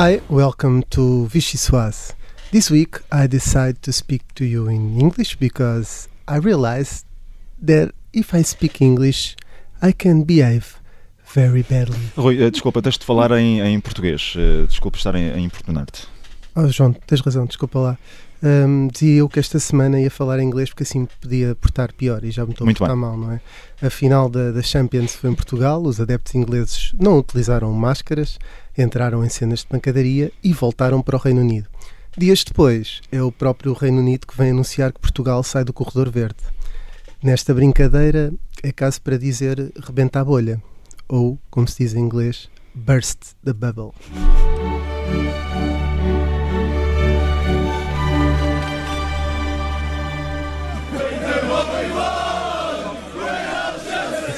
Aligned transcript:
Hi, 0.00 0.20
welcome 0.30 0.84
to 0.90 1.26
Vichy 1.26 1.58
Soise. 1.58 2.14
This 2.52 2.70
week 2.70 3.00
I 3.10 3.26
decided 3.26 3.82
to 3.82 3.92
speak 3.92 4.22
to 4.36 4.44
you 4.44 4.68
in 4.68 5.00
English 5.00 5.34
because 5.40 6.08
I 6.28 6.36
realized 6.38 7.04
that 7.66 7.90
if 8.12 8.32
I 8.32 8.42
speak 8.42 8.80
English, 8.80 9.34
I 9.82 9.90
can 9.90 10.22
behave 10.22 10.80
very 11.34 11.64
badly. 11.64 11.98
Rui, 12.16 12.40
eh, 12.40 12.48
desculpa, 12.48 12.80
tens 12.80 12.96
de 12.96 13.04
falar 13.04 13.32
em, 13.32 13.60
em 13.60 13.80
português. 13.80 14.34
Eh, 14.36 14.66
Desculpa 14.68 14.98
estar 14.98 15.16
em, 15.16 15.32
a 15.32 15.40
importunar-te. 15.40 16.06
Oh, 16.54 16.68
João, 16.68 16.92
tens 16.92 17.20
razão, 17.20 17.44
desculpa 17.44 17.80
lá. 17.80 17.98
Hum, 18.42 18.88
dizia 18.92 19.16
eu 19.16 19.28
que 19.28 19.40
esta 19.40 19.58
semana 19.58 20.00
ia 20.00 20.10
falar 20.10 20.40
inglês 20.40 20.68
porque 20.70 20.84
assim 20.84 21.08
podia 21.20 21.56
portar 21.56 21.92
pior 21.92 22.22
e 22.24 22.30
já 22.30 22.44
me 22.46 22.52
estou 22.52 22.64
a 22.64 22.66
Muito 22.66 22.78
portar 22.78 22.96
bem. 22.96 23.04
mal, 23.04 23.16
não 23.16 23.32
é? 23.32 23.40
A 23.82 23.90
final 23.90 24.28
da, 24.28 24.52
da 24.52 24.62
Champions 24.62 25.14
foi 25.16 25.30
em 25.30 25.34
Portugal, 25.34 25.82
os 25.82 26.00
adeptos 26.00 26.34
ingleses 26.36 26.92
não 26.98 27.18
utilizaram 27.18 27.72
máscaras, 27.72 28.38
entraram 28.76 29.24
em 29.24 29.28
cenas 29.28 29.60
de 29.60 29.66
pancadaria 29.66 30.30
e 30.42 30.52
voltaram 30.52 31.02
para 31.02 31.16
o 31.16 31.18
Reino 31.18 31.40
Unido. 31.40 31.66
Dias 32.16 32.44
depois, 32.44 33.00
é 33.10 33.20
o 33.22 33.32
próprio 33.32 33.72
Reino 33.72 33.98
Unido 33.98 34.26
que 34.26 34.36
vem 34.36 34.50
anunciar 34.50 34.92
que 34.92 35.00
Portugal 35.00 35.42
sai 35.42 35.64
do 35.64 35.72
corredor 35.72 36.08
verde. 36.10 36.38
Nesta 37.22 37.52
brincadeira, 37.52 38.32
é 38.62 38.70
caso 38.70 39.00
para 39.02 39.18
dizer 39.18 39.72
rebenta 39.84 40.20
a 40.20 40.24
bolha, 40.24 40.62
ou, 41.08 41.38
como 41.50 41.66
se 41.66 41.82
diz 41.82 41.94
em 41.94 42.00
inglês, 42.00 42.48
burst 42.74 43.18
the 43.44 43.52
bubble. 43.52 43.92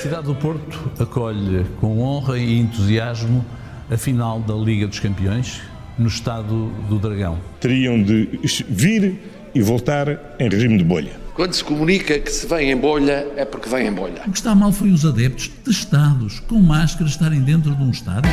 Cidade 0.01 0.29
do 0.29 0.35
Porto 0.35 0.91
acolhe 0.99 1.67
com 1.79 2.01
honra 2.01 2.39
e 2.39 2.59
entusiasmo 2.59 3.45
a 3.91 3.99
final 3.99 4.41
da 4.41 4.55
Liga 4.55 4.87
dos 4.87 4.99
Campeões 4.99 5.61
no 5.99 6.09
estado 6.09 6.71
do 6.89 6.99
Dragão. 6.99 7.39
teriam 7.61 8.03
de 8.03 8.41
vir 8.67 9.21
e 9.55 9.61
voltar 9.61 10.09
em 10.39 10.49
regime 10.49 10.79
de 10.79 10.85
bolha. 10.85 11.13
Quando 11.35 11.53
se 11.53 11.63
comunica 11.63 12.19
que 12.19 12.33
se 12.33 12.47
vem 12.47 12.71
em 12.71 12.77
bolha, 12.77 13.27
é 13.37 13.45
porque 13.45 13.69
vem 13.69 13.89
em 13.89 13.93
bolha. 13.93 14.23
O 14.27 14.31
que 14.31 14.39
está 14.39 14.55
mal 14.55 14.73
foi 14.73 14.91
os 14.91 15.05
adeptos 15.05 15.49
testados, 15.49 16.41
com 16.41 16.59
máscara, 16.61 17.05
estarem 17.05 17.43
dentro 17.43 17.75
de 17.75 17.83
um 17.83 17.91
estádio. 17.91 18.33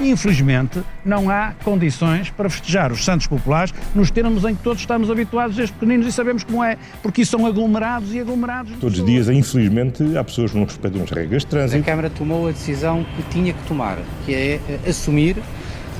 Infelizmente, 0.00 0.82
não 1.04 1.30
há 1.30 1.52
condições 1.64 2.28
para 2.30 2.50
festejar 2.50 2.92
os 2.92 3.04
Santos 3.04 3.26
Populares 3.26 3.72
nos 3.94 4.10
termos 4.10 4.44
em 4.44 4.54
que 4.54 4.62
todos 4.62 4.80
estamos 4.80 5.10
habituados 5.10 5.56
desde 5.56 5.72
pequeninos 5.74 6.06
e 6.06 6.12
sabemos 6.12 6.44
como 6.44 6.62
é, 6.62 6.76
porque 7.02 7.22
isso 7.22 7.30
são 7.36 7.46
aglomerados 7.46 8.12
e 8.12 8.20
aglomerados. 8.20 8.72
Todos 8.78 8.98
os 8.98 9.04
dias, 9.06 9.28
infelizmente, 9.28 10.16
há 10.16 10.22
pessoas 10.22 10.50
que 10.52 10.58
não 10.58 10.66
respeitam 10.66 11.02
as 11.02 11.10
regras 11.10 11.42
de 11.42 11.46
A 11.46 11.50
trânsito. 11.50 11.84
Câmara 11.84 12.10
tomou 12.10 12.48
a 12.48 12.52
decisão 12.52 13.04
que 13.16 13.22
tinha 13.30 13.52
que 13.54 13.62
tomar, 13.66 13.96
que 14.26 14.34
é 14.34 14.60
eh, 14.68 14.80
assumir 14.88 15.36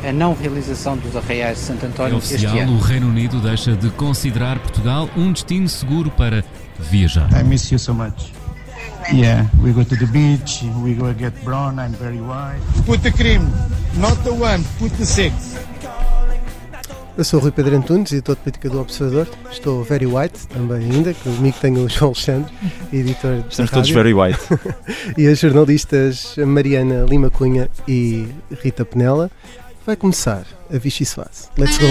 a 0.06 0.12
não 0.12 0.34
realização 0.34 0.96
dos 0.98 1.16
arraiais 1.16 1.56
de 1.58 1.64
Santo 1.64 1.86
É 1.86 1.88
António 1.88 2.18
este 2.18 2.34
oficial, 2.34 2.58
ano. 2.58 2.76
o 2.76 2.78
Reino 2.80 3.08
Unido 3.08 3.40
deixa 3.40 3.74
de 3.74 3.88
considerar 3.90 4.58
Portugal 4.58 5.08
um 5.16 5.32
destino 5.32 5.68
seguro 5.68 6.10
para 6.10 6.44
viajar. 6.78 7.28
I 7.32 7.42
miss 7.42 7.70
you 7.72 7.78
so 7.78 7.94
much. 7.94 8.35
Yeah, 9.12 9.46
we 9.62 9.72
go 9.72 9.84
to 9.84 9.96
the 9.96 10.06
beach, 10.06 10.64
we 10.82 10.94
go 10.94 11.12
get 11.14 11.32
brown, 11.44 11.78
I'm 11.78 11.92
very 11.92 12.20
white. 12.20 12.60
Put 12.86 13.02
the 13.02 13.12
cream, 13.12 13.48
not 13.98 14.16
the 14.24 14.34
one, 14.34 14.64
put 14.78 14.90
the 14.98 15.06
six. 15.06 15.56
Eu 17.16 17.24
sou 17.24 17.38
o 17.38 17.42
Rui 17.42 17.52
Pedro 17.52 17.76
Antunes, 17.76 18.12
editor 18.12 18.34
de 18.34 18.42
política 18.42 18.68
do 18.68 18.80
Observador. 18.80 19.28
Estou 19.50 19.82
very 19.84 20.06
white 20.06 20.46
também 20.48 20.90
ainda, 20.90 21.14
que 21.14 21.22
comigo 21.22 21.56
tenho 21.60 21.84
o 21.84 21.88
João 21.88 22.10
Alexandre, 22.10 22.52
editor 22.92 23.42
de 23.42 23.48
Estamos 23.48 23.70
todos 23.70 23.90
very 23.90 24.12
white. 24.12 24.38
e 25.16 25.26
as 25.26 25.38
jornalistas 25.38 26.36
Mariana 26.44 27.06
Lima 27.08 27.30
Cunha 27.30 27.70
e 27.88 28.28
Rita 28.62 28.84
Penela. 28.84 29.30
Vai 29.86 29.96
começar 29.96 30.44
a 30.68 30.78
Vichy 30.78 31.06
Soase. 31.06 31.48
Let's 31.56 31.78
go! 31.78 31.86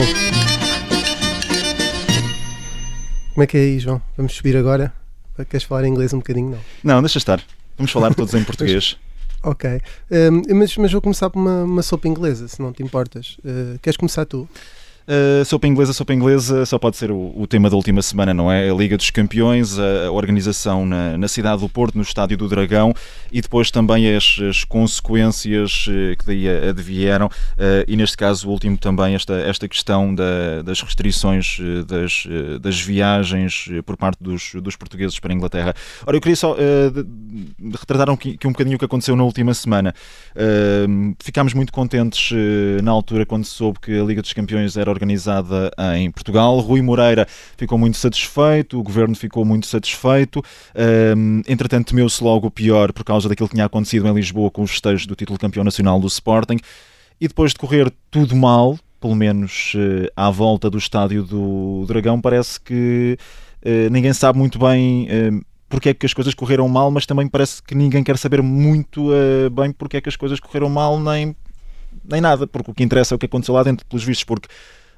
Como 3.33 3.43
é 3.43 3.47
que 3.47 3.57
é 3.57 3.61
aí, 3.61 3.79
João? 3.79 4.01
Vamos 4.17 4.35
subir 4.35 4.55
agora? 4.57 5.04
Queres 5.43 5.63
falar 5.63 5.85
em 5.85 5.89
inglês 5.89 6.13
um 6.13 6.19
bocadinho? 6.19 6.51
Não. 6.83 6.95
Não, 6.95 7.01
deixa 7.01 7.17
estar. 7.17 7.43
Vamos 7.77 7.91
falar 7.91 8.13
todos 8.13 8.33
em 8.33 8.43
português. 8.43 8.97
Ok. 9.43 9.79
Um, 10.09 10.55
mas, 10.55 10.75
mas 10.75 10.91
vou 10.91 10.99
começar 10.99 11.29
por 11.29 11.37
uma, 11.39 11.63
uma 11.65 11.83
sopa 11.83 12.07
inglesa, 12.07 12.47
se 12.47 12.59
não 12.59 12.73
te 12.73 12.81
importas. 12.81 13.37
Uh, 13.45 13.77
queres 13.79 13.95
começar 13.95 14.25
tu? 14.25 14.49
Uh, 15.07 15.45
sopa 15.45 15.67
inglesa, 15.67 15.93
sopa 15.93 16.15
inglesa 16.15 16.65
só 16.65 16.79
pode 16.79 16.97
ser 16.97 17.11
o, 17.11 17.31
o 17.35 17.45
tema 17.45 17.69
da 17.69 17.75
última 17.75 18.01
semana, 18.01 18.33
não 18.33 18.51
é? 18.51 18.67
A 18.67 18.73
Liga 18.73 18.97
dos 18.97 19.11
Campeões, 19.11 19.77
a, 19.77 20.07
a 20.07 20.11
organização 20.11 20.83
na, 20.83 21.15
na 21.15 21.27
cidade 21.27 21.61
do 21.61 21.69
Porto, 21.69 21.93
no 21.93 22.01
Estádio 22.01 22.35
do 22.35 22.49
Dragão 22.49 22.91
e 23.31 23.39
depois 23.39 23.69
também 23.69 24.15
as, 24.15 24.39
as 24.49 24.63
consequências 24.63 25.85
eh, 25.89 26.15
que 26.15 26.25
daí 26.25 26.49
advieram 26.49 27.29
eh, 27.55 27.85
e 27.87 27.95
neste 27.95 28.17
caso 28.17 28.47
o 28.47 28.51
último 28.51 28.77
também 28.79 29.13
esta, 29.13 29.33
esta 29.33 29.67
questão 29.67 30.13
da- 30.15 30.63
das 30.63 30.81
restrições 30.81 31.59
das, 31.85 32.25
das 32.59 32.79
viagens 32.81 33.67
por 33.85 33.97
parte 33.97 34.23
dos, 34.23 34.53
dos 34.55 34.75
portugueses 34.75 35.19
para 35.19 35.31
a 35.31 35.35
Inglaterra. 35.35 35.75
Ora, 36.07 36.17
eu 36.17 36.21
queria 36.21 36.35
só 36.35 36.55
de 36.55 37.77
retratar 37.77 38.09
um, 38.09 38.17
que 38.17 38.47
um 38.47 38.51
bocadinho 38.51 38.75
o 38.75 38.79
que 38.79 38.85
aconteceu 38.85 39.15
na 39.15 39.23
última 39.23 39.53
semana. 39.53 39.93
Eh, 40.35 40.85
ficámos 41.23 41.53
muito 41.53 41.71
contentes 41.71 42.31
na 42.81 42.89
altura 42.89 43.23
quando 43.23 43.43
se 43.45 43.51
soube 43.51 43.79
que 43.79 43.99
a 43.99 44.03
Liga 44.03 44.21
dos 44.23 44.33
Campeões 44.33 44.75
era 44.75 44.94
organizada 44.95 45.71
em 45.97 46.09
Portugal. 46.09 46.57
Rui 46.59 46.81
Moreira 46.81 47.27
ficou 47.57 47.77
muito 47.77 47.97
satisfeito, 47.97 48.79
o 48.79 48.83
governo 48.83 49.15
ficou 49.15 49.45
muito 49.45 49.67
satisfeito. 49.67 50.43
Um, 51.15 51.41
entretanto, 51.47 51.89
temeu-se 51.89 52.23
logo 52.23 52.47
o 52.47 52.51
pior 52.51 52.91
por 52.91 53.03
causa 53.03 53.29
daquilo 53.29 53.47
que 53.47 53.55
tinha 53.55 53.65
acontecido 53.65 54.07
em 54.07 54.13
Lisboa 54.13 54.49
com 54.49 54.63
os 54.63 54.71
festejos 54.71 55.05
do 55.05 55.15
título 55.15 55.37
campeão 55.37 55.63
nacional 55.63 55.99
do 55.99 56.07
Sporting. 56.07 56.57
E 57.21 57.27
depois 57.27 57.51
de 57.51 57.59
correr 57.59 57.91
tudo 58.09 58.35
mal, 58.35 58.77
pelo 58.99 59.15
menos 59.15 59.73
eh, 59.75 60.11
à 60.15 60.29
volta 60.29 60.69
do 60.69 60.77
estádio 60.77 61.23
do 61.23 61.85
Dragão, 61.87 62.19
parece 62.19 62.59
que 62.59 63.17
eh, 63.61 63.89
ninguém 63.89 64.13
sabe 64.13 64.37
muito 64.37 64.57
bem. 64.57 65.07
eh, 65.09 65.31
porque 65.67 65.89
é 65.89 65.93
que 65.93 66.05
as 66.05 66.13
coisas 66.13 66.33
correram 66.33 66.67
mal, 66.69 66.91
mas 66.91 67.05
também 67.05 67.27
parece 67.27 67.61
que 67.61 67.75
ninguém 67.75 68.03
quer 68.03 68.17
saber 68.17 68.41
muito 68.41 69.11
eh, 69.13 69.49
bem 69.49 69.71
porque 69.71 69.97
é 69.97 70.01
que 70.01 70.09
as 70.09 70.15
coisas 70.15 70.39
correram 70.39 70.69
mal, 70.69 70.99
nem, 70.99 71.35
nem 72.03 72.21
nada, 72.21 72.45
porque 72.47 72.71
o 72.71 72.73
que 72.73 72.83
interessa 72.83 73.13
é 73.13 73.15
o 73.15 73.19
que 73.19 73.25
aconteceu 73.25 73.55
lá 73.55 73.63
dentro, 73.63 73.85
pelos 73.85 74.03
vistos, 74.03 74.23
porque 74.23 74.47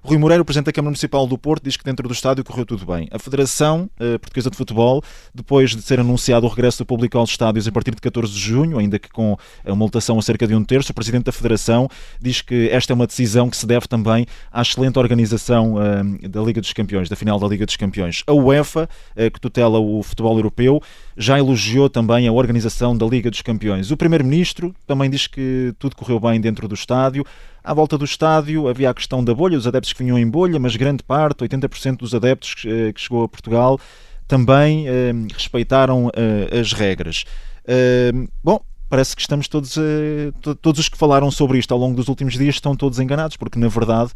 Rui 0.08 0.18
Moreira, 0.18 0.42
o 0.42 0.46
Presidente 0.46 0.68
da 0.68 0.72
Câmara 0.72 0.92
Municipal 0.92 1.28
do 1.28 1.38
Porto, 1.38 1.64
diz 1.66 1.76
que 1.76 1.84
dentro 1.84 2.08
do 2.08 2.14
estádio 2.14 2.42
correu 2.42 2.66
tudo 2.66 2.86
bem. 2.86 3.10
A 3.12 3.20
Federação 3.20 3.90
eh, 4.00 4.18
Portuguesa 4.18 4.50
de 4.50 4.56
Futebol, 4.56 5.04
depois 5.36 5.76
de 5.76 5.82
ser 5.82 6.00
anunciado 6.00 6.46
o 6.46 6.50
regresso 6.50 6.78
do 6.78 6.86
público 6.86 7.18
aos 7.18 7.30
estádios 7.30 7.68
a 7.68 7.72
partir 7.74 7.92
de 7.94 8.00
14 8.00 8.32
de 8.32 8.40
junho, 8.40 8.80
ainda 8.80 8.98
que 8.98 9.10
com 9.10 9.36
a 9.66 9.76
multação 9.76 10.18
a 10.18 10.22
cerca 10.22 10.48
de 10.48 10.56
um 10.56 10.64
terço, 10.64 10.94
o 10.94 10.96
Presidente 10.96 11.26
da 11.26 11.34
Federação 11.34 11.90
diz 12.22 12.42
que 12.42 12.70
esta 12.70 12.94
é 12.94 12.96
uma 12.96 13.06
decisão 13.06 13.50
que 13.50 13.58
se 13.58 13.68
deve 13.68 13.86
também 13.86 14.26
à 14.50 14.62
excelente 14.62 14.98
organização 14.98 15.76
eh, 15.78 16.30
da 16.30 16.42
Liga 16.42 16.62
dos 16.62 16.72
Campeões, 16.72 17.10
da 17.10 17.18
final 17.18 17.38
da 17.38 17.46
Liga 17.46 17.66
dos 17.66 17.76
Campeões. 17.76 18.24
A 18.28 18.32
UEFA, 18.32 18.88
eh, 19.14 19.30
que 19.30 19.42
tutela 19.42 19.78
o 19.78 20.02
futebol 20.04 20.38
europeu, 20.38 20.82
já 21.18 21.40
elogiou 21.40 21.90
também 21.90 22.28
a 22.28 22.32
organização 22.32 22.96
da 22.96 23.06
Liga 23.06 23.32
dos 23.32 23.42
Campeões. 23.42 23.90
O 23.90 23.98
Primeiro-Ministro 23.98 24.74
também 24.86 25.10
diz 25.10 25.26
que 25.28 25.74
tudo 25.80 25.96
correu 25.96 26.20
bem 26.20 26.40
dentro 26.40 26.68
do 26.68 26.76
estádio. 26.76 27.26
À 27.64 27.74
volta 27.74 27.98
do 27.98 28.06
estádio 28.06 28.68
havia 28.68 28.90
a 28.90 28.94
questão 28.94 29.24
da 29.24 29.34
bolha, 29.34 29.58
os 29.58 29.66
adeptos 29.66 29.92
que 29.94 30.04
vinham 30.04 30.18
em 30.18 30.30
bolha, 30.30 30.60
mas 30.60 30.76
grande 30.76 31.04
parte, 31.04 31.44
80% 31.44 31.98
dos 31.98 32.14
adeptos 32.14 32.64
eh, 32.66 32.94
que 32.94 33.02
chegou 33.02 33.24
a 33.24 33.28
Portugal, 33.28 33.80
também 34.28 34.88
eh, 34.88 35.12
respeitaram 35.34 36.10
eh, 36.16 36.60
as 36.60 36.72
regras. 36.72 37.26
Eh, 37.68 38.12
bom, 38.44 38.62
parece 38.90 39.16
que 39.16 39.22
estamos 39.22 39.48
todos, 39.48 39.76
eh, 39.78 40.32
to- 40.42 40.56
todos 40.56 40.80
os 40.82 40.88
que 40.88 40.98
falaram 40.98 41.30
sobre 41.32 41.58
isto 41.58 41.74
ao 41.74 41.80
longo 41.80 41.96
dos 41.96 42.08
últimos 42.08 42.36
dias 42.38 42.56
estão 42.56 42.76
todos 42.76 43.00
enganados, 43.00 43.36
porque 43.38 43.58
na 43.60 43.68
verdade 43.68 44.12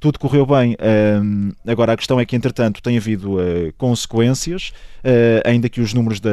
tudo 0.00 0.18
correu 0.18 0.44
bem. 0.44 0.76
Ahm, 0.80 1.52
agora, 1.66 1.92
a 1.92 1.96
questão 1.96 2.20
é 2.20 2.26
que, 2.26 2.36
entretanto, 2.36 2.82
tem 2.82 2.96
havido 2.96 3.40
eh, 3.40 3.72
consequências, 3.78 4.72
eh, 5.02 5.42
ainda 5.44 5.68
que 5.68 5.80
os 5.80 5.94
números 5.94 6.20
da- 6.20 6.30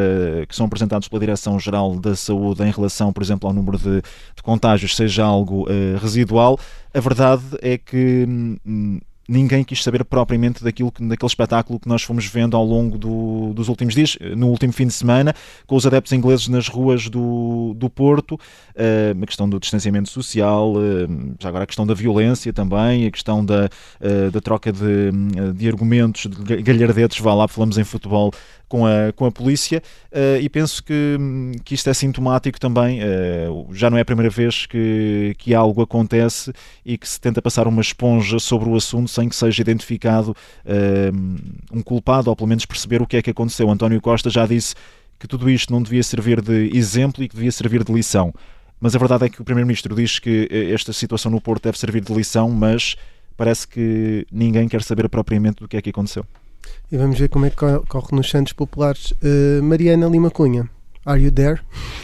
que 0.48 0.56
são 0.56 0.66
apresentados 0.66 1.08
pela 1.08 1.20
Direção-Geral 1.20 1.96
da 2.00 2.16
Saúde 2.16 2.64
em 2.64 2.72
relação, 2.72 3.14
por 3.14 3.24
exemplo, 3.24 3.48
ao 3.48 3.54
número 3.54 3.78
de, 3.78 4.02
de 4.02 4.44
contágios 4.44 4.96
seja 4.96 5.24
algo 5.24 5.66
eh, 5.70 5.98
residual, 6.02 6.60
a 6.94 7.00
verdade 7.00 7.44
é 7.62 7.78
que 7.78 8.26
hum, 8.66 9.00
ninguém 9.32 9.64
quis 9.64 9.82
saber 9.82 10.04
propriamente 10.04 10.64
daquilo 10.64 10.92
que, 10.92 11.02
daquele 11.08 11.28
espetáculo 11.30 11.80
que 11.80 11.88
nós 11.88 12.04
fomos 12.04 12.26
vendo 12.26 12.58
ao 12.58 12.66
longo 12.66 12.98
do- 12.98 13.54
dos 13.54 13.70
últimos 13.70 13.96
dias, 13.96 14.18
no 14.36 14.48
último 14.50 14.74
fim 14.74 14.86
de 14.88 14.94
semana, 14.94 15.34
com 15.66 15.76
os 15.76 15.86
adeptos 15.88 16.12
ingleses 16.12 16.48
nas 16.50 16.68
ruas 16.68 17.08
do, 17.10 17.74
do 17.76 17.90
Porto, 17.90 18.38
eh, 18.76 19.14
a 19.22 19.26
questão 19.26 19.48
do 19.50 19.60
distanciamento 19.60 20.10
social, 20.10 20.74
eh, 20.78 21.08
já 21.40 21.48
agora 21.50 21.64
a 21.64 21.68
questão 21.68 21.88
da 21.88 21.94
violência 21.94 22.52
também, 22.52 23.06
a 23.08 23.12
questão 23.12 23.44
da, 23.46 23.70
eh, 24.02 24.30
da 24.30 24.42
troca 24.42 24.72
de, 24.72 25.12
de 25.56 25.68
argumentos, 25.68 26.28
de 26.30 26.44
ga- 26.44 26.62
galhardetes, 26.62 27.20
vá 27.20 27.34
lá, 27.34 27.48
falamos 27.48 27.78
em 27.78 27.84
futebol 27.84 28.32
com 28.72 28.86
a, 28.86 29.12
com 29.14 29.26
a 29.26 29.32
polícia 29.32 29.84
eh, 30.14 30.40
e 30.42 30.48
penso 30.48 30.82
que, 30.82 31.18
que 31.66 31.76
isto 31.76 31.90
é 31.90 31.94
sintomático 31.94 32.58
também, 32.58 33.02
eh, 33.02 33.48
já 33.74 33.90
não 33.90 33.98
é 33.98 34.02
a 34.02 34.06
primeira 34.06 34.30
vez 34.30 34.66
que, 34.66 35.36
que 35.38 35.54
algo 35.54 35.82
acontece 35.82 36.54
e 36.86 36.98
que 36.98 37.08
se 37.08 37.20
tenta 37.20 37.42
passar 37.42 37.68
uma 37.68 37.82
esponja 37.82 38.40
sobre 38.40 38.70
o 38.70 38.76
assunto 38.78 39.10
sem 39.10 39.28
que 39.28 39.36
seja 39.36 39.62
identificado 39.62 40.34
eh, 40.66 41.12
um 41.74 41.82
culpado 41.82 42.30
ou 42.30 42.36
pelo 42.36 42.48
menos 42.48 42.66
perceber 42.66 43.02
o 43.02 43.06
que 43.06 43.18
é 43.18 43.22
que 43.22 43.32
aconteceu. 43.32 43.70
António 43.70 44.00
Costa 44.00 44.30
já 44.30 44.46
disse 44.46 44.74
que 45.20 45.28
tudo 45.28 45.50
isto 45.50 45.74
não 45.74 45.82
devia 45.82 46.02
servir 46.02 46.42
de 46.42 46.72
exemplo 46.74 47.22
e 47.22 47.28
que 47.28 47.36
devia 47.36 47.52
servir 47.52 47.84
de 47.84 47.92
lição. 47.92 48.34
mas 48.80 48.96
a 48.96 49.00
verdade 49.00 49.26
é 49.26 49.30
que 49.30 49.42
o 49.42 49.44
Primeiro-Ministro 49.44 49.94
diz 49.94 50.18
que 50.18 50.48
esta 50.74 50.94
situação 50.94 51.30
no 51.30 51.42
Porto 51.42 51.64
deve 51.64 51.78
servir 51.78 52.02
de 52.02 52.14
lição, 52.14 52.50
mas 52.50 52.96
parece 53.36 53.68
que 53.68 54.26
ninguém 54.32 54.70
quer 54.70 54.82
saber 54.82 55.10
propriamente 55.10 55.58
do 55.62 55.68
que 55.68 55.76
é 55.76 55.82
que 55.82 55.90
aconteceu. 55.90 56.26
E 56.92 56.98
vamos 56.98 57.18
ver 57.18 57.30
como 57.30 57.46
é 57.46 57.50
que 57.50 57.56
corre 57.56 58.16
nos 58.16 58.30
Santos 58.30 58.54
Populares. 58.54 59.12
Uh, 59.12 59.64
Mariana 59.64 60.08
Lima 60.08 60.30
Cunha, 60.30 60.70
Are 61.04 61.20
you 61.20 61.32
there? 61.32 61.60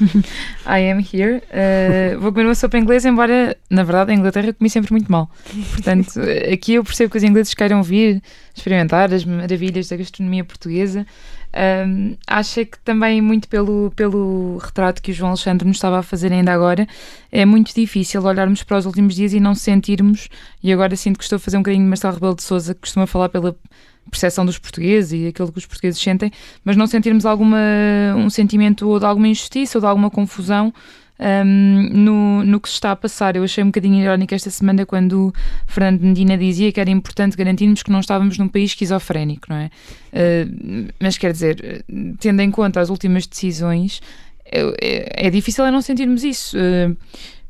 I 0.65 0.79
am 0.89 0.99
here. 0.99 1.43
Uh, 1.51 2.19
vou 2.19 2.31
comer 2.31 2.45
uma 2.45 2.55
sopa 2.55 2.79
inglesa, 2.79 3.07
embora, 3.07 3.55
na 3.69 3.83
verdade, 3.83 4.11
a 4.11 4.15
Inglaterra 4.15 4.51
comi 4.53 4.71
sempre 4.71 4.91
muito 4.91 5.11
mal. 5.11 5.29
Portanto, 5.73 6.19
aqui 6.51 6.73
eu 6.73 6.83
percebo 6.83 7.11
que 7.11 7.17
os 7.17 7.23
ingleses 7.23 7.53
queiram 7.53 7.83
vir 7.83 8.23
experimentar 8.55 9.13
as 9.13 9.23
maravilhas 9.23 9.89
da 9.89 9.97
gastronomia 9.97 10.43
portuguesa. 10.43 11.05
Um, 11.87 12.17
acho 12.25 12.65
que 12.65 12.79
também, 12.79 13.21
muito 13.21 13.47
pelo, 13.47 13.91
pelo 13.95 14.57
retrato 14.57 14.99
que 14.99 15.11
o 15.11 15.13
João 15.13 15.29
Alexandre 15.29 15.67
nos 15.67 15.77
estava 15.77 15.99
a 15.99 16.03
fazer 16.03 16.33
ainda 16.33 16.51
agora, 16.51 16.87
é 17.31 17.45
muito 17.45 17.75
difícil 17.75 18.23
olharmos 18.23 18.63
para 18.63 18.77
os 18.79 18.87
últimos 18.87 19.13
dias 19.13 19.31
e 19.31 19.39
não 19.39 19.53
sentirmos, 19.53 20.27
e 20.63 20.73
agora 20.73 20.95
sinto 20.95 21.17
que 21.19 21.23
estou 21.23 21.35
a 21.35 21.39
fazer 21.39 21.57
um 21.57 21.61
bocadinho 21.61 21.83
de 21.83 21.89
Marcelo 21.89 22.15
Rebelo 22.15 22.35
de 22.35 22.41
Souza, 22.41 22.73
que 22.73 22.81
costuma 22.81 23.05
falar 23.05 23.29
pela 23.29 23.55
percepção 24.09 24.45
dos 24.45 24.57
portugueses 24.57 25.11
e 25.11 25.27
aquilo 25.27 25.51
que 25.51 25.57
os 25.57 25.65
portugueses 25.65 26.01
sentem, 26.01 26.31
mas 26.63 26.75
não 26.75 26.87
sentirmos 26.87 27.25
alguma, 27.25 27.57
um 28.15 28.29
sentimento 28.29 28.87
ou 28.87 28.99
de 28.99 29.05
alguma 29.05 29.27
injustiça 29.27 29.77
ou 29.77 29.81
de 29.81 29.87
alguma 29.87 30.09
confusão 30.09 30.73
um, 31.19 31.89
no, 31.91 32.43
no 32.43 32.59
que 32.59 32.69
se 32.69 32.75
está 32.75 32.91
a 32.91 32.95
passar. 32.95 33.35
Eu 33.35 33.43
achei 33.43 33.63
um 33.63 33.67
bocadinho 33.67 34.01
irónico 34.01 34.33
esta 34.33 34.49
semana 34.49 34.85
quando 34.85 35.33
Fernando 35.65 36.01
Medina 36.01 36.37
dizia 36.37 36.71
que 36.71 36.79
era 36.79 36.89
importante 36.89 37.35
garantirmos 37.35 37.83
que 37.83 37.91
não 37.91 37.99
estávamos 37.99 38.37
num 38.37 38.47
país 38.47 38.71
esquizofrénico, 38.71 39.47
não 39.49 39.57
é? 39.57 39.69
Uh, 40.13 40.93
mas 40.99 41.17
quer 41.17 41.31
dizer, 41.31 41.83
tendo 42.19 42.41
em 42.41 42.51
conta 42.51 42.79
as 42.79 42.89
últimas 42.89 43.25
decisões, 43.25 44.01
é, 44.45 45.27
é 45.27 45.29
difícil 45.29 45.65
é 45.65 45.71
não 45.71 45.81
sentirmos 45.81 46.23
isso. 46.23 46.57
Uh, 46.57 46.95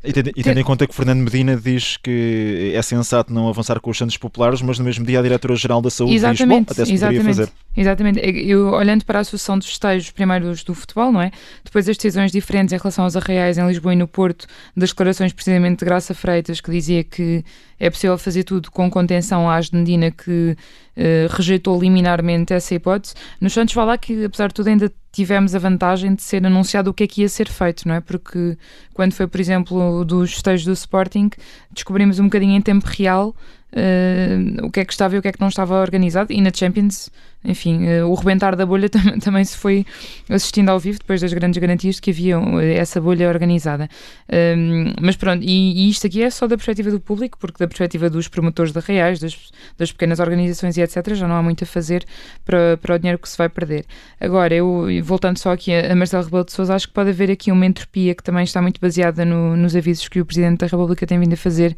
e 0.04 0.14
tendo, 0.14 0.32
e 0.36 0.44
tendo 0.44 0.60
em 0.60 0.64
conta 0.64 0.86
que 0.86 0.94
Fernando 0.94 1.20
Medina 1.20 1.56
diz 1.56 1.98
que 1.98 2.72
é 2.74 2.82
sensato 2.82 3.34
não 3.34 3.50
avançar 3.50 3.80
com 3.80 3.90
os 3.90 3.98
Santos 3.98 4.16
Populares, 4.16 4.62
mas 4.62 4.78
no 4.78 4.86
mesmo 4.86 5.06
dia 5.06 5.20
a 5.20 5.22
Diretora-Geral 5.22 5.82
da 5.82 5.90
Saúde 5.90 6.14
exatamente, 6.14 6.68
diz, 6.68 6.80
até 6.80 6.86
se 6.86 6.94
exatamente, 6.94 7.24
poderia 7.24 7.46
fazer. 7.46 7.52
Exatamente. 7.76 8.20
Eu, 8.48 8.74
olhando 8.74 9.04
para 9.06 9.20
a 9.20 9.22
Associação 9.22 9.58
dos 9.58 9.68
Festejos 9.68 10.12
primeiros 10.12 10.64
do 10.64 10.76
futebol, 10.76 11.12
não 11.12 11.22
é? 11.22 11.32
Depois 11.64 11.90
as 11.90 11.98
decisões 11.98 12.32
diferentes 12.32 12.74
em 12.74 12.78
relação 12.78 13.06
aos 13.06 13.16
arraiais 13.16 13.58
em 13.58 13.68
Lisboa 13.68 13.94
e 13.94 13.98
no 13.98 14.08
Porto, 14.08 14.46
das 14.76 14.90
declarações 14.90 15.34
precisamente 15.34 15.80
de 15.80 15.86
Graça 15.86 16.14
Freitas, 16.14 16.62
que 16.62 16.72
dizia 16.72 17.04
que 17.04 17.44
é 17.80 17.90
possível 17.90 18.18
fazer 18.18 18.44
tudo 18.44 18.72
com 18.72 18.90
contenção 18.90 19.50
à 19.50 19.60
Medina, 19.74 20.12
que 20.12 20.56
uh, 20.96 21.36
rejeitou 21.36 21.80
liminarmente 21.80 22.54
essa 22.54 22.74
hipótese. 22.74 23.14
Nos 23.42 23.54
Santos 23.54 23.74
vai 23.74 23.86
lá 23.86 23.98
que, 23.98 24.26
apesar 24.26 24.48
de 24.48 24.54
tudo, 24.54 24.68
ainda 24.68 24.92
tivemos 25.18 25.56
a 25.56 25.60
vantagem 25.60 26.14
de 26.14 26.22
ser 26.22 26.46
anunciado 26.46 26.92
o 26.92 26.94
que 26.94 27.04
é 27.04 27.08
que 27.08 27.22
ia 27.22 27.30
ser 27.30 27.50
feito, 27.50 27.88
não 27.88 27.96
é? 27.96 28.02
Porque 28.02 28.56
quando 28.94 29.14
foi, 29.14 29.26
por 29.26 29.42
exemplo, 29.42 30.06
dos 30.06 30.34
festejos 30.34 30.64
do 30.64 30.74
Sporting, 30.74 31.32
descobrimos 31.72 32.20
um 32.20 32.26
bocadinho 32.26 32.56
em 32.56 32.62
tempo 32.62 32.86
real 32.86 33.36
uh, 33.74 34.64
o 34.66 34.70
que 34.70 34.80
é 34.80 34.86
que 34.86 34.94
estava 34.94 35.16
e 35.16 35.18
o 35.18 35.22
que 35.24 35.28
é 35.28 35.32
que 35.32 35.42
não 35.42 35.48
estava 35.48 35.82
organizado, 35.82 36.32
e 36.32 36.40
na 36.40 36.52
Champions 36.54 37.10
enfim, 37.48 37.88
uh, 37.88 38.08
o 38.08 38.14
rebentar 38.14 38.56
da 38.56 38.66
bolha 38.66 38.90
tam 38.92 39.20
também 39.20 39.44
se 39.46 39.58
foi 39.58 39.86
assistindo 40.30 40.70
ao 40.70 40.80
vivo 40.80 41.00
depois 41.00 41.22
das 41.22 41.32
grandes 41.34 41.58
garantias 41.60 41.96
de 41.96 42.02
que 42.02 42.12
havia 42.12 42.36
eh, 42.36 42.76
essa 42.76 43.00
bolha 43.00 43.30
organizada. 43.30 43.90
Um, 44.32 44.94
mas 45.02 45.16
pronto, 45.16 45.44
e, 45.44 45.86
e, 45.86 45.90
isto 45.90 46.06
aqui 46.06 46.22
é 46.22 46.30
só 46.30 46.48
da 46.48 46.58
perspectiva 46.58 46.92
do 46.92 47.00
público, 47.00 47.38
porque 47.40 47.58
da 47.58 47.68
perspectiva 47.68 48.10
dos 48.10 48.28
promotores 48.28 48.74
de 48.74 48.80
reais, 48.80 49.20
das, 49.20 49.52
das 49.78 49.92
pequenas 49.92 50.20
organizações 50.20 50.76
e 50.78 50.82
etc., 50.82 51.14
já 51.14 51.28
não 51.28 51.36
há 51.36 51.42
muito 51.42 51.64
a 51.64 51.68
fazer 51.68 52.06
para, 52.46 52.78
para 52.78 52.96
o 52.96 53.00
dinheiro 53.00 53.20
que 53.20 53.30
se 53.30 53.38
vai 53.38 53.48
perder. 53.48 53.86
Agora, 54.20 54.54
eu 54.54 54.86
voltando 55.04 55.38
só 55.38 55.52
aqui 55.54 55.74
a, 55.74 55.94
a 55.94 55.96
Marcelo 55.96 56.26
Rebelo 56.26 56.44
de 56.44 56.52
Sousa, 56.52 56.76
acho 56.76 56.88
que 56.88 56.94
pode 56.94 57.10
haver 57.10 57.32
aqui 57.32 57.52
uma 57.52 57.66
entropia 57.66 58.14
que 58.14 58.24
também 58.24 58.44
está 58.44 58.62
muito 58.62 58.82
baseada 58.82 59.24
no, 59.24 59.56
nos 59.56 59.76
avisos 59.76 60.08
que 60.10 60.20
o 60.20 60.26
Presidente 60.26 60.60
da 60.60 60.68
República 60.68 61.08
tem 61.08 61.20
vindo 61.20 61.34
a 61.34 61.38
fazer, 61.38 61.76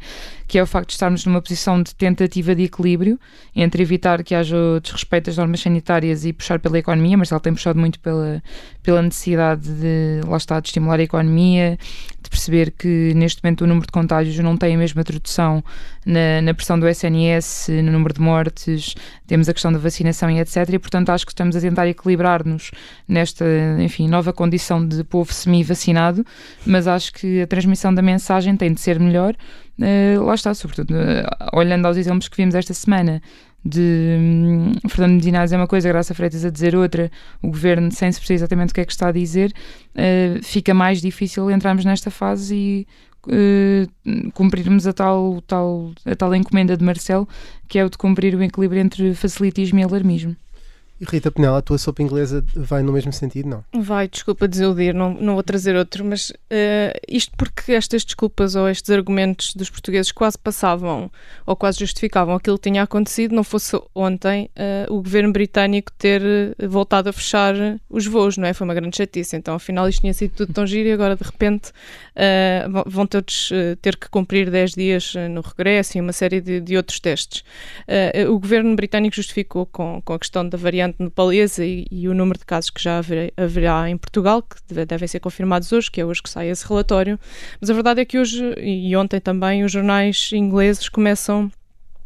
que 0.48 0.58
é 0.58 0.62
o 0.62 0.66
facto 0.66 0.88
de 0.88 0.94
estarmos 0.94 1.24
numa 1.24 1.40
posição 1.40 1.80
de 1.80 1.94
tentativa 1.94 2.54
de 2.54 2.64
equilíbrio 2.64 3.18
entre 3.54 3.82
evitar 3.82 4.22
que 4.24 4.34
haja 4.34 4.56
desrespeito 4.82 5.30
às 5.30 5.36
normas 5.36 5.59
sanitárias 5.62 6.24
e 6.24 6.32
puxar 6.32 6.58
pela 6.58 6.78
economia, 6.78 7.16
mas 7.16 7.30
ela 7.30 7.40
tem 7.40 7.52
puxado 7.52 7.78
muito 7.78 8.00
pela, 8.00 8.42
pela 8.82 9.02
necessidade 9.02 9.68
de, 9.68 10.20
lá 10.26 10.36
está, 10.36 10.60
de 10.60 10.68
estimular 10.68 10.98
a 10.98 11.02
economia, 11.02 11.78
de 12.22 12.30
perceber 12.30 12.70
que 12.70 13.12
neste 13.14 13.42
momento 13.42 13.62
o 13.62 13.66
número 13.66 13.86
de 13.86 13.92
contágios 13.92 14.38
não 14.38 14.56
tem 14.56 14.74
a 14.74 14.78
mesma 14.78 15.02
tradução 15.02 15.62
na, 16.04 16.40
na 16.42 16.54
pressão 16.54 16.78
do 16.78 16.88
SNS, 16.88 17.68
no 17.84 17.92
número 17.92 18.14
de 18.14 18.20
mortes, 18.20 18.94
temos 19.26 19.48
a 19.48 19.52
questão 19.52 19.72
da 19.72 19.78
vacinação 19.78 20.30
e 20.30 20.38
etc. 20.38 20.68
E 20.72 20.78
portanto 20.78 21.10
acho 21.10 21.24
que 21.24 21.32
estamos 21.32 21.56
a 21.56 21.60
tentar 21.60 21.86
equilibrar-nos 21.88 22.70
nesta, 23.06 23.44
enfim, 23.78 24.08
nova 24.08 24.32
condição 24.32 24.86
de 24.86 25.02
povo 25.04 25.32
semi-vacinado, 25.32 26.24
mas 26.66 26.86
acho 26.86 27.12
que 27.12 27.42
a 27.42 27.46
transmissão 27.46 27.92
da 27.92 28.02
mensagem 28.02 28.56
tem 28.56 28.72
de 28.72 28.80
ser 28.80 28.98
melhor. 28.98 29.34
Uh, 29.78 30.22
lá 30.22 30.34
está, 30.34 30.52
sobretudo, 30.52 30.92
uh, 30.92 31.56
olhando 31.56 31.86
aos 31.86 31.96
exemplos 31.96 32.28
que 32.28 32.36
vimos 32.36 32.54
esta 32.54 32.74
semana 32.74 33.22
de 33.64 34.16
hum, 34.18 34.72
Fernando 34.88 35.14
Medina 35.14 35.40
a 35.40 35.44
dizer 35.44 35.56
uma 35.56 35.66
coisa, 35.66 35.88
Graça 35.88 36.14
Freitas 36.14 36.44
a 36.44 36.50
dizer 36.50 36.74
outra, 36.74 37.10
o 37.42 37.48
governo 37.48 37.90
sem 37.92 38.10
se 38.10 38.18
perceber 38.18 38.36
exatamente 38.36 38.70
o 38.70 38.74
que 38.74 38.80
é 38.80 38.84
que 38.84 38.92
está 38.92 39.08
a 39.08 39.12
dizer, 39.12 39.52
uh, 39.94 40.42
fica 40.42 40.72
mais 40.72 41.00
difícil 41.00 41.50
entrarmos 41.50 41.84
nesta 41.84 42.10
fase 42.10 42.54
e 42.54 42.86
uh, 43.26 44.30
cumprirmos 44.32 44.86
a 44.86 44.92
tal, 44.92 45.42
tal, 45.46 45.92
a 46.04 46.16
tal 46.16 46.34
encomenda 46.34 46.76
de 46.76 46.84
Marcelo, 46.84 47.28
que 47.68 47.78
é 47.78 47.84
o 47.84 47.90
de 47.90 47.98
cumprir 47.98 48.34
o 48.34 48.42
equilíbrio 48.42 48.80
entre 48.80 49.14
facilitismo 49.14 49.78
e 49.78 49.82
alarmismo. 49.82 50.36
E 51.00 51.04
Rita 51.06 51.30
Penela, 51.30 51.58
a 51.58 51.62
tua 51.62 51.78
sopa 51.78 52.02
inglesa 52.02 52.44
vai 52.54 52.82
no 52.82 52.92
mesmo 52.92 53.10
sentido, 53.10 53.48
não? 53.48 53.82
Vai, 53.82 54.06
desculpa 54.06 54.46
desiludir, 54.46 54.92
não, 54.94 55.14
não 55.14 55.32
vou 55.32 55.42
trazer 55.42 55.74
outro, 55.74 56.04
mas 56.04 56.28
uh, 56.28 57.00
isto 57.08 57.32
porque 57.38 57.72
estas 57.72 58.04
desculpas 58.04 58.54
ou 58.54 58.68
estes 58.68 58.90
argumentos 58.90 59.54
dos 59.54 59.70
portugueses 59.70 60.12
quase 60.12 60.38
passavam 60.38 61.10
ou 61.46 61.56
quase 61.56 61.78
justificavam 61.78 62.34
aquilo 62.34 62.58
que 62.58 62.68
tinha 62.68 62.82
acontecido, 62.82 63.34
não 63.34 63.42
fosse 63.42 63.80
ontem 63.94 64.50
uh, 64.58 64.92
o 64.92 65.02
governo 65.02 65.32
britânico 65.32 65.90
ter 65.96 66.20
eh, 66.22 66.66
voltado 66.66 67.08
a 67.08 67.12
fechar 67.12 67.54
os 67.88 68.06
voos, 68.06 68.36
não 68.36 68.46
é? 68.46 68.52
Foi 68.52 68.66
uma 68.66 68.74
grande 68.74 68.96
chatice. 68.96 69.36
Então, 69.36 69.54
afinal, 69.54 69.88
isto 69.88 70.02
tinha 70.02 70.12
sido 70.12 70.32
tudo 70.32 70.52
tão 70.52 70.66
giro 70.66 70.88
e 70.88 70.92
agora, 70.92 71.16
de 71.16 71.24
repente, 71.24 71.70
uh, 71.70 72.84
vão 72.86 73.06
todos 73.06 73.50
ter 73.80 73.96
que 73.96 74.08
cumprir 74.10 74.50
10 74.50 74.72
dias 74.72 75.14
no 75.30 75.40
regresso 75.40 75.96
e 75.96 76.00
uma 76.00 76.12
série 76.12 76.40
de, 76.40 76.60
de 76.60 76.76
outros 76.76 77.00
testes. 77.00 77.42
o 78.28 78.38
governo 78.38 78.74
britânico 78.76 79.16
justificou 79.16 79.64
com, 79.66 80.02
com 80.04 80.12
a 80.12 80.18
questão 80.18 80.46
da 80.48 80.58
variante 80.58 80.89
variante 80.90 81.02
nepalesa 81.02 81.64
e, 81.64 81.86
e, 81.90 82.08
o 82.08 82.14
número 82.14 82.38
de 82.38 82.44
casos 82.44 82.70
que 82.70 82.82
já 82.82 82.98
haver, 82.98 83.32
haverá 83.36 83.88
em 83.88 83.96
Portugal, 83.96 84.42
que 84.42 84.56
deve, 84.68 84.86
devem 84.86 85.08
ser 85.08 85.20
confirmados 85.20 85.72
hoje, 85.72 85.90
que 85.90 86.00
é 86.00 86.04
hoje 86.04 86.22
que 86.22 86.30
sai 86.30 86.48
esse 86.48 86.66
relatório. 86.66 87.18
Mas 87.60 87.70
a 87.70 87.74
verdade 87.74 88.00
é 88.00 88.04
que 88.04 88.18
hoje 88.18 88.54
e 88.58 88.94
ontem 88.96 89.20
também 89.20 89.64
os 89.64 89.72
jornais 89.72 90.30
ingleses 90.32 90.88
começam 90.88 91.50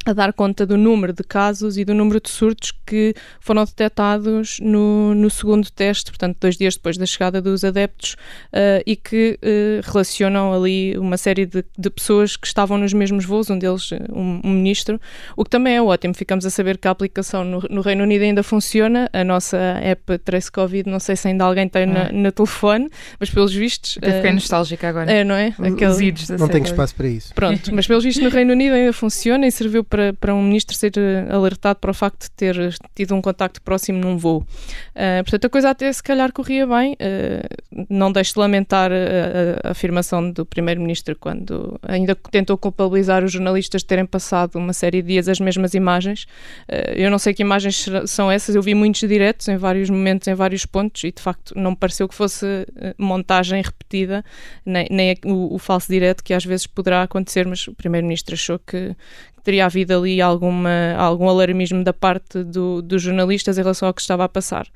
a 0.04 0.12
dar 0.12 0.32
conta 0.32 0.66
do 0.66 0.76
número 0.76 1.12
de 1.12 1.22
casos 1.22 1.78
e 1.78 1.84
do 1.84 1.94
número 1.94 2.20
de 2.20 2.28
surtos 2.28 2.72
que 2.84 3.14
foram 3.40 3.64
detectados 3.64 4.58
no, 4.60 5.14
no 5.14 5.30
segundo 5.30 5.70
teste, 5.70 6.10
portanto, 6.10 6.36
dois 6.40 6.56
dias 6.56 6.74
depois 6.76 6.96
da 6.96 7.06
chegada 7.06 7.40
dos 7.40 7.64
adeptos, 7.64 8.14
uh, 8.52 8.82
e 8.86 8.96
que 8.96 9.38
uh, 9.42 9.90
relacionam 9.90 10.52
ali 10.52 10.96
uma 10.98 11.16
série 11.16 11.46
de, 11.46 11.64
de, 11.76 11.90
pessoas 11.90 12.36
que 12.36 12.46
estavam 12.46 12.76
nos 12.76 12.92
mesmos 12.92 13.24
voos, 13.24 13.48
um 13.48 13.58
deles 13.58 13.92
eh, 13.92 14.00
um, 14.12 14.40
um, 14.44 14.50
ministro, 14.50 15.00
o 15.36 15.44
que 15.44 15.50
também 15.50 15.76
é 15.76 15.82
ótimo. 15.82 16.12
Ficamos 16.14 16.44
a 16.44 16.50
saber 16.50 16.76
que 16.76 16.88
a 16.88 16.90
aplicação 16.90 17.44
no, 17.44 17.62
no, 17.70 17.80
Reino 17.80 18.02
Unido 18.02 18.22
ainda 18.22 18.42
funciona, 18.42 19.08
a 19.12 19.24
nossa 19.24 19.56
app 19.56 20.18
Trace 20.18 20.50
Covid, 20.50 20.88
não 20.88 21.00
sei 21.00 21.16
se 21.16 21.28
ainda 21.28 21.44
alguém 21.44 21.68
tem 21.68 21.84
ah. 21.84 22.10
na, 22.12 22.32
telefone, 22.32 22.90
mas 23.18 23.30
pelos 23.30 23.54
vistos. 23.54 23.96
Até 23.98 24.16
fiquei 24.16 24.30
uh, 24.30 24.34
nostálgica 24.34 24.88
agora. 24.88 25.10
É, 25.10 25.24
não 25.24 25.34
é? 25.34 25.54
Aqueles... 25.58 26.28
Não 26.30 26.48
tenho 26.48 26.64
espaço 26.64 26.94
para 26.94 27.08
isso. 27.08 27.32
Pronto, 27.34 27.74
mas 27.74 27.86
pelos 27.86 28.04
vistos 28.04 28.22
no 28.22 28.30
Reino 28.30 28.52
Unido 28.52 28.74
ainda 28.74 28.92
funciona 28.92 29.46
e 29.46 29.52
serviu 29.52 29.84
para, 29.94 30.12
para 30.12 30.34
um 30.34 30.42
ministro 30.42 30.74
ser 30.76 30.90
eh, 30.96 31.32
alertado 31.32 31.78
para 31.78 31.92
o 31.92 31.94
facto 31.94 32.22
de 32.22 32.30
ter 32.32 32.56
tido 32.96 33.14
um 33.14 33.22
contacto 33.22 33.62
próximo 33.62 34.00
num 34.00 34.16
voo. 34.16 34.44
Uh, 34.90 35.22
portanto, 35.22 35.44
a 35.44 35.48
coisa 35.48 35.70
até 35.70 35.92
se 35.92 36.02
calhar 36.02 36.32
corria 36.32 36.66
bem. 36.66 36.94
Uh, 36.94 37.86
não 37.88 38.10
deixo 38.10 38.34
de 38.34 38.40
lamentar 38.40 38.90
a, 38.90 39.68
a, 39.68 39.70
afirmação 39.70 40.32
do 40.32 40.44
primeiro-ministro 40.44 41.14
quando 41.14 41.78
ainda 41.86 42.16
tentou 42.16 42.58
culpabilizar 42.58 43.22
os 43.22 43.30
jornalistas 43.30 43.82
de 43.82 43.86
terem 43.86 44.04
passado 44.04 44.56
uma 44.56 44.72
série 44.72 45.00
de 45.00 45.06
dias 45.06 45.28
as 45.28 45.38
mesmas 45.38 45.74
imagens. 45.74 46.24
Uh, 46.68 46.90
eu 46.96 47.08
não 47.08 47.18
sei 47.20 47.32
que 47.32 47.42
imagens 47.42 47.86
são 48.06 48.28
essas, 48.28 48.56
eu 48.56 48.62
vi 48.62 48.74
muitos 48.74 49.08
diretos 49.08 49.46
em 49.46 49.56
vários 49.56 49.88
momentos, 49.88 50.26
em 50.26 50.34
vários 50.34 50.66
pontos, 50.66 51.04
e 51.04 51.12
de 51.12 51.22
facto 51.22 51.54
não 51.56 51.70
me 51.70 51.76
pareceu 51.76 52.08
que 52.08 52.16
fosse 52.16 52.66
montagem 52.98 53.62
repetida, 53.62 54.24
nem, 54.66 54.88
nem 54.90 55.16
o, 55.24 55.54
o 55.54 55.58
falso 55.58 55.86
direto 55.92 56.24
que 56.24 56.34
às 56.34 56.44
vezes 56.44 56.66
poderá 56.66 57.02
acontecer, 57.02 57.46
mas 57.46 57.68
o 57.68 57.74
primeiro-ministro 57.74 58.34
achou 58.34 58.58
que, 58.58 58.96
teria 59.44 59.66
havido 59.66 59.96
ali 59.96 60.20
alguma, 60.20 60.94
algum 60.96 61.28
alarmismo 61.28 61.84
da 61.84 61.92
parte 61.92 62.42
do, 62.42 62.80
dos 62.80 63.02
jornalistas 63.02 63.58
em 63.58 63.60
relação 63.60 63.86
ao 63.86 63.94
que 63.94 64.00
estava 64.00 64.24
a 64.24 64.28
passar. 64.28 64.66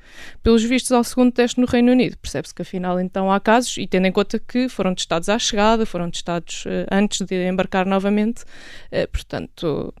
Pelos 0.43 0.63
vistos, 0.63 0.91
ao 0.91 1.03
segundo 1.03 1.31
teste 1.31 1.59
no 1.59 1.65
Reino 1.65 1.91
Unido, 1.91 2.15
percebe-se 2.17 2.53
que 2.53 2.61
afinal 2.61 2.99
então 2.99 3.31
há 3.31 3.39
casos, 3.39 3.77
e 3.77 3.87
tendo 3.87 4.05
em 4.05 4.11
conta 4.11 4.39
que 4.39 4.69
foram 4.69 4.93
testados 4.93 5.27
à 5.27 5.39
chegada, 5.39 5.85
foram 5.85 6.09
testados 6.11 6.65
uh, 6.65 6.85
antes 6.91 7.25
de 7.25 7.47
embarcar 7.47 7.85
novamente, 7.87 8.43
uh, 8.43 9.09
portanto, 9.11 9.93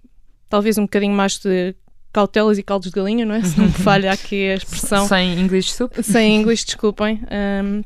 talvez 0.47 0.77
um 0.77 0.83
bocadinho 0.83 1.13
mais 1.13 1.39
de 1.39 1.75
cautelas 2.13 2.57
e 2.57 2.63
caldos 2.63 2.89
de 2.89 2.95
galinha, 2.95 3.25
não 3.25 3.35
é? 3.35 3.43
Se 3.43 3.57
não 3.57 3.65
me 3.65 3.73
falha 3.73 4.11
aqui 4.11 4.49
a 4.49 4.55
expressão. 4.55 5.07
Sem 5.09 5.39
English 5.39 5.73
soup. 5.73 6.03
Sem 6.03 6.35
English, 6.35 6.65
desculpem. 6.65 7.21
Um, 7.63 7.81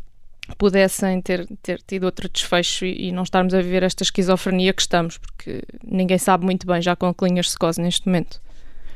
pudessem 0.58 1.22
ter, 1.22 1.48
ter 1.62 1.82
tido 1.86 2.04
outro 2.04 2.30
desfecho 2.30 2.86
e, 2.86 3.10
e, 3.10 3.12
não 3.12 3.24
estarmos 3.24 3.54
a 3.54 3.62
viver 3.62 3.84
esta 3.84 4.04
esquizofrenia 4.04 4.74
que 4.74 4.82
estamos, 4.82 5.18
porque 5.18 5.62
ninguém 5.84 6.18
sabe 6.18 6.46
muito 6.46 6.68
bem 6.68 6.82
já 6.82 6.96
com 6.96 7.08
a 7.08 7.14
Clinhas 7.14 7.52
Secose 7.52 7.82
neste 7.82 8.06
momento. 8.08 8.42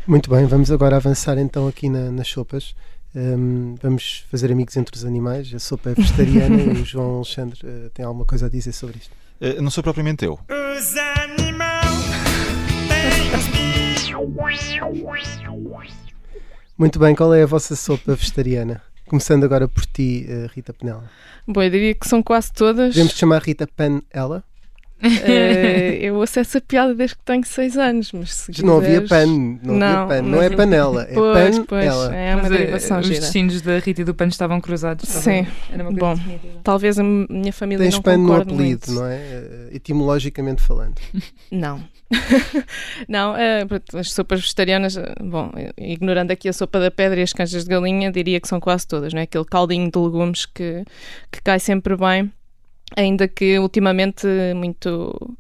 Muito 0.06 0.30
bem, 0.30 0.46
vamos 0.46 0.72
agora 0.72 0.96
avançar 0.96 1.38
então 1.38 1.68
aqui 1.68 1.90
na, 1.90 2.12
nas 2.12 2.28
sopas. 2.28 2.76
Um, 3.16 3.76
vamos 3.82 4.26
fazer 4.30 4.52
amigos 4.52 4.76
entre 4.78 4.96
os 4.96 5.04
animais. 5.04 5.54
A 5.54 5.60
sopa 5.60 5.90
é 5.90 5.94
vegetariana 5.94 6.62
e 6.62 6.82
o 6.82 6.86
João 6.86 7.18
Alexandre 7.18 7.60
uh, 7.64 7.90
tem 7.90 8.06
alguma 8.06 8.26
coisa 8.26 8.46
a 8.46 8.50
dizer 8.50 8.74
sobre 8.74 8.98
isto? 8.98 9.12
Uh, 9.42 9.62
não 9.62 9.72
sou 9.72 9.84
propriamente 9.84 10.26
eu. 10.26 10.40
Os 10.50 10.94
Muito 16.78 17.00
bem, 17.00 17.16
qual 17.16 17.34
é 17.34 17.42
a 17.42 17.46
vossa 17.48 17.76
sopa 17.76 18.14
vegetariana? 18.14 18.82
Começando 19.08 19.44
agora 19.44 19.68
por 19.68 19.86
ti, 19.86 20.28
uh, 20.30 20.50
Rita 20.54 20.74
Penela. 20.74 21.10
Bom, 21.48 21.62
eu 21.62 21.70
diria 21.70 21.94
que 21.94 22.08
são 22.08 22.22
quase 22.22 22.52
todas. 22.52 22.94
Podemos 22.94 23.14
chamar 23.14 23.42
Rita 23.42 23.68
Panela? 23.68 24.44
Uh, 25.02 25.94
eu 26.02 26.16
ouço 26.16 26.40
essa 26.40 26.60
piada 26.60 26.96
desde 26.96 27.16
que 27.16 27.24
tenho 27.24 27.46
6 27.46 27.78
anos, 27.78 28.12
mas 28.12 28.34
se 28.34 28.66
Não 28.66 28.78
havia 28.78 29.02
pan, 29.04 29.28
não, 29.28 29.76
não, 29.76 29.88
havia 29.88 30.08
pan. 30.08 30.22
não 30.24 30.42
é 30.42 30.50
panela, 30.50 31.04
é 31.04 31.14
pois, 31.14 31.60
pan 31.60 31.66
pois, 31.66 31.86
ela. 31.86 32.16
É 32.16 32.36
uma 32.36 32.50
derivação 32.50 33.00
Os 33.00 33.08
destinos 33.08 33.62
da 33.62 33.78
Rita 33.78 34.02
e 34.02 34.04
do 34.04 34.16
pan 34.16 34.26
estavam 34.26 34.60
cruzados. 34.60 35.08
Sim, 35.08 35.46
bom, 35.94 36.16
talvez 36.64 36.98
a 36.98 37.04
minha 37.04 37.54
família 37.54 37.84
Tens 37.84 37.94
não 37.94 38.02
pan 38.02 38.18
no 38.18 38.34
apelido, 38.34 38.92
não 38.92 39.06
é? 39.06 39.16
Eh, 39.18 39.70
etimologicamente 39.74 40.64
falando. 40.64 40.96
Não. 41.52 41.84
não, 43.08 43.36
é, 43.36 43.66
as 43.94 44.12
sopas 44.12 44.42
vegetarianas, 44.42 44.96
bom, 45.22 45.52
ignorando 45.78 46.32
aqui 46.32 46.48
a 46.48 46.54
sopa 46.54 46.80
da 46.80 46.90
pedra 46.90 47.20
e 47.20 47.24
as 47.24 47.34
canjas 47.34 47.64
de 47.64 47.70
galinha, 47.70 48.12
diria 48.12 48.40
que 48.40 48.48
são 48.48 48.60
quase 48.60 48.88
todas, 48.88 49.14
não 49.14 49.20
é? 49.20 49.24
Aquele 49.24 49.46
caldinho 49.46 49.92
de 49.92 50.00
legumes 50.00 50.46
que, 50.46 50.84
que 51.32 51.42
cai 51.42 51.60
sempre 51.60 51.96
bem 51.96 52.32
ainda 52.96 53.28
que 53.28 53.60
ultimamente 53.60 54.28
muito 54.56 55.38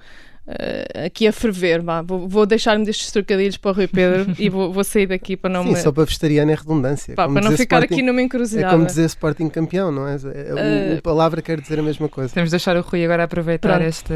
uh, 0.48 1.06
aqui 1.06 1.28
a 1.28 1.34
ferver. 1.34 1.82
Vá. 1.82 2.02
Vou, 2.02 2.28
vou 2.28 2.46
deixar-me 2.46 2.86
destes 2.86 3.12
trocadilhos 3.12 3.58
para 3.58 3.72
o 3.72 3.74
Rui 3.74 3.88
Pedro 3.88 4.34
e 4.40 4.50
vou, 4.50 4.72
vou, 4.72 4.84
sair 4.84 5.08
daqui 5.08 5.36
para 5.36 5.50
não 5.50 5.64
Sim, 5.64 5.74
me... 5.74 5.78
só 5.78 5.92
para 5.92 6.06
vegetariana 6.06 6.52
é 6.52 6.56
redundância. 6.56 7.16
Pá, 7.16 7.28
para 7.28 7.42
não 7.42 7.52
ficar 7.52 7.78
Sporting, 7.78 7.94
aqui 7.94 8.02
numa 8.02 8.22
encruzilhada. 8.22 8.74
É 8.74 8.76
como 8.76 8.86
dizer 8.86 9.06
Sporting 9.06 9.50
campeão, 9.50 9.92
não 9.92 10.08
é? 10.08 10.14
A, 10.14 10.16
uh, 10.16 10.98
a 10.98 11.02
palavra 11.02 11.42
quer 11.42 11.60
dizer 11.60 11.80
a 11.80 11.84
mesma 11.84 12.08
coisa. 12.08 12.34
Temos 12.34 12.50
de 12.50 12.52
deixar 12.52 12.78
o 12.78 12.82
Rui 12.82 13.04
agora 13.04 13.24
aproveitar 13.24 13.82
este, 13.82 14.14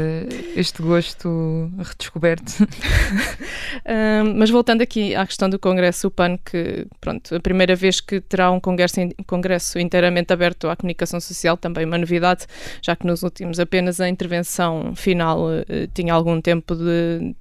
este 0.56 0.82
gosto 0.82 1.70
redescoberto. 1.78 2.62
uh, 2.64 4.24
mas 4.36 4.50
voltando 4.50 4.82
aqui 4.82 5.14
à 5.14 5.26
questão 5.26 5.48
do 5.48 5.58
Congresso, 5.58 6.08
o 6.08 6.10
PAN, 6.10 6.38
que 6.38 6.86
pronto, 7.00 7.34
a 7.34 7.40
primeira 7.40 7.76
vez 7.76 8.00
que 8.00 8.20
terá 8.20 8.50
um 8.50 8.60
congresso, 8.60 8.96
congresso 9.26 9.78
inteiramente 9.78 10.32
aberto 10.32 10.68
à 10.68 10.76
comunicação 10.76 11.20
social, 11.20 11.56
também 11.56 11.84
uma 11.84 11.98
novidade, 11.98 12.46
já 12.80 12.96
que 12.96 13.06
nos 13.06 13.22
últimos 13.22 13.60
apenas 13.60 14.00
a 14.00 14.08
intervenção 14.08 14.94
final 14.94 15.46
uh, 15.46 15.64
tinha 15.94 16.14
algum 16.22 16.40
tempo 16.40 16.74
de, 16.74 17.34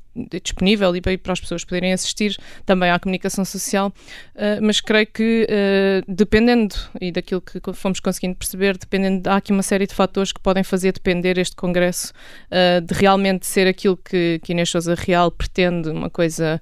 disponível 0.44 0.94
e 0.96 1.02
para 1.18 1.34
as 1.34 1.40
pessoas 1.40 1.64
poderem 1.64 1.94
assistir 1.94 2.38
também 2.66 2.92
à 2.92 3.00
comunicação 3.00 3.46
social, 3.46 3.94
uh, 4.36 4.62
mas 4.62 4.82
creio 4.82 5.08
que 5.08 5.48
uh, 5.50 6.12
dependendo 6.14 6.76
e 7.00 7.12
daquilo 7.12 7.42
que 7.42 7.60
fomos 7.74 8.00
conseguindo 8.00 8.36
perceber, 8.36 8.78
dependendo, 8.78 9.30
há 9.30 9.38
aqui 9.38 9.52
uma 9.52 9.64
série 9.64 9.88
de 9.88 9.94
fatores 9.94 10.32
que 10.32 10.42
podem 10.42 10.64
fazer 10.64 10.92
depender 10.92 11.38
este 11.38 11.56
congresso 11.56 12.12
uh, 12.48 12.82
de 12.82 12.94
realmente 12.94 13.46
ser 13.46 13.68
aquilo 13.68 13.98
que, 13.98 14.40
que 14.44 14.52
Inês 14.52 14.70
Sousa 14.70 14.96
Real 14.96 15.32
pretende, 15.32 15.90
uma 15.90 16.10
coisa 16.10 16.60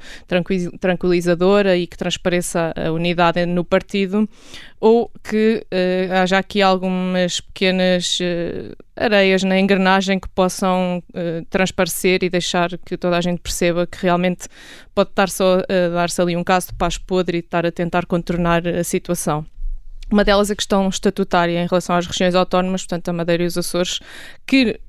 tranquilizadora 0.79 1.75
e 1.75 1.87
que 1.87 1.97
transpareça 1.97 2.73
a 2.75 2.91
unidade 2.91 3.45
no 3.45 3.63
partido, 3.63 4.29
ou 4.79 5.11
que 5.23 5.65
haja 6.21 6.37
aqui 6.37 6.61
algumas 6.61 7.41
pequenas 7.41 8.19
areias 8.99 9.43
na 9.43 9.59
engrenagem 9.59 10.19
que 10.19 10.27
possam 10.29 11.01
transparecer 11.49 12.23
e 12.23 12.29
deixar 12.29 12.77
que 12.77 12.97
toda 12.97 13.17
a 13.17 13.21
gente 13.21 13.39
perceba 13.39 13.87
que 13.87 13.97
realmente 14.01 14.47
pode 14.93 15.09
estar 15.11 15.29
só 15.29 15.59
a 15.59 15.89
dar-se 15.93 16.21
ali 16.21 16.35
um 16.35 16.43
caso 16.43 16.67
de 16.67 16.75
paz 16.75 16.97
podre 16.97 17.37
e 17.37 17.39
estar 17.39 17.65
a 17.65 17.71
tentar 17.71 18.05
contornar 18.05 18.67
a 18.67 18.83
situação. 18.83 19.45
Uma 20.11 20.23
delas 20.23 20.49
a 20.49 20.55
questão 20.55 20.89
estatutária 20.89 21.63
em 21.63 21.67
relação 21.67 21.95
às 21.95 22.07
regiões 22.07 22.33
autónomas, 22.33 22.81
portanto 22.81 23.09
a 23.09 23.13
Madeira 23.13 23.43
e 23.43 23.45
os 23.45 23.57
Açores, 23.57 23.99
que 24.45 24.69
eh, 24.71 24.79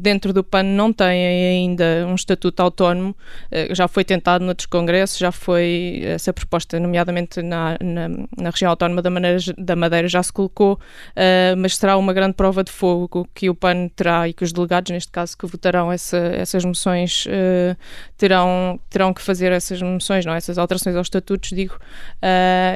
dentro 0.00 0.32
do 0.32 0.44
PAN 0.44 0.62
não 0.62 0.92
têm 0.92 1.26
ainda 1.26 2.06
um 2.06 2.14
estatuto 2.14 2.62
autónomo, 2.62 3.10
uh, 3.50 3.74
já 3.74 3.88
foi 3.88 4.04
tentado 4.04 4.44
noutros 4.44 4.66
congressos, 4.66 5.18
já 5.18 5.32
foi 5.32 6.02
essa 6.04 6.32
proposta, 6.32 6.78
nomeadamente 6.78 7.40
na, 7.42 7.76
na, 7.80 8.08
na 8.36 8.50
região 8.50 8.70
autónoma 8.70 9.00
da, 9.00 9.10
Maneira, 9.10 9.38
da 9.56 9.76
Madeira, 9.76 10.08
já 10.08 10.22
se 10.22 10.32
colocou, 10.32 10.74
uh, 10.74 11.56
mas 11.56 11.76
será 11.76 11.96
uma 11.96 12.12
grande 12.12 12.34
prova 12.34 12.62
de 12.62 12.70
fogo 12.70 13.28
que 13.34 13.48
o 13.48 13.54
PAN 13.54 13.88
terá 13.88 14.28
e 14.28 14.32
que 14.32 14.44
os 14.44 14.52
delegados, 14.52 14.90
neste 14.90 15.10
caso, 15.10 15.36
que 15.36 15.46
votarão 15.46 15.90
essa, 15.90 16.16
essas 16.16 16.64
moções, 16.64 17.26
terão, 18.16 18.78
terão 18.90 19.12
que 19.12 19.22
fazer 19.22 19.52
essas 19.52 19.80
moções, 19.80 20.24
não, 20.24 20.34
essas 20.34 20.58
alterações 20.58 20.96
aos 20.96 21.06
estatutos, 21.06 21.50
digo, 21.50 21.78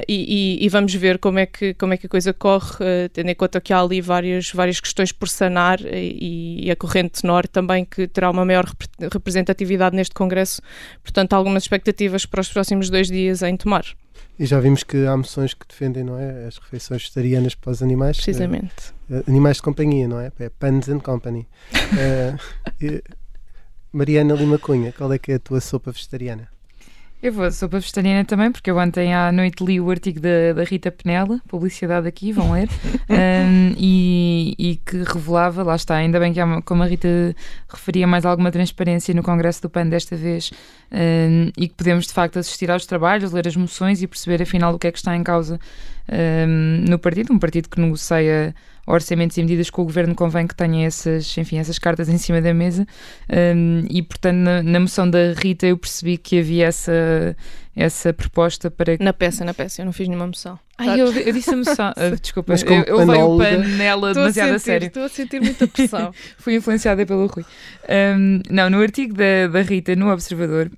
e, 0.09 0.59
e, 0.61 0.65
e, 0.65 0.69
vamos 0.69 0.95
ver 0.95 1.19
como 1.19 1.39
é 1.39 1.47
que, 1.47 1.75
como 1.75 1.93
é 1.93 1.97
que 1.97 2.07
a 2.07 2.09
coisa 2.09 2.33
corre, 2.33 3.09
tendo 3.13 3.31
em 3.31 3.35
conta 3.35 3.61
que 3.61 3.73
há 3.73 3.81
ali 3.81 4.01
várias, 4.01 4.51
várias 4.53 4.81
questões 4.81 5.13
por 5.13 5.29
sanar 5.29 5.81
e, 5.81 6.67
e 6.67 6.71
a 6.71 6.77
corrente 6.79 7.25
norte 7.27 7.51
também 7.51 7.85
que 7.85 8.07
terá 8.09 8.31
uma 8.31 8.45
maior 8.45 8.65
representatividade 9.13 9.95
neste 9.95 10.15
Congresso. 10.15 10.63
Portanto, 11.03 11.35
algumas 11.35 11.65
expectativas 11.65 12.25
para 12.25 12.41
os 12.41 12.49
próximos 12.49 12.89
dois 12.89 13.09
dias 13.09 13.43
em 13.43 13.57
tomar. 13.57 13.85
E 14.39 14.47
já 14.47 14.61
vimos 14.61 14.85
que 14.85 15.05
há 15.05 15.17
moções 15.17 15.53
que 15.53 15.67
defendem, 15.69 16.05
não 16.05 16.19
é? 16.19 16.47
As 16.47 16.59
refeições 16.59 17.03
vegetarianas 17.03 17.55
para 17.55 17.73
os 17.73 17.83
animais. 17.83 18.17
Precisamente. 18.17 18.93
Uh, 19.11 19.25
animais 19.27 19.57
de 19.57 19.63
companhia, 19.63 20.07
não 20.07 20.21
é? 20.21 20.31
É 20.39 20.49
Pans 20.49 20.89
and 20.89 21.01
Company. 21.01 21.47
uh, 21.75 22.39
Mariana 23.93 24.35
Lima 24.35 24.59
Cunha, 24.59 24.93
qual 24.93 25.13
é 25.13 25.19
que 25.19 25.33
é 25.33 25.35
a 25.37 25.39
tua 25.39 25.61
sopa 25.61 25.91
vegetariana? 25.91 26.49
Eu 27.21 27.33
vou, 27.33 27.51
sou 27.51 27.69
para 27.69 27.81
vegetariana 27.81 28.25
também, 28.25 28.53
porque 28.53 28.71
eu 28.71 28.79
ontem 28.79 29.13
à 29.13 29.33
noite 29.33 29.65
li 29.65 29.81
o 29.81 29.91
artigo 29.91 30.21
da, 30.21 30.53
da 30.55 30.63
Rita 30.63 30.93
Penela, 30.93 31.41
publicidade 31.49 32.07
aqui, 32.07 32.31
vão 32.31 32.53
ler, 32.53 32.69
um, 33.11 33.75
e, 33.77 34.55
e, 34.57 34.77
que 34.77 34.99
revelava, 34.99 35.65
lá 35.65 35.75
está, 35.75 35.97
ainda 35.97 36.21
bem 36.21 36.33
que, 36.33 36.39
há, 36.39 36.63
como 36.63 36.85
a 36.85 36.87
Rita 36.87 37.35
referia, 37.69 38.07
mais 38.07 38.25
alguma 38.25 38.53
transparência 38.53 39.13
no 39.13 39.25
Congresso 39.25 39.63
do 39.63 39.69
PAN 39.69 39.89
desta 39.89 40.15
vez, 40.15 40.53
um, 40.93 41.51
e 41.57 41.67
que 41.67 41.75
podemos 41.75 42.07
de 42.07 42.13
facto 42.13 42.39
assistir 42.39 42.71
aos 42.71 42.87
trabalhos, 42.87 43.33
ler 43.33 43.49
as 43.49 43.57
moções 43.57 44.01
e 44.01 44.07
perceber 44.07 44.41
afinal 44.41 44.73
o 44.75 44.79
que 44.79 44.87
é 44.87 44.93
que 44.93 44.99
está 44.99 45.17
em 45.17 45.25
causa 45.25 45.59
um, 46.11 46.85
no 46.89 46.99
partido, 46.99 47.33
um 47.33 47.39
partido 47.39 47.69
que 47.69 47.81
negocia 47.81 48.55
orçamentos 48.87 49.37
e 49.37 49.43
medidas 49.43 49.69
que 49.69 49.81
o 49.81 49.85
governo 49.85 50.15
convém 50.15 50.47
que 50.47 50.55
tenha 50.55 50.87
essas, 50.87 51.37
enfim, 51.37 51.59
essas 51.59 51.79
cartas 51.79 52.09
em 52.11 52.19
cima 52.19 52.41
da 52.41 52.55
mesa. 52.55 52.87
Um, 53.31 53.85
e, 53.91 54.03
portanto, 54.03 54.37
na, 54.37 54.63
na, 54.63 54.81
moção 54.81 55.09
da 55.09 55.33
Rita 55.37 55.67
eu 55.67 55.77
percebi 55.77 56.17
que 56.17 56.39
havia 56.39 56.67
essa, 56.67 57.37
essa 57.77 58.13
proposta 58.13 58.71
para. 58.71 58.97
Na 58.99 59.13
peça, 59.13 59.45
na 59.45 59.53
peça, 59.53 59.83
eu 59.83 59.87
não 59.87 59.93
fiz 59.93 60.09
nenhuma 60.09 60.27
moção. 60.27 60.59
Ai, 60.79 61.01
eu, 61.01 61.13
eu 61.13 61.33
disse 61.33 61.51
a 61.51 61.57
moção. 61.57 61.93
Uh, 61.99 62.19
desculpa, 62.21 62.53
Mas 62.53 62.63
eu, 62.63 62.71
eu 62.85 62.99
levei 62.99 63.23
o 63.23 63.39
panela 63.39 64.15
demasiado 64.15 64.53
a, 64.53 64.55
a 64.55 64.59
sério. 64.59 64.87
Estou 64.87 65.05
a 65.05 65.09
sentir 65.09 65.41
muita 65.41 65.67
pressão. 65.67 66.13
Fui 66.39 66.55
influenciada 66.55 67.05
pelo 67.05 67.27
Rui. 67.27 67.45
Um, 68.17 68.41
não, 68.49 68.71
no 68.71 68.81
artigo 68.81 69.15
da, 69.15 69.49
da 69.51 69.63
Rita 69.63 69.97
no 69.97 70.11
Observador, 70.11 70.71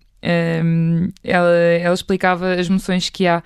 um, 0.65 1.11
ela, 1.23 1.51
ela 1.51 1.95
explicava 1.95 2.55
as 2.55 2.69
moções 2.69 3.11
que 3.11 3.27
há 3.27 3.39
uh, 3.39 3.43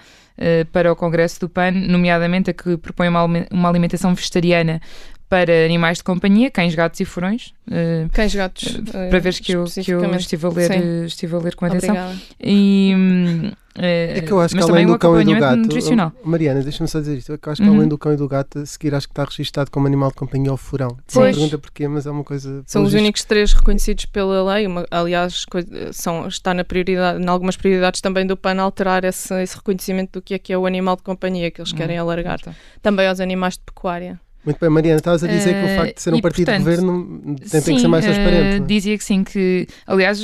para 0.72 0.92
o 0.92 0.96
Congresso 0.96 1.40
do 1.40 1.48
PAN, 1.48 1.70
nomeadamente 1.70 2.50
a 2.50 2.52
que 2.52 2.76
propõe 2.76 3.08
uma, 3.08 3.68
alimentação 3.68 4.14
vegetariana 4.14 4.80
para 5.28 5.64
animais 5.64 5.98
de 5.98 6.04
companhia, 6.04 6.50
cães, 6.50 6.74
gatos 6.74 7.00
e 7.00 7.04
furões. 7.04 7.52
Uh, 7.66 8.08
cães, 8.12 8.34
gatos. 8.34 8.76
Uh, 8.76 9.10
para 9.10 9.18
ver 9.18 9.34
que 9.34 9.52
eu, 9.52 9.64
que 9.64 9.90
eu 9.90 10.14
estive, 10.16 10.46
a 10.46 10.48
ler, 10.48 11.04
estive 11.06 11.34
a 11.34 11.38
ler 11.38 11.54
com 11.54 11.64
atenção. 11.64 11.94
Obrigada. 11.94 12.20
E, 12.40 13.52
uh, 13.76 14.18
é 14.18 14.20
que 14.20 14.32
eu 14.32 14.40
acho 14.40 14.54
que 14.54 14.62
além 14.62 14.86
do 14.86 14.98
cão 14.98 15.20
e 15.20 15.24
do 15.24 15.34
gato. 15.34 15.56
Nutricional. 15.56 16.12
Mariana, 16.24 16.62
deixa-me 16.62 16.88
só 16.88 17.00
dizer 17.00 17.18
isto. 17.18 17.32
É 17.32 17.38
que 17.38 17.48
eu 17.48 17.52
acho 17.52 17.62
que 17.62 17.68
uhum. 17.68 17.76
além 17.76 17.88
do 17.88 17.98
cão 17.98 18.12
e 18.12 18.16
do 18.16 18.28
gato, 18.28 18.60
a 18.60 18.66
seguir 18.66 18.94
acho 18.94 19.06
que 19.06 19.12
está 19.12 19.24
registado 19.24 19.70
como 19.70 19.86
animal 19.86 20.10
de 20.10 20.16
companhia 20.16 20.50
ao 20.50 20.56
furão. 20.56 20.96
Pois. 21.12 21.36
pergunta 21.36 21.58
porquê, 21.58 21.88
mas 21.88 22.06
é 22.06 22.10
uma 22.10 22.24
coisa. 22.24 22.62
São 22.66 22.82
os 22.82 22.94
únicos 22.94 23.24
três 23.24 23.52
reconhecidos 23.52 24.06
pela 24.06 24.54
lei. 24.54 24.66
Uma, 24.66 24.86
aliás, 24.90 25.44
são, 25.92 26.26
está 26.26 26.54
na 26.54 26.64
prioridade, 26.64 27.22
em 27.22 27.28
algumas 27.28 27.56
prioridades 27.56 28.00
também 28.00 28.26
do 28.26 28.36
PAN 28.36 28.60
alterar 28.60 29.04
esse, 29.04 29.34
esse 29.42 29.56
reconhecimento 29.56 30.12
do 30.18 30.22
que 30.22 30.34
é 30.34 30.38
que 30.38 30.52
é 30.52 30.58
o 30.58 30.66
animal 30.66 30.96
de 30.96 31.02
companhia 31.02 31.50
que 31.50 31.60
eles 31.60 31.72
uhum. 31.72 31.78
querem 31.78 31.98
alargar. 31.98 32.40
Tá. 32.40 32.54
Também 32.82 33.06
aos 33.06 33.20
animais 33.20 33.54
de 33.54 33.60
pecuária. 33.64 34.20
Muito 34.44 34.60
bem, 34.60 34.68
Mariana, 34.68 34.98
estavas 34.98 35.24
a 35.24 35.26
dizer 35.26 35.54
que 35.54 35.64
o 35.64 35.76
facto 35.76 35.94
de 35.94 36.02
ser 36.02 36.14
um 36.14 36.20
partido 36.20 36.46
portanto, 36.46 36.64
de 36.64 36.76
governo 36.76 37.36
tem, 37.50 37.60
sim, 37.60 37.74
que 37.74 37.80
ser 37.80 37.88
mais 37.88 38.04
transparente. 38.04 38.62
Uh, 38.62 38.66
dizia 38.66 38.98
que 38.98 39.04
sim, 39.04 39.24
que 39.24 39.66
aliás, 39.86 40.20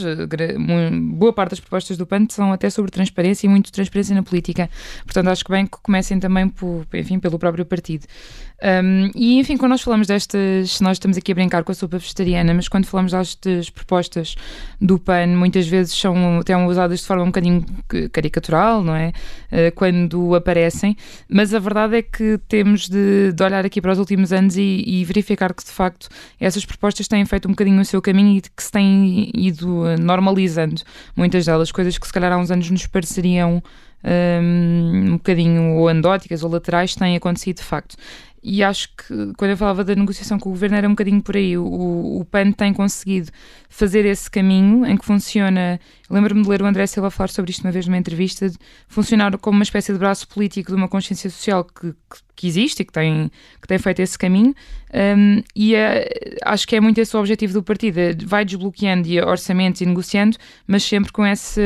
boa 1.15 1.33
parte 1.33 1.51
das 1.51 1.61
propostas 1.61 1.97
do 1.97 2.07
PAN 2.07 2.27
são 2.29 2.53
até 2.53 2.69
sobre 2.69 2.91
transparência 2.91 3.47
e 3.47 3.51
muito 3.51 3.73
transparência 3.73 4.15
na 4.15 4.23
política. 4.23 4.69
Portanto, 5.05 5.29
acho 5.29 5.45
que 5.45 5.51
bem 5.51 5.67
que 5.67 5.79
comecem 5.83 6.21
também 6.21 6.49
por, 6.49 6.87
enfim, 6.93 7.19
pelo 7.19 7.39
próprio 7.39 7.65
partido. 7.65 8.07
Um, 8.63 9.11
e 9.15 9.39
enfim, 9.39 9.57
quando 9.57 9.71
nós 9.71 9.81
falamos 9.81 10.07
destas, 10.07 10.81
nós 10.81 10.97
estamos 10.97 11.17
aqui 11.17 11.33
a 11.33 11.35
brincar 11.35 11.65
com 11.65 11.73
a 11.73 11.75
sopa 11.75 11.99
vegetariana, 11.99 12.53
mas 12.53 12.69
quando 12.69 12.85
falamos 12.85 13.13
destas 13.13 13.71
propostas 13.71 14.35
do 14.81 14.99
PAN, 14.99 15.29
muitas 15.29 15.67
vezes 15.67 15.95
são 15.95 16.41
até 16.41 16.57
usadas 16.57 17.01
de 17.01 17.07
forma 17.07 17.23
um 17.23 17.27
bocadinho 17.27 17.65
caricatural, 18.13 18.83
não 18.83 18.95
é? 18.95 19.13
Uh, 19.51 19.73
quando 19.75 20.35
aparecem, 20.35 20.97
mas 21.29 21.55
a 21.55 21.59
verdade 21.59 21.97
é 21.97 22.03
que 22.03 22.39
temos 22.49 22.89
de, 22.89 23.33
de 23.33 23.43
olhar 23.43 23.65
aqui 23.65 23.81
para 23.81 23.93
os 23.93 23.99
últimos 23.99 24.33
anos 24.33 24.57
e, 24.57 24.85
e, 24.87 25.05
verificar 25.05 25.55
que 25.55 25.65
de 25.65 25.71
facto 25.71 26.09
essas 26.39 26.65
propostas 26.65 27.09
têm 27.09 27.25
feito 27.25 27.49
um 27.49 27.53
bocadinho 27.53 27.81
o 27.81 27.85
seu 27.85 28.03
caminho 28.03 28.37
e 28.37 28.41
que 28.43 28.63
se 28.63 28.71
têm 28.71 29.31
ido 29.35 29.85
normalizando 29.99 30.83
muitas 31.17 31.47
delas, 31.47 31.73
coisas 31.73 31.97
que 31.97 32.07
se 32.07 32.13
calhar 32.13 32.33
há 32.33 32.37
uns 32.37 32.51
anos 32.51 32.71
nos 32.71 32.87
pareceriam 32.87 33.63
um, 34.05 35.11
um 35.11 35.13
bocadinho 35.13 35.75
ou 35.77 35.89
andóticas 35.89 36.43
ou 36.43 36.51
laterais, 36.51 36.95
têm 36.95 37.17
acontecido 37.17 37.57
de 37.57 37.65
facto. 37.65 37.97
E 38.43 38.63
acho 38.63 38.89
que 38.97 39.33
quando 39.37 39.51
eu 39.51 39.57
falava 39.57 39.85
da 39.85 39.95
negociação 39.95 40.39
com 40.39 40.49
o 40.49 40.53
governo 40.53 40.77
era 40.77 40.87
um 40.87 40.93
bocadinho 40.93 41.23
por 41.23 41.37
aí. 41.37 41.59
O, 41.59 42.21
o 42.21 42.25
PAN 42.25 42.53
tem 42.53 42.73
conseguido 42.73 43.31
fazer 43.69 44.07
esse 44.07 44.31
caminho 44.31 44.87
em 44.87 44.97
que 44.97 45.05
funciona. 45.05 45.79
Lembro-me 46.09 46.43
de 46.43 46.49
ler 46.49 46.63
o 46.63 46.67
André 46.67 46.87
Silva 46.87 47.11
falar 47.11 47.29
sobre 47.29 47.51
isto 47.51 47.63
uma 47.63 47.71
vez 47.71 47.87
numa 47.87 47.99
entrevista, 47.99 48.49
de 48.49 48.57
funcionar 48.89 49.37
como 49.39 49.59
uma 49.59 49.63
espécie 49.63 49.93
de 49.93 49.99
braço 49.99 50.27
político 50.27 50.71
de 50.71 50.77
uma 50.77 50.89
consciência 50.89 51.29
social 51.29 51.65
que, 51.65 51.93
que, 51.93 52.21
que 52.35 52.47
existe 52.47 52.81
e 52.81 52.85
que 52.85 52.93
tem, 52.93 53.31
que 53.61 53.69
tem 53.69 53.79
feito 53.79 54.01
esse 54.01 54.19
caminho. 54.19 54.55
Um, 54.93 55.43
e 55.55 55.75
é, 55.75 56.09
acho 56.45 56.67
que 56.67 56.75
é 56.75 56.81
muito 56.81 56.99
esse 56.99 57.15
o 57.15 57.21
objetivo 57.21 57.53
do 57.53 57.63
partido. 57.63 57.99
É, 57.99 58.15
vai 58.25 58.45
desbloqueando 58.45 59.09
orçamentos 59.27 59.83
e 59.83 59.87
negociando, 59.87 60.37
mas 60.67 60.83
sempre 60.83 61.13
com 61.13 61.27
esse, 61.27 61.61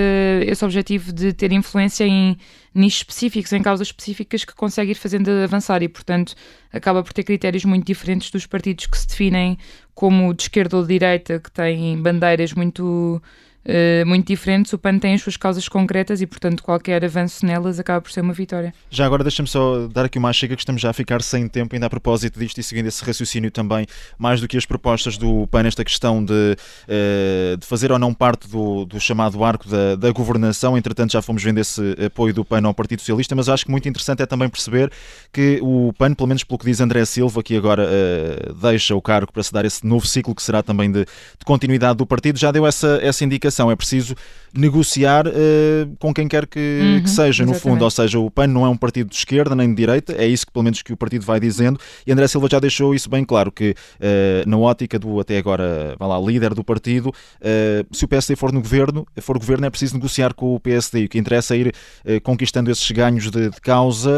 esse 0.45 0.65
objetivo 0.65 1.13
de 1.13 1.33
ter 1.33 1.53
influência 1.53 2.05
em 2.05 2.37
nichos 2.75 2.99
específicos, 2.99 3.53
em 3.53 3.63
causas 3.63 3.87
específicas 3.87 4.45
que 4.45 4.55
consegue 4.55 4.91
ir 4.91 4.97
fazendo 4.97 5.31
avançar 5.31 5.83
e, 5.83 5.89
portanto, 5.89 6.35
acaba 6.75 7.03
por 7.03 7.13
ter 7.13 7.23
critérios 7.23 7.65
muito 7.65 7.87
diferentes 7.87 8.31
dos 8.31 8.47
partidos 8.47 8.87
que 8.87 8.99
se 8.99 9.07
definem 9.07 9.57
como 9.95 10.35
de 10.35 10.43
esquerda 10.43 10.77
ou 10.77 10.83
de 10.83 10.89
direita, 10.89 11.39
que 11.39 11.51
têm 11.51 12.01
bandeiras 12.03 12.53
muito 12.53 13.23
uh, 13.67 14.07
muito 14.07 14.27
diferentes, 14.27 14.73
o 14.73 14.79
PAN 14.79 14.99
tem 14.99 15.15
as 15.15 15.23
suas 15.23 15.37
causas 15.37 15.69
concretas 15.69 16.21
e, 16.21 16.27
portanto, 16.27 16.63
qualquer 16.63 17.05
avanço 17.05 17.45
nelas 17.45 17.79
acaba 17.79 18.01
por 18.01 18.11
ser 18.11 18.21
uma 18.21 18.33
vitória. 18.33 18.73
Já 18.91 19.07
agora 19.07 19.25
deixa-me 19.25 19.49
só 19.49 19.87
dar 19.89 20.07
aqui 20.07 20.19
uma 20.19 20.33
chega 20.33 20.55
que 20.55 20.63
estamos 20.63 20.81
já 20.81 20.91
a 20.91 20.93
ficar 20.93 21.23
sem 21.23 21.49
tempo, 21.49 21.75
ainda 21.75 21.87
a 21.87 21.91
propósito 21.91 22.39
disto 22.39 22.59
e 22.59 22.63
seguindo 22.63 22.87
esse 22.87 23.05
raciocínio 23.05 23.51
também, 23.51 23.87
mais 24.19 24.41
do 24.41 24.49
que 24.49 24.57
as 24.57 24.67
propostas 24.67 25.17
do 25.17 25.47
PAN, 25.49 25.67
esta 25.67 25.85
questão 25.85 26.25
de, 26.25 26.33
uh, 26.33 27.57
de 27.57 27.67
fazer 27.67 27.93
ou 27.93 27.99
não 27.99 28.13
parte 28.13 28.49
do, 28.49 28.85
do 28.85 29.01
chamado 29.01 29.43
arco 29.45 29.69
da, 29.69 29.97
da, 29.97 30.11
governação. 30.13 30.77
Entretanto, 30.77 31.13
já 31.13 31.23
fomos 31.23 31.43
vendo 31.43 31.59
esse 31.59 31.81
apoio 32.05 32.35
do 32.35 32.45
PAN 32.45 32.67
ao 32.67 32.75
Partido 32.75 33.01
Socialista, 33.01 33.35
mas 33.35 33.49
acho 33.49 33.65
que 33.65 33.71
muito 33.71 33.89
interessante 33.89 34.23
é 34.23 34.27
também 34.27 34.49
perceber 34.49 34.91
que 35.33 35.59
o 35.63 35.93
PAN, 35.97 36.15
pelo 36.15 36.29
menos 36.29 36.45
pelo 36.45 36.59
que 36.59 36.67
diz 36.67 36.81
André 36.81 37.05
Silva, 37.05 37.43
que 37.43 37.57
agora 37.57 37.85
uh, 37.85 38.55
deixa 38.55 38.95
o 38.95 39.03
cargo 39.03 39.33
para 39.33 39.43
se 39.43 39.53
dar 39.53 39.65
esse 39.65 39.87
novo 39.87 40.07
ciclo 40.07 40.35
que 40.35 40.43
será 40.43 40.63
também 40.63 40.91
de, 40.91 41.05
de 41.05 41.45
continuidade 41.45 41.97
do 41.97 42.07
partido, 42.07 42.39
já 42.39 42.51
deu 42.51 42.67
essa, 42.67 42.99
essa 43.03 43.25
indicação 43.25 43.54
é 43.71 43.77
preciso 43.77 44.15
negociar 44.57 45.27
uh, 45.27 45.97
com 45.99 46.15
quem 46.15 46.29
quer 46.29 46.47
que, 46.47 46.81
uhum, 46.81 47.03
que 47.03 47.11
seja, 47.11 47.43
exatamente. 47.43 47.55
no 47.55 47.61
fundo. 47.61 47.85
Ou 47.85 47.91
seja, 47.91 48.19
o 48.19 48.31
PAN 48.31 48.47
não 48.47 48.65
é 48.65 48.69
um 48.69 48.77
partido 48.77 49.11
de 49.11 49.17
esquerda 49.17 49.55
nem 49.55 49.69
de 49.69 49.75
direita, 49.75 50.15
é 50.17 50.27
isso 50.27 50.47
que 50.47 50.53
pelo 50.53 50.63
menos 50.63 50.81
que 50.81 50.93
o 50.93 50.97
partido 50.97 51.25
vai 51.25 51.41
dizendo. 51.41 51.79
E 52.07 52.13
André 52.13 52.29
Silva 52.29 52.49
já 52.51 52.61
deixou 52.61 52.95
isso 52.95 53.11
bem 53.11 53.25
claro, 53.25 53.51
que 53.51 53.73
uh, 53.73 54.49
na 54.49 54.57
ótica 54.57 54.99
do 54.99 55.19
até 55.19 55.37
agora, 55.39 55.97
vá 55.99 56.07
lá, 56.07 56.19
líder 56.19 56.55
do 56.55 56.63
partido, 56.63 57.09
uh, 57.09 57.87
se 57.95 58.05
o 58.05 58.09
PSD 58.09 58.37
for 58.37 58.53
no 58.53 58.61
governo, 58.61 59.07
for 59.21 59.37
governo 59.39 59.67
é 59.67 59.71
preciso 59.71 59.95
negociar 59.95 60.33
com 60.35 60.55
o 60.55 60.61
PSD. 60.61 61.05
O 61.05 61.09
que 61.09 61.19
interessa 61.19 61.57
é 61.57 61.59
ir 61.59 61.75
conquistando 62.23 62.71
esses 62.71 62.89
ganhos 62.91 63.31
de, 63.31 63.51
de 63.51 63.61
causa, 63.61 64.11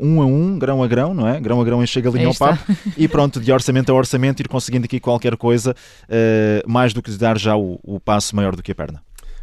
um 0.00 0.22
a 0.22 0.26
um, 0.26 0.58
grão 0.58 0.82
a 0.82 0.86
grão, 0.86 1.12
não 1.12 1.28
é? 1.28 1.40
Grão 1.40 1.60
a 1.60 1.64
grão 1.64 1.82
enche 1.82 1.98
a 1.98 2.10
linha 2.10 2.28
ao 2.28 2.34
papo. 2.34 2.64
E 2.96 3.08
pronto, 3.08 3.40
de 3.40 3.52
orçamento 3.52 3.90
a 3.90 3.94
orçamento, 3.94 4.40
ir 4.40 4.48
conseguindo 4.48 4.84
aqui 4.84 5.00
qualquer 5.00 5.36
coisa, 5.36 5.74
mais 6.66 6.92
do 6.92 7.02
que 7.02 7.10
dar 7.12 7.38
já 7.38 7.56
o, 7.56 7.78
o 7.82 8.00
passo 8.00 8.33
maior 8.34 8.56
do 8.56 8.62
que 8.62 8.72
a 8.72 8.74
perna. 8.74 9.02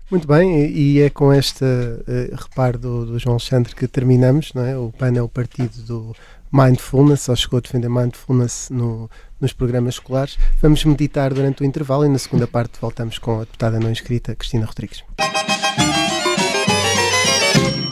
Muito 0.09 0.27
bem, 0.27 0.69
e 0.69 1.01
é 1.01 1.09
com 1.09 1.33
este 1.33 1.63
uh, 1.63 2.35
reparo 2.35 2.77
do, 2.77 3.05
do, 3.05 3.19
João 3.19 3.35
Alexandre 3.35 3.73
que 3.73 3.87
terminamos. 3.87 4.53
Não 4.53 4.65
é? 4.65 4.77
O 4.77 4.91
PAN 4.91 5.13
é 5.15 5.21
o 5.21 5.29
partido 5.29 5.81
do 5.83 6.15
Mindfulness, 6.51 7.21
só 7.21 7.35
chegou 7.35 7.59
a 7.59 7.61
defender 7.61 7.89
Mindfulness 7.89 8.69
no, 8.69 9.09
nos 9.39 9.53
programas 9.53 9.95
escolares. 9.95 10.37
Vamos 10.61 10.83
meditar 10.83 11.33
durante 11.33 11.61
o 11.61 11.65
intervalo 11.65 12.05
e 12.05 12.09
na 12.09 12.19
segunda 12.19 12.45
parte 12.45 12.77
voltamos 12.81 13.17
com 13.17 13.37
a 13.37 13.45
deputada 13.45 13.79
não 13.79 13.89
inscrita, 13.89 14.35
Cristina 14.35 14.65
Rodrigues. 14.65 15.01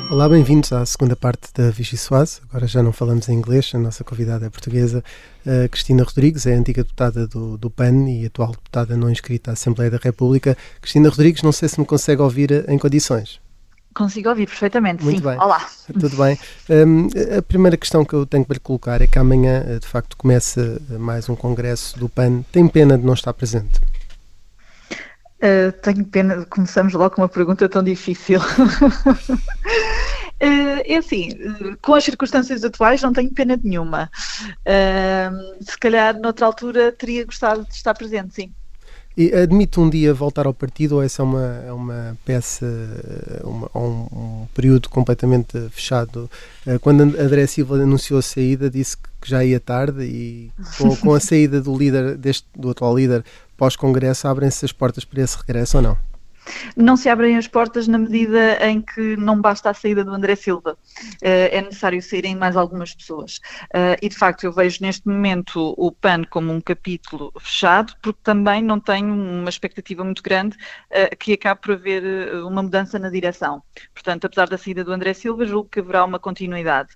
Olá, 0.10 0.28
bem-vindos 0.28 0.74
à 0.74 0.84
segunda 0.88 1.15
parte 1.15 1.54
da 1.54 1.69
Vichy 1.69 1.95
Soase. 1.95 2.41
Agora 2.50 2.65
já 2.65 2.82
não 2.82 2.91
falamos 2.91 3.30
em 3.30 3.34
inglês, 3.34 3.72
a 3.76 3.78
nossa 3.78 4.04
convidada 4.04 4.48
é 4.48 4.50
portuguesa. 4.50 5.04
Uh, 5.45 5.69
Cristina 5.69 6.04
Rodrigues 6.04 6.48
é 6.48 6.56
antiga 6.56 6.82
deputada 6.82 7.28
do, 7.28 7.60
do 7.60 7.69
PAN 7.69 8.10
e 8.10 8.26
atual 8.26 8.50
deputada 8.50 8.98
não 8.98 9.08
inscrita 9.08 9.52
à 9.52 9.54
Assembleia 9.54 9.91
da 9.91 10.00
República. 10.02 10.58
Cristina 10.82 11.10
Rodrigues, 11.10 11.43
não 11.43 11.52
sei 11.52 11.69
se 11.69 11.80
me 11.80 11.86
consegue 11.86 12.24
ouvir 12.24 12.67
em 12.67 12.80
condições. 12.80 13.39
Consigo 13.93 14.30
ouvir 14.30 14.48
perfeitamente, 14.48 15.04
Muito 15.04 15.19
sim. 15.22 15.28
Bem. 15.28 15.38
Olá. 15.38 15.69
Tudo 15.93 16.17
bem. 16.17 16.39
Um, 16.72 17.08
a 17.38 17.41
primeira 17.43 17.78
questão 17.78 18.04
que 18.04 18.13
eu 18.13 18.26
tenho 18.26 18.45
para 18.45 18.56
lhe 18.56 18.60
colocar 18.60 19.00
é 19.04 19.06
que 19.06 19.19
amanhã, 19.19 19.78
de 19.80 19.88
facto, 19.88 20.17
começa 20.17 20.82
mais 20.89 21.30
um 21.30 21.36
congresso 21.36 22.00
do 22.00 22.10
PAN. 22.10 22.41
Tem 22.52 22.67
pena 22.67 22.98
de 22.98 23.06
não 23.06 23.13
estar 23.13 23.32
presente? 23.32 23.80
Uh, 25.41 25.71
tenho 25.82 26.06
pena, 26.06 26.45
começamos 26.47 26.93
logo 26.93 27.15
com 27.15 27.21
uma 27.21 27.30
pergunta 27.30 27.69
tão 27.69 27.82
difícil. 27.82 28.39
uh, 28.39 28.43
é 30.39 30.97
assim, 30.97 31.30
uh, 31.30 31.78
com 31.82 31.93
as 31.93 32.04
circunstâncias 32.04 32.62
atuais 32.63 33.02
não 33.02 33.13
tenho 33.13 33.34
pena 33.34 33.58
nenhuma. 33.63 34.12
se 35.62 35.78
calhar 35.80 36.19
noutra 36.19 36.45
altura 36.45 36.91
teria 36.91 37.25
gostado 37.25 37.63
de 37.65 37.73
estar 37.73 37.93
presente, 37.93 38.36
sim. 38.36 38.54
E 39.17 39.34
admite 39.34 39.80
um 39.80 39.89
dia 39.89 40.13
voltar 40.13 40.45
ao 40.45 40.54
partido 40.54 40.95
ou 40.95 41.04
essa 41.04 41.22
é 41.22 41.26
uma, 41.26 41.63
é 41.67 41.74
uma 41.74 42.17
peça, 42.24 42.65
uma, 43.43 43.69
um, 43.76 44.08
um, 44.12 44.48
período 44.54 44.88
completamente 44.88 45.60
fechado? 45.72 46.30
Quando 46.82 47.02
André 47.02 47.45
Silva 47.48 47.76
anunciou 47.76 48.19
a 48.19 48.22
saída, 48.22 48.69
disse 48.69 48.95
que 48.95 49.30
já 49.30 49.43
ia 49.43 49.60
tarde 49.60 50.04
e 50.04 50.52
com, 50.78 50.95
com 50.95 51.13
a 51.13 51.19
saída 51.22 51.60
do 51.60 51.78
líder, 51.78 52.15
deste, 52.17 52.48
do 52.56 52.69
atual 52.69 52.95
líder, 52.98 53.26
pós-congresso, 53.58 54.28
abrem-se 54.28 54.63
as 54.63 54.72
portas 54.72 55.04
para 55.04 55.22
esse 55.22 55.38
regresso 55.38 55.78
ou 55.78 55.84
não? 55.84 56.09
Não 56.75 56.95
se 56.95 57.09
abrem 57.09 57.38
as 57.38 57.47
portas 57.47 57.88
na 57.88 57.97
medida 57.97 58.57
em 58.65 58.81
que 58.81 59.15
não 59.17 59.39
basta 59.39 59.69
a 59.69 59.73
saída 59.73 60.03
do 60.03 60.12
André 60.12 60.35
Silva. 60.35 60.77
Uh, 61.21 61.49
é 61.51 61.62
necessário 61.62 62.01
saírem 62.01 62.35
mais 62.35 62.55
algumas 62.55 62.93
pessoas. 62.93 63.38
Uh, 63.73 63.97
e 64.01 64.09
de 64.09 64.15
facto, 64.15 64.43
eu 64.43 64.51
vejo 64.51 64.79
neste 64.81 65.07
momento 65.07 65.73
o 65.77 65.91
PAN 65.91 66.23
como 66.29 66.51
um 66.51 66.62
capítulo 66.62 67.31
fechado, 67.39 67.93
porque 68.01 68.19
também 68.23 68.62
não 68.62 68.79
tenho 68.79 69.13
uma 69.13 69.49
expectativa 69.49 70.03
muito 70.03 70.23
grande 70.23 70.55
uh, 70.55 71.15
que 71.17 71.33
acabe 71.33 71.62
por 71.62 71.73
haver 71.73 72.33
uma 72.43 72.63
mudança 72.63 72.97
na 72.99 73.09
direção. 73.09 73.62
Portanto, 73.93 74.25
apesar 74.25 74.47
da 74.47 74.57
saída 74.57 74.83
do 74.83 74.91
André 74.91 75.13
Silva, 75.13 75.45
julgo 75.45 75.69
que 75.69 75.79
haverá 75.79 76.03
uma 76.03 76.19
continuidade. 76.19 76.89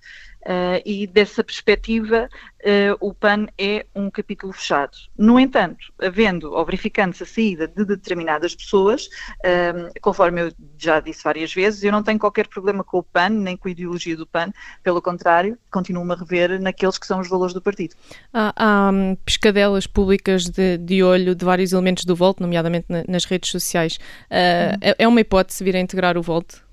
Uh, 0.44 0.76
e 0.84 1.06
dessa 1.06 1.42
perspectiva 1.42 2.28
uh, 2.60 2.96
o 3.00 3.14
PAN 3.14 3.46
é 3.56 3.86
um 3.94 4.10
capítulo 4.10 4.52
fechado. 4.52 4.92
No 5.16 5.40
entanto, 5.40 5.90
havendo 5.98 6.52
ou 6.52 6.64
verificando-se 6.66 7.22
a 7.22 7.26
saída 7.26 7.66
de 7.66 7.82
determinadas 7.84 8.54
pessoas, 8.54 9.06
uh, 9.06 10.00
conforme 10.02 10.42
eu 10.42 10.52
já 10.76 11.00
disse 11.00 11.24
várias 11.24 11.54
vezes, 11.54 11.82
eu 11.82 11.90
não 11.90 12.02
tenho 12.02 12.18
qualquer 12.18 12.46
problema 12.46 12.84
com 12.84 12.98
o 12.98 13.02
PAN, 13.02 13.30
nem 13.30 13.56
com 13.56 13.68
a 13.68 13.70
ideologia 13.70 14.14
do 14.16 14.26
PAN, 14.26 14.52
pelo 14.82 15.00
contrário, 15.00 15.58
continuo-me 15.70 16.12
a 16.12 16.16
rever 16.16 16.60
naqueles 16.60 16.98
que 16.98 17.06
são 17.06 17.20
os 17.20 17.28
valores 17.28 17.54
do 17.54 17.62
partido. 17.62 17.94
Há, 18.30 18.52
há 18.54 18.90
um, 18.90 19.16
pescadelas 19.24 19.86
públicas 19.86 20.44
de, 20.44 20.76
de, 20.76 21.02
olho 21.02 21.34
de 21.34 21.44
vários 21.44 21.72
elementos 21.72 22.04
do 22.04 22.14
Volt, 22.14 22.38
nomeadamente 22.40 22.84
na, 22.90 23.02
nas 23.08 23.24
redes 23.24 23.50
sociais. 23.50 23.98
Hum. 24.30 24.78
É, 24.82 24.96
é 24.98 25.08
uma 25.08 25.22
hipótese 25.22 25.64
vir 25.64 25.74
a 25.74 25.80
integrar 25.80 26.18
o 26.18 26.22
Volt? 26.22 26.64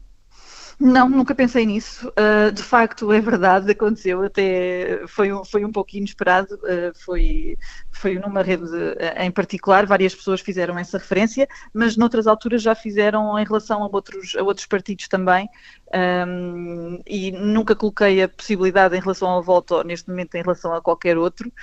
Não, 0.84 1.08
nunca 1.08 1.36
pensei 1.36 1.64
nisso. 1.64 2.12
Uh, 2.18 2.52
de 2.52 2.64
facto, 2.64 3.14
é 3.14 3.22
verdade, 3.22 3.70
aconteceu. 3.70 4.24
Até 4.24 5.06
foi, 5.06 5.32
um, 5.32 5.46
foi 5.46 5.64
um 5.64 5.72
pouco 5.72 5.96
inesperado. 5.96 6.56
Uh, 6.56 6.92
foi, 7.06 7.56
foi 7.92 8.16
numa 8.18 8.42
rede 8.42 8.64
de, 8.66 8.96
em 9.20 9.30
particular, 9.30 9.86
várias 9.86 10.16
pessoas 10.16 10.42
fizeram 10.42 10.80
essa 10.80 10.98
referência, 10.98 11.48
mas 11.72 11.96
noutras 11.96 12.26
alturas 12.26 12.64
já 12.64 12.74
fizeram 12.74 13.38
em 13.38 13.46
relação 13.46 13.84
a 13.84 13.90
outros, 13.92 14.36
a 14.36 14.42
outros 14.42 14.66
partidos 14.66 15.08
também. 15.08 15.48
Um, 15.94 17.00
e 17.06 17.32
nunca 17.32 17.76
coloquei 17.76 18.24
a 18.24 18.30
possibilidade 18.30 18.96
em 18.98 19.00
relação 19.00 19.30
ao 19.30 19.44
voto, 19.44 19.84
neste 19.84 20.10
momento 20.10 20.34
em 20.34 20.42
relação 20.42 20.74
a 20.74 20.82
qualquer 20.82 21.16
outro. 21.16 21.54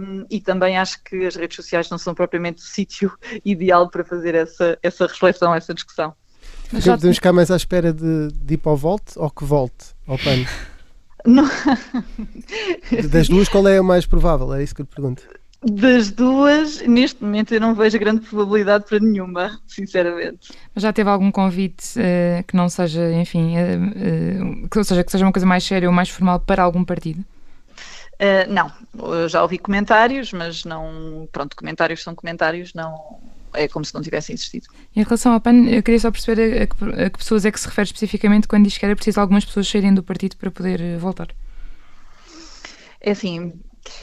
Um, 0.00 0.24
e 0.30 0.40
também 0.40 0.78
acho 0.78 1.02
que 1.02 1.26
as 1.26 1.34
redes 1.34 1.56
sociais 1.56 1.90
não 1.90 1.98
são 1.98 2.14
propriamente 2.14 2.62
o 2.62 2.64
sítio 2.70 3.12
ideal 3.44 3.90
para 3.90 4.04
fazer 4.04 4.36
essa, 4.36 4.78
essa 4.84 5.08
reflexão, 5.08 5.52
essa 5.52 5.74
discussão. 5.74 6.14
Mas 6.72 6.84
já 6.84 6.96
podemos 6.96 7.16
ficar 7.16 7.32
mais 7.32 7.50
à 7.50 7.56
espera 7.56 7.92
de, 7.92 8.28
de 8.32 8.54
ir 8.54 8.58
para 8.58 8.72
o 8.72 8.76
volte 8.76 9.12
ou 9.16 9.30
que 9.30 9.44
volte 9.44 9.86
ao 10.06 10.18
pano? 10.18 10.46
Não. 11.26 11.44
Das 13.10 13.28
duas, 13.28 13.48
qual 13.48 13.68
é 13.68 13.76
a 13.76 13.82
mais 13.82 14.06
provável? 14.06 14.54
É 14.54 14.62
isso 14.62 14.74
que 14.74 14.80
eu 14.80 14.84
lhe 14.84 14.94
pergunto. 14.94 15.22
Das 15.62 16.10
duas, 16.10 16.80
neste 16.80 17.22
momento 17.22 17.52
eu 17.52 17.60
não 17.60 17.74
vejo 17.74 17.98
grande 17.98 18.22
probabilidade 18.22 18.86
para 18.88 18.98
nenhuma, 18.98 19.60
sinceramente. 19.68 20.54
Mas 20.74 20.82
já 20.82 20.90
teve 20.90 21.10
algum 21.10 21.30
convite 21.30 21.98
uh, 21.98 22.42
que 22.44 22.56
não 22.56 22.70
seja, 22.70 23.12
enfim, 23.12 23.56
uh, 23.56 24.64
uh, 24.64 24.68
que, 24.70 24.82
seja, 24.82 25.04
que 25.04 25.12
seja 25.12 25.26
uma 25.26 25.32
coisa 25.32 25.44
mais 25.44 25.62
séria 25.62 25.86
ou 25.86 25.94
mais 25.94 26.08
formal 26.08 26.40
para 26.40 26.62
algum 26.62 26.82
partido? 26.82 27.22
Uh, 28.20 28.50
não, 28.50 28.72
eu 29.12 29.28
já 29.28 29.42
ouvi 29.42 29.58
comentários, 29.58 30.32
mas 30.32 30.64
não. 30.64 31.28
Pronto, 31.30 31.54
comentários 31.54 32.02
são 32.02 32.14
comentários, 32.14 32.72
não. 32.72 33.18
É 33.54 33.68
como 33.68 33.84
se 33.84 33.94
não 33.94 34.00
tivessem 34.02 34.34
existido. 34.34 34.68
Em 34.94 35.02
relação 35.02 35.32
ao 35.32 35.40
PAN, 35.40 35.68
eu 35.68 35.82
queria 35.82 36.00
só 36.00 36.10
perceber 36.10 36.62
a 36.62 36.66
que, 36.66 37.02
a 37.02 37.10
que 37.10 37.18
pessoas 37.18 37.44
é 37.44 37.50
que 37.50 37.60
se 37.60 37.66
refere 37.66 37.86
especificamente 37.86 38.48
quando 38.48 38.64
diz 38.64 38.76
que 38.78 38.84
era 38.84 38.94
preciso 38.94 39.20
algumas 39.20 39.44
pessoas 39.44 39.68
saírem 39.68 39.94
do 39.94 40.02
partido 40.02 40.36
para 40.36 40.50
poder 40.50 40.80
eh, 40.80 40.96
voltar. 40.96 41.28
É 43.00 43.12
assim, 43.12 43.54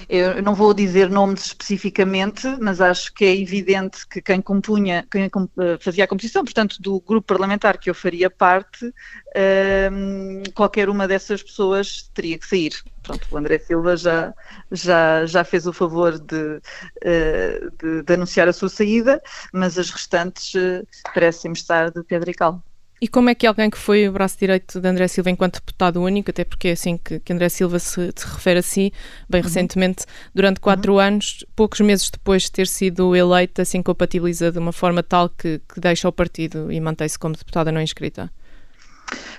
eu 0.10 0.41
não 0.41 0.55
vou 0.55 0.73
dizer 0.73 1.10
nomes 1.10 1.45
especificamente, 1.45 2.47
mas 2.60 2.81
acho 2.81 3.13
que 3.13 3.25
é 3.25 3.36
evidente 3.36 4.07
que 4.07 4.21
quem 4.21 4.41
compunha, 4.41 5.05
quem 5.10 5.23
eh, 5.25 5.77
fazia 5.79 6.03
a 6.03 6.07
composição, 6.07 6.43
portanto, 6.43 6.81
do 6.81 6.99
grupo 6.99 7.27
parlamentar 7.27 7.77
que 7.77 7.89
eu 7.89 7.95
faria 7.95 8.29
parte, 8.29 8.91
ehm, 9.36 10.43
qualquer 10.53 10.89
uma 10.89 11.07
dessas 11.07 11.43
pessoas 11.43 12.10
teria 12.13 12.38
que 12.38 12.47
sair. 12.47 12.73
Pronto, 13.08 13.26
o 13.32 13.38
André 13.38 13.58
Silva 13.60 13.96
já, 13.96 14.34
já, 14.70 15.26
já 15.26 15.43
fez 15.46 15.65
o 15.65 15.72
favor 15.72 16.20
de, 16.20 16.60
eh, 17.02 17.62
de, 17.82 18.04
de 18.04 18.13
anunciar 18.13 18.50
a 18.50 18.54
sua 18.54 18.67
saída, 18.67 19.22
mas 19.54 19.80
as 19.80 19.89
restantes 19.89 20.54
uh, 20.56 20.86
parecem 21.13 21.54
estar 21.54 21.89
de 21.89 22.04
pedra 22.04 22.30
e 22.30 22.34
cal. 22.34 22.62
E 23.00 23.08
como 23.08 23.30
é 23.30 23.36
que 23.36 23.48
alguém 23.48 23.70
que 23.70 23.78
foi 23.78 24.10
o 24.10 24.12
braço 24.12 24.38
direito 24.38 24.82
de 24.82 24.88
André 24.89 25.08
Silva 25.08 25.30
enquanto 25.30 25.62
deputado 25.62 26.02
único, 26.02 26.32
até 26.32 26.43
porque 26.43 26.70
é 26.70 26.72
assim 26.72 26.98
que, 26.98 27.20
que 27.20 27.32
André 27.32 27.48
Silva 27.48 27.80
se, 27.80 28.12
se 28.13 28.26
refere 28.26 28.60
a 28.60 28.63
si, 28.63 28.91
bem 29.30 29.39
uhum. 29.39 29.48
recentemente, 29.48 30.06
durante 30.36 30.60
quatro 30.60 30.93
uhum. 30.93 31.00
anos, 31.00 31.46
poucos 31.56 31.80
meses 31.80 32.10
depois 32.10 32.43
de 32.43 32.52
ter 32.52 32.67
sido 32.67 33.15
eleita, 33.15 33.63
se 33.63 33.78
incompatibiliza 33.78 34.52
de 34.52 34.60
uma 34.60 34.74
forma 34.74 35.02
tal 35.02 35.30
que, 35.30 35.62
que 35.74 35.80
deixa 35.80 36.10
o 36.10 36.12
partido 36.12 36.70
e 36.70 36.82
mantém-se 36.82 37.17
como 37.17 37.36
deputada 37.38 37.72
não 37.72 37.80
inscrita? 37.80 38.30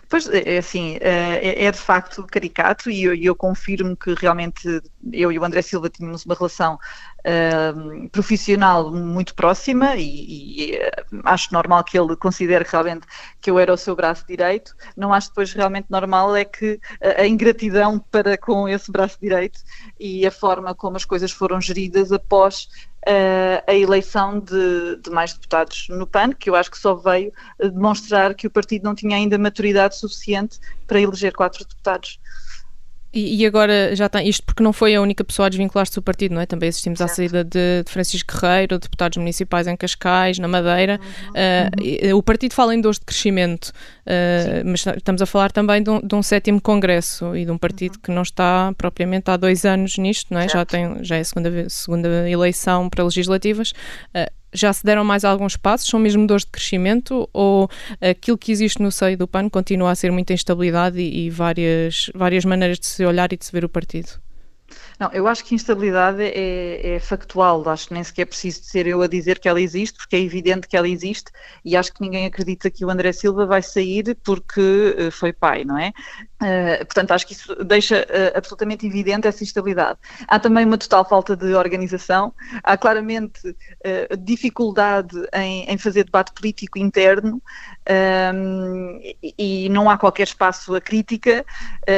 Pois, 0.08 0.26
é, 0.28 0.54
é 0.54 0.58
assim, 0.58 0.96
eh, 1.00 1.60
é, 1.60 1.64
é 1.66 1.70
de 1.70 1.78
facto 1.78 2.26
caricato 2.26 2.90
e 2.90 3.04
eu, 3.04 3.36
confirmo 3.36 3.94
que 3.94 4.14
realmente 4.14 4.80
eu 5.12 5.30
e 5.30 5.38
o 5.38 5.44
André 5.44 5.60
Silva 5.60 5.90
tínhamos 5.90 6.24
uma 6.24 6.34
relação 6.34 6.78
uh, 7.20 8.08
profissional 8.08 8.90
muito 8.90 9.34
próxima 9.34 9.96
e, 9.96 10.70
e, 10.72 10.76
eh, 10.76 11.04
acho 11.24 11.52
normal 11.52 11.84
que 11.84 11.98
ele 11.98 12.16
considere 12.16 12.64
realmente 12.66 13.06
que 13.38 13.50
eu 13.50 13.58
era 13.58 13.72
o 13.72 13.76
seu 13.76 13.94
braço 13.94 14.26
direito. 14.26 14.74
Não 14.96 15.12
acho 15.12 15.28
depois 15.28 15.52
realmente 15.52 15.86
normal 15.90 16.34
é 16.34 16.44
que 16.44 16.80
a 17.18 17.26
ingratidão 17.26 17.98
para 17.98 18.38
com 18.38 18.66
esse 18.66 18.90
braço 18.90 19.18
direito 19.20 19.60
e 20.00 20.26
a 20.26 20.30
forma 20.30 20.74
como 20.74 20.96
as 20.96 21.04
coisas 21.04 21.30
foram 21.30 21.60
geridas 21.60 22.12
após 22.12 22.68
uh, 23.06 23.62
a 23.66 23.74
eleição 23.74 24.40
de, 24.40 24.96
de, 24.96 25.10
mais 25.10 25.32
deputados 25.34 25.86
no 25.90 26.06
PAN, 26.06 26.32
que 26.32 26.50
eu 26.50 26.54
acho 26.54 26.70
que 26.70 26.78
só 26.78 26.94
veio 26.94 27.32
demonstrar 27.58 28.34
que 28.34 28.46
o 28.46 28.50
partido 28.50 28.84
não 28.84 28.94
tinha 28.94 29.16
ainda 29.16 29.38
maturidade 29.38 29.96
suficiente 29.96 30.58
para 30.86 31.00
eleger 31.00 31.34
quatro 31.34 31.64
deputados. 31.64 32.18
E, 33.12 33.42
e, 33.42 33.46
agora 33.46 33.96
já 33.96 34.06
tem 34.08 34.28
isto 34.28 34.44
porque 34.44 34.62
não 34.62 34.72
foi 34.72 34.94
a 34.94 35.00
única 35.00 35.24
pessoa 35.24 35.46
a 35.46 35.48
desvincular-se 35.48 35.94
do 35.94 36.02
partido, 36.02 36.34
não 36.34 36.42
é? 36.42 36.46
Também 36.46 36.68
assistimos 36.68 36.98
certo. 36.98 37.10
à 37.10 37.14
saída 37.14 37.42
de, 37.42 37.82
de, 37.82 37.90
Francisco 37.90 38.34
Guerreiro, 38.34 38.78
deputados 38.78 39.16
municipais 39.16 39.66
em 39.66 39.74
Cascais, 39.76 40.38
na 40.38 40.46
Madeira. 40.46 41.00
Uhum. 41.34 42.12
Uh, 42.12 42.16
o 42.16 42.22
partido 42.22 42.52
fala 42.52 42.74
em 42.74 42.80
dores 42.80 42.98
de 42.98 43.06
crescimento, 43.06 43.68
uh, 43.68 44.62
mas 44.64 44.84
estamos 44.86 45.22
a 45.22 45.26
falar 45.26 45.50
também 45.52 45.82
de 45.82 45.88
um, 45.88 46.00
de 46.00 46.14
um, 46.14 46.22
sétimo 46.22 46.60
congresso 46.60 47.34
e 47.34 47.46
de 47.46 47.50
um 47.50 47.56
partido 47.56 47.94
uhum. 47.94 48.00
que 48.02 48.10
não 48.10 48.22
está 48.22 48.74
propriamente 48.76 49.30
há 49.30 49.38
dois 49.38 49.64
anos 49.64 49.96
nisto, 49.96 50.32
não 50.32 50.40
é? 50.40 50.48
Já, 50.48 50.66
tem, 50.66 51.02
já 51.02 51.16
é 51.16 51.20
a 51.20 51.24
segunda, 51.24 51.68
segunda 51.70 52.28
eleição 52.28 52.90
para 52.90 53.04
legislativas. 53.04 53.72
Uh, 54.14 54.37
já 54.52 54.72
se 54.72 54.84
deram 54.84 55.04
mais 55.04 55.24
alguns 55.24 55.56
passos? 55.56 55.88
São 55.88 56.00
mesmo 56.00 56.26
dores 56.26 56.44
de 56.44 56.50
crescimento? 56.50 57.28
Ou 57.32 57.68
aquilo 58.00 58.38
que 58.38 58.52
existe 58.52 58.82
no 58.82 58.90
seio 58.90 59.16
do 59.16 59.28
PAN 59.28 59.48
continua 59.48 59.90
a 59.90 59.94
ser 59.94 60.10
muita 60.10 60.32
instabilidade 60.32 60.98
e, 61.00 61.26
e 61.26 61.30
várias, 61.30 62.10
várias 62.14 62.44
maneiras 62.44 62.78
de 62.78 62.86
se 62.86 63.04
olhar 63.04 63.32
e 63.32 63.36
de 63.36 63.44
se 63.44 63.52
ver 63.52 63.64
o 63.64 63.68
partido? 63.68 64.20
Não, 64.98 65.10
eu 65.12 65.28
acho 65.28 65.44
que 65.44 65.54
instabilidade 65.54 66.22
é, 66.22 66.96
é, 66.96 67.00
factual, 67.00 67.66
acho 67.68 67.88
que 67.88 67.94
nem 67.94 68.02
sequer 68.02 68.26
preciso 68.26 68.64
ser 68.64 68.86
eu 68.86 69.00
a 69.00 69.06
dizer 69.06 69.38
que 69.38 69.48
ela 69.48 69.60
existe, 69.60 69.96
porque 69.96 70.16
é 70.16 70.20
evidente 70.20 70.66
que 70.66 70.76
ela 70.76 70.88
existe 70.88 71.30
e 71.64 71.76
acho 71.76 71.92
que 71.94 72.00
ninguém 72.00 72.26
acredita 72.26 72.70
que 72.70 72.84
o 72.84 72.90
André 72.90 73.12
Silva 73.12 73.46
vai 73.46 73.62
sair 73.62 74.16
porque 74.24 74.60
uh, 74.60 75.10
foi 75.12 75.32
pai, 75.32 75.64
não 75.64 75.78
é? 75.78 75.92
Uh, 76.40 76.84
portanto, 76.84 77.10
acho 77.10 77.26
que 77.26 77.32
isso 77.32 77.64
deixa 77.64 78.02
uh, 78.02 78.38
absolutamente 78.38 78.86
evidente 78.86 79.26
essa 79.26 79.42
instabilidade. 79.42 79.98
Há 80.28 80.38
também 80.38 80.64
uma 80.64 80.78
total 80.78 81.04
falta 81.04 81.36
de 81.36 81.52
organização, 81.54 82.32
há 82.62 82.76
claramente 82.76 83.56
dificuldade 84.20 85.16
em, 85.34 85.64
em, 85.64 85.78
fazer 85.78 86.04
debate 86.04 86.32
político 86.32 86.78
interno 86.78 87.42
um, 88.34 89.00
e, 89.02 89.34
e 89.66 89.68
não 89.68 89.90
há 89.90 89.96
qualquer 89.98 90.24
espaço 90.24 90.74
a 90.74 90.80
crítica 90.80 91.44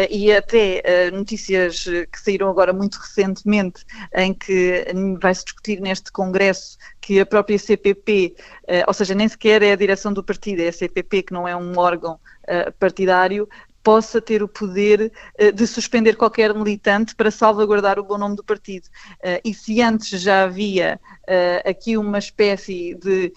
e 0.09 0.33
até 0.33 1.11
notícias 1.11 1.85
que 1.85 2.20
saíram 2.20 2.48
agora 2.48 2.72
muito 2.72 2.96
recentemente, 2.96 3.85
em 4.14 4.33
que 4.33 4.87
vai-se 5.20 5.44
discutir 5.44 5.81
neste 5.81 6.12
Congresso 6.12 6.79
que 7.00 7.18
a 7.18 7.26
própria 7.26 7.59
CPP, 7.59 8.37
eh, 8.68 8.85
ou 8.87 8.94
seja, 8.94 9.14
nem 9.14 9.29
sequer 9.29 9.62
é 9.62 9.72
a 9.72 9.76
direção 9.76 10.12
do 10.12 10.22
partido, 10.22 10.61
é 10.61 10.68
a 10.68 10.72
CPP, 10.72 11.24
que 11.24 11.33
não 11.33 11.48
é 11.48 11.57
um 11.57 11.76
órgão 11.76 12.20
eh, 12.46 12.70
partidário, 12.72 13.48
possa 13.83 14.21
ter 14.21 14.43
o 14.43 14.49
poder 14.49 15.12
uh, 15.40 15.53
de 15.53 15.66
suspender 15.66 16.16
qualquer 16.16 16.55
militante 16.55 17.14
para 17.14 17.31
salvaguardar 17.31 17.99
o 17.99 18.05
bom 18.05 18.19
nome 18.19 18.37
do 18.37 18.45
partido. 18.45 18.87
Uh, 19.19 19.40
e 19.45 19.55
se 19.55 19.81
antes 19.81 20.21
já 20.21 20.45
havia 20.45 21.01
uh, 21.23 21.69
aqui 21.69 21.97
uma 21.97 22.19
espécie 22.19 22.95
de 22.95 23.33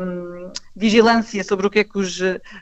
um, 0.00 0.50
vigilância 0.78 1.42
sobre 1.42 1.66
o 1.66 1.70
que 1.70 1.80
é 1.80 1.84
que 1.84 1.98
os, 1.98 2.20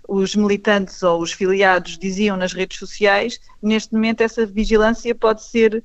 os 0.09 0.35
militantes 0.35 1.03
ou 1.03 1.21
os 1.21 1.33
filiados 1.33 1.99
diziam 1.99 2.37
nas 2.37 2.53
redes 2.53 2.79
sociais, 2.79 3.39
neste 3.63 3.93
momento 3.93 4.23
essa 4.23 4.47
vigilância 4.47 5.15
pode 5.15 5.43
ser 5.45 5.85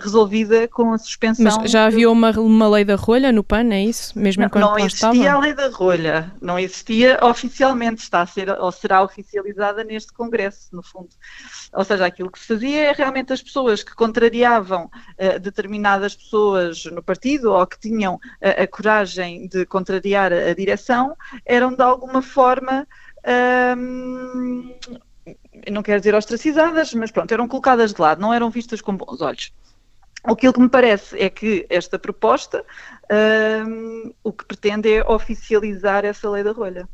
resolvida 0.00 0.66
com 0.66 0.92
a 0.92 0.98
suspensão. 0.98 1.44
Mas 1.44 1.70
já 1.70 1.86
havia 1.86 2.10
uma, 2.10 2.30
uma 2.32 2.68
lei 2.68 2.84
da 2.84 2.96
rolha 2.96 3.30
no 3.30 3.44
PAN, 3.44 3.72
é 3.72 3.84
isso? 3.84 4.18
Mesmo 4.18 4.42
não, 4.42 4.60
não 4.60 4.78
existia 4.78 5.10
estava? 5.10 5.30
a 5.30 5.38
lei 5.38 5.54
da 5.54 5.68
rolha, 5.68 6.32
não 6.40 6.58
existia 6.58 7.18
oficialmente, 7.22 8.02
está 8.02 8.22
a 8.22 8.26
ser 8.26 8.50
ou 8.50 8.72
será 8.72 9.02
oficializada 9.02 9.84
neste 9.84 10.12
Congresso, 10.12 10.68
no 10.72 10.82
fundo. 10.82 11.10
Ou 11.72 11.84
seja, 11.84 12.06
aquilo 12.06 12.30
que 12.30 12.38
se 12.40 12.46
fazia 12.46 12.80
é 12.86 12.92
realmente 12.92 13.32
as 13.32 13.40
pessoas 13.40 13.84
que 13.84 13.94
contrariavam 13.94 14.86
uh, 14.86 15.38
determinadas 15.38 16.16
pessoas 16.16 16.84
no 16.86 17.02
partido 17.02 17.52
ou 17.52 17.66
que 17.66 17.78
tinham 17.78 18.14
uh, 18.14 18.62
a 18.62 18.66
coragem 18.66 19.46
de 19.46 19.64
contrariar 19.64 20.32
a 20.32 20.54
direção 20.54 21.14
eram 21.44 21.67
de 21.74 21.82
alguma 21.82 22.22
forma. 22.22 22.86
Um, 23.76 24.74
não 25.70 25.82
quero 25.82 26.00
dizer 26.00 26.14
ostracizadas, 26.14 26.94
mas 26.94 27.10
pronto, 27.10 27.32
eram 27.32 27.48
colocadas 27.48 27.92
de 27.92 28.00
lado, 28.00 28.20
não 28.20 28.32
eram 28.32 28.50
vistas 28.50 28.80
com 28.80 28.96
bons 28.96 29.20
olhos. 29.20 29.52
Aquilo 30.24 30.52
que 30.52 30.60
me 30.60 30.68
parece 30.68 31.18
é 31.18 31.28
que 31.30 31.66
esta 31.70 31.98
proposta 31.98 32.64
um, 33.66 34.12
o 34.22 34.32
que 34.32 34.44
pretende 34.44 34.92
é 34.92 35.04
oficializar 35.04 36.04
essa 36.04 36.28
lei 36.28 36.42
da 36.42 36.52
rolha. 36.52 36.88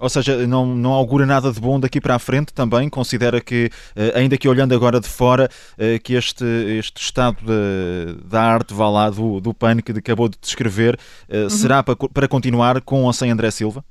Ou 0.00 0.08
seja, 0.08 0.44
não, 0.46 0.66
não 0.66 0.92
augura 0.92 1.24
nada 1.24 1.52
de 1.52 1.60
bom 1.60 1.78
daqui 1.78 2.00
para 2.00 2.16
a 2.16 2.18
frente 2.18 2.52
também? 2.52 2.88
Considera 2.88 3.40
que, 3.40 3.70
eh, 3.94 4.12
ainda 4.16 4.36
que 4.36 4.48
olhando 4.48 4.74
agora 4.74 4.98
de 5.00 5.08
fora, 5.08 5.48
eh, 5.78 6.00
que 6.00 6.14
este, 6.14 6.44
este 6.44 7.00
estado 7.00 7.36
de, 7.42 8.20
da 8.24 8.42
arte, 8.42 8.74
vá 8.74 8.90
lá, 8.90 9.08
do, 9.08 9.40
do 9.40 9.54
PAN 9.54 9.80
que 9.80 9.92
acabou 9.92 10.28
de 10.28 10.36
descrever, 10.40 10.98
eh, 11.28 11.44
uhum. 11.44 11.50
será 11.50 11.80
para, 11.82 11.94
para 12.12 12.26
continuar 12.26 12.80
com 12.80 13.04
ou 13.04 13.12
sem 13.12 13.30
André 13.30 13.52
Silva? 13.52 13.84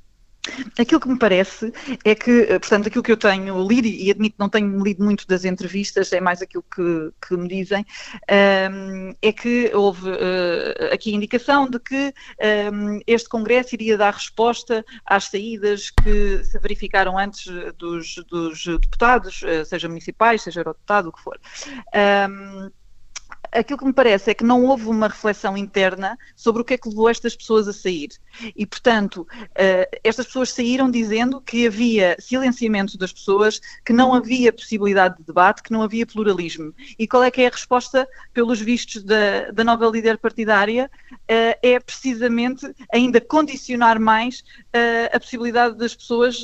Aquilo 0.78 1.00
que 1.00 1.08
me 1.08 1.18
parece 1.18 1.72
é 2.04 2.14
que, 2.14 2.42
eh, 2.42 2.58
portanto, 2.58 2.88
aquilo 2.88 3.02
que 3.02 3.12
eu 3.12 3.16
tenho 3.16 3.66
lido, 3.66 3.86
e 3.86 4.10
admito 4.10 4.36
não 4.38 4.48
tenho 4.48 4.82
lido 4.82 5.02
muito 5.02 5.26
das 5.26 5.44
entrevistas, 5.44 6.12
é 6.12 6.20
mais 6.20 6.42
aquilo 6.42 6.64
que, 6.74 7.12
que 7.26 7.36
me 7.36 7.48
dizem, 7.48 7.80
um, 7.80 8.34
ehm, 8.34 9.14
é 9.22 9.32
que 9.32 9.70
houve 9.74 10.10
uh, 10.10 10.92
aqui 10.92 11.14
indicação 11.14 11.68
de 11.68 11.78
que 11.78 12.12
um, 12.74 12.96
ehm, 12.96 13.00
este 13.06 13.28
Congresso 13.28 13.74
iria 13.74 13.96
dar 13.96 14.12
resposta 14.12 14.84
às 15.06 15.24
saídas 15.24 15.90
que 15.90 16.44
se 16.44 16.58
verificaram 16.58 17.18
antes 17.18 17.46
dos, 17.78 18.16
dos 18.28 18.66
deputados, 18.66 19.40
seja 19.66 19.88
municipais, 19.88 20.42
seja 20.42 20.60
eurodeputado, 20.60 21.08
o 21.08 21.12
que 21.12 21.22
for. 21.22 21.40
Um, 21.94 21.98
ehm, 21.98 22.70
aquilo 23.54 23.78
que 23.78 23.84
me 23.84 23.92
parece 23.92 24.30
é 24.30 24.34
que 24.34 24.44
não 24.44 24.64
houve 24.64 24.86
uma 24.86 25.08
reflexão 25.08 25.56
interna 25.56 26.18
sobre 26.34 26.60
o 26.60 26.64
que 26.64 26.74
é 26.74 26.78
que 26.78 26.88
levou 26.88 27.08
estas 27.08 27.36
pessoas 27.36 27.68
a 27.68 27.72
sair. 27.72 28.10
E, 28.56 28.66
portanto, 28.66 29.26
uh, 29.42 29.98
estas 30.02 30.26
pessoas 30.26 30.50
saíram 30.50 30.90
dizendo 30.90 31.40
que 31.40 31.66
havia 31.66 32.16
silenciamento 32.18 32.98
das 32.98 33.12
pessoas, 33.12 33.60
que 33.84 33.92
não 33.92 34.12
havia 34.12 34.52
possibilidade 34.52 35.18
de 35.18 35.24
debate, 35.24 35.62
que 35.62 35.72
não 35.72 35.82
havia 35.82 36.06
pluralismo. 36.06 36.74
E 36.98 37.06
qual 37.06 37.22
é 37.22 37.30
que 37.30 37.42
é 37.42 37.46
a 37.46 37.50
resposta, 37.50 38.08
pelos 38.32 38.60
vistos 38.60 39.04
da, 39.04 39.50
da 39.52 39.62
nova 39.62 39.86
líder 39.86 40.18
partidária? 40.18 40.90
Uh, 41.12 41.56
é 41.62 41.78
precisamente 41.78 42.66
ainda 42.92 43.20
condicionar 43.20 44.00
mais 44.00 44.40
uh, 44.40 45.14
a 45.14 45.20
possibilidade 45.20 45.76
das 45.76 45.94
pessoas 45.94 46.34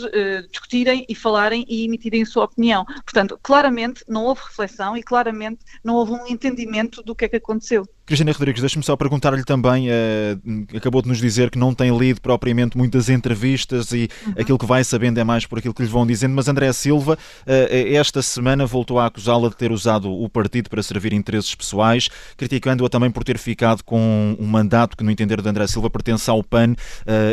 discutirem 0.50 1.04
e 1.08 1.14
falarem 1.14 1.64
e 1.68 1.84
emitirem 1.84 2.22
a 2.22 2.26
sua 2.26 2.44
opinião. 2.44 2.84
Portanto, 2.84 3.38
claramente 3.42 4.04
não 4.06 4.24
houve 4.24 4.42
reflexão 4.42 4.96
e 4.96 5.02
claramente 5.02 5.60
não 5.82 5.94
houve 5.94 6.12
um 6.12 6.26
entendimento 6.26 6.79
do 6.88 7.14
que 7.14 7.24
é 7.24 7.28
que 7.28 7.36
aconteceu. 7.36 7.86
Cristina 8.10 8.32
Rodrigues, 8.32 8.60
deixe-me 8.60 8.82
só 8.82 8.96
perguntar-lhe 8.96 9.44
também, 9.44 9.88
uh, 9.88 10.76
acabou 10.76 11.00
de 11.00 11.06
nos 11.06 11.18
dizer 11.18 11.48
que 11.48 11.56
não 11.56 11.72
tem 11.72 11.96
lido 11.96 12.20
propriamente 12.20 12.76
muitas 12.76 13.08
entrevistas 13.08 13.92
e 13.92 14.08
uhum. 14.26 14.32
aquilo 14.36 14.58
que 14.58 14.66
vai 14.66 14.82
sabendo 14.82 15.20
é 15.20 15.22
mais 15.22 15.46
por 15.46 15.60
aquilo 15.60 15.72
que 15.72 15.80
lhe 15.80 15.88
vão 15.88 16.04
dizendo, 16.04 16.34
mas 16.34 16.48
André 16.48 16.72
Silva, 16.72 17.14
uh, 17.14 17.94
esta 17.94 18.20
semana 18.20 18.66
voltou 18.66 18.98
a 18.98 19.06
acusá-la 19.06 19.48
de 19.48 19.54
ter 19.54 19.70
usado 19.70 20.10
o 20.10 20.28
partido 20.28 20.68
para 20.68 20.82
servir 20.82 21.12
interesses 21.12 21.54
pessoais, 21.54 22.08
criticando-a 22.36 22.88
também 22.88 23.12
por 23.12 23.22
ter 23.22 23.38
ficado 23.38 23.84
com 23.84 24.34
um 24.40 24.46
mandato 24.46 24.96
que, 24.96 25.04
no 25.04 25.10
entender 25.12 25.40
de 25.40 25.48
André 25.48 25.68
Silva, 25.68 25.88
pertence 25.88 26.28
ao 26.28 26.42
PAN 26.42 26.72
uh, 26.72 26.76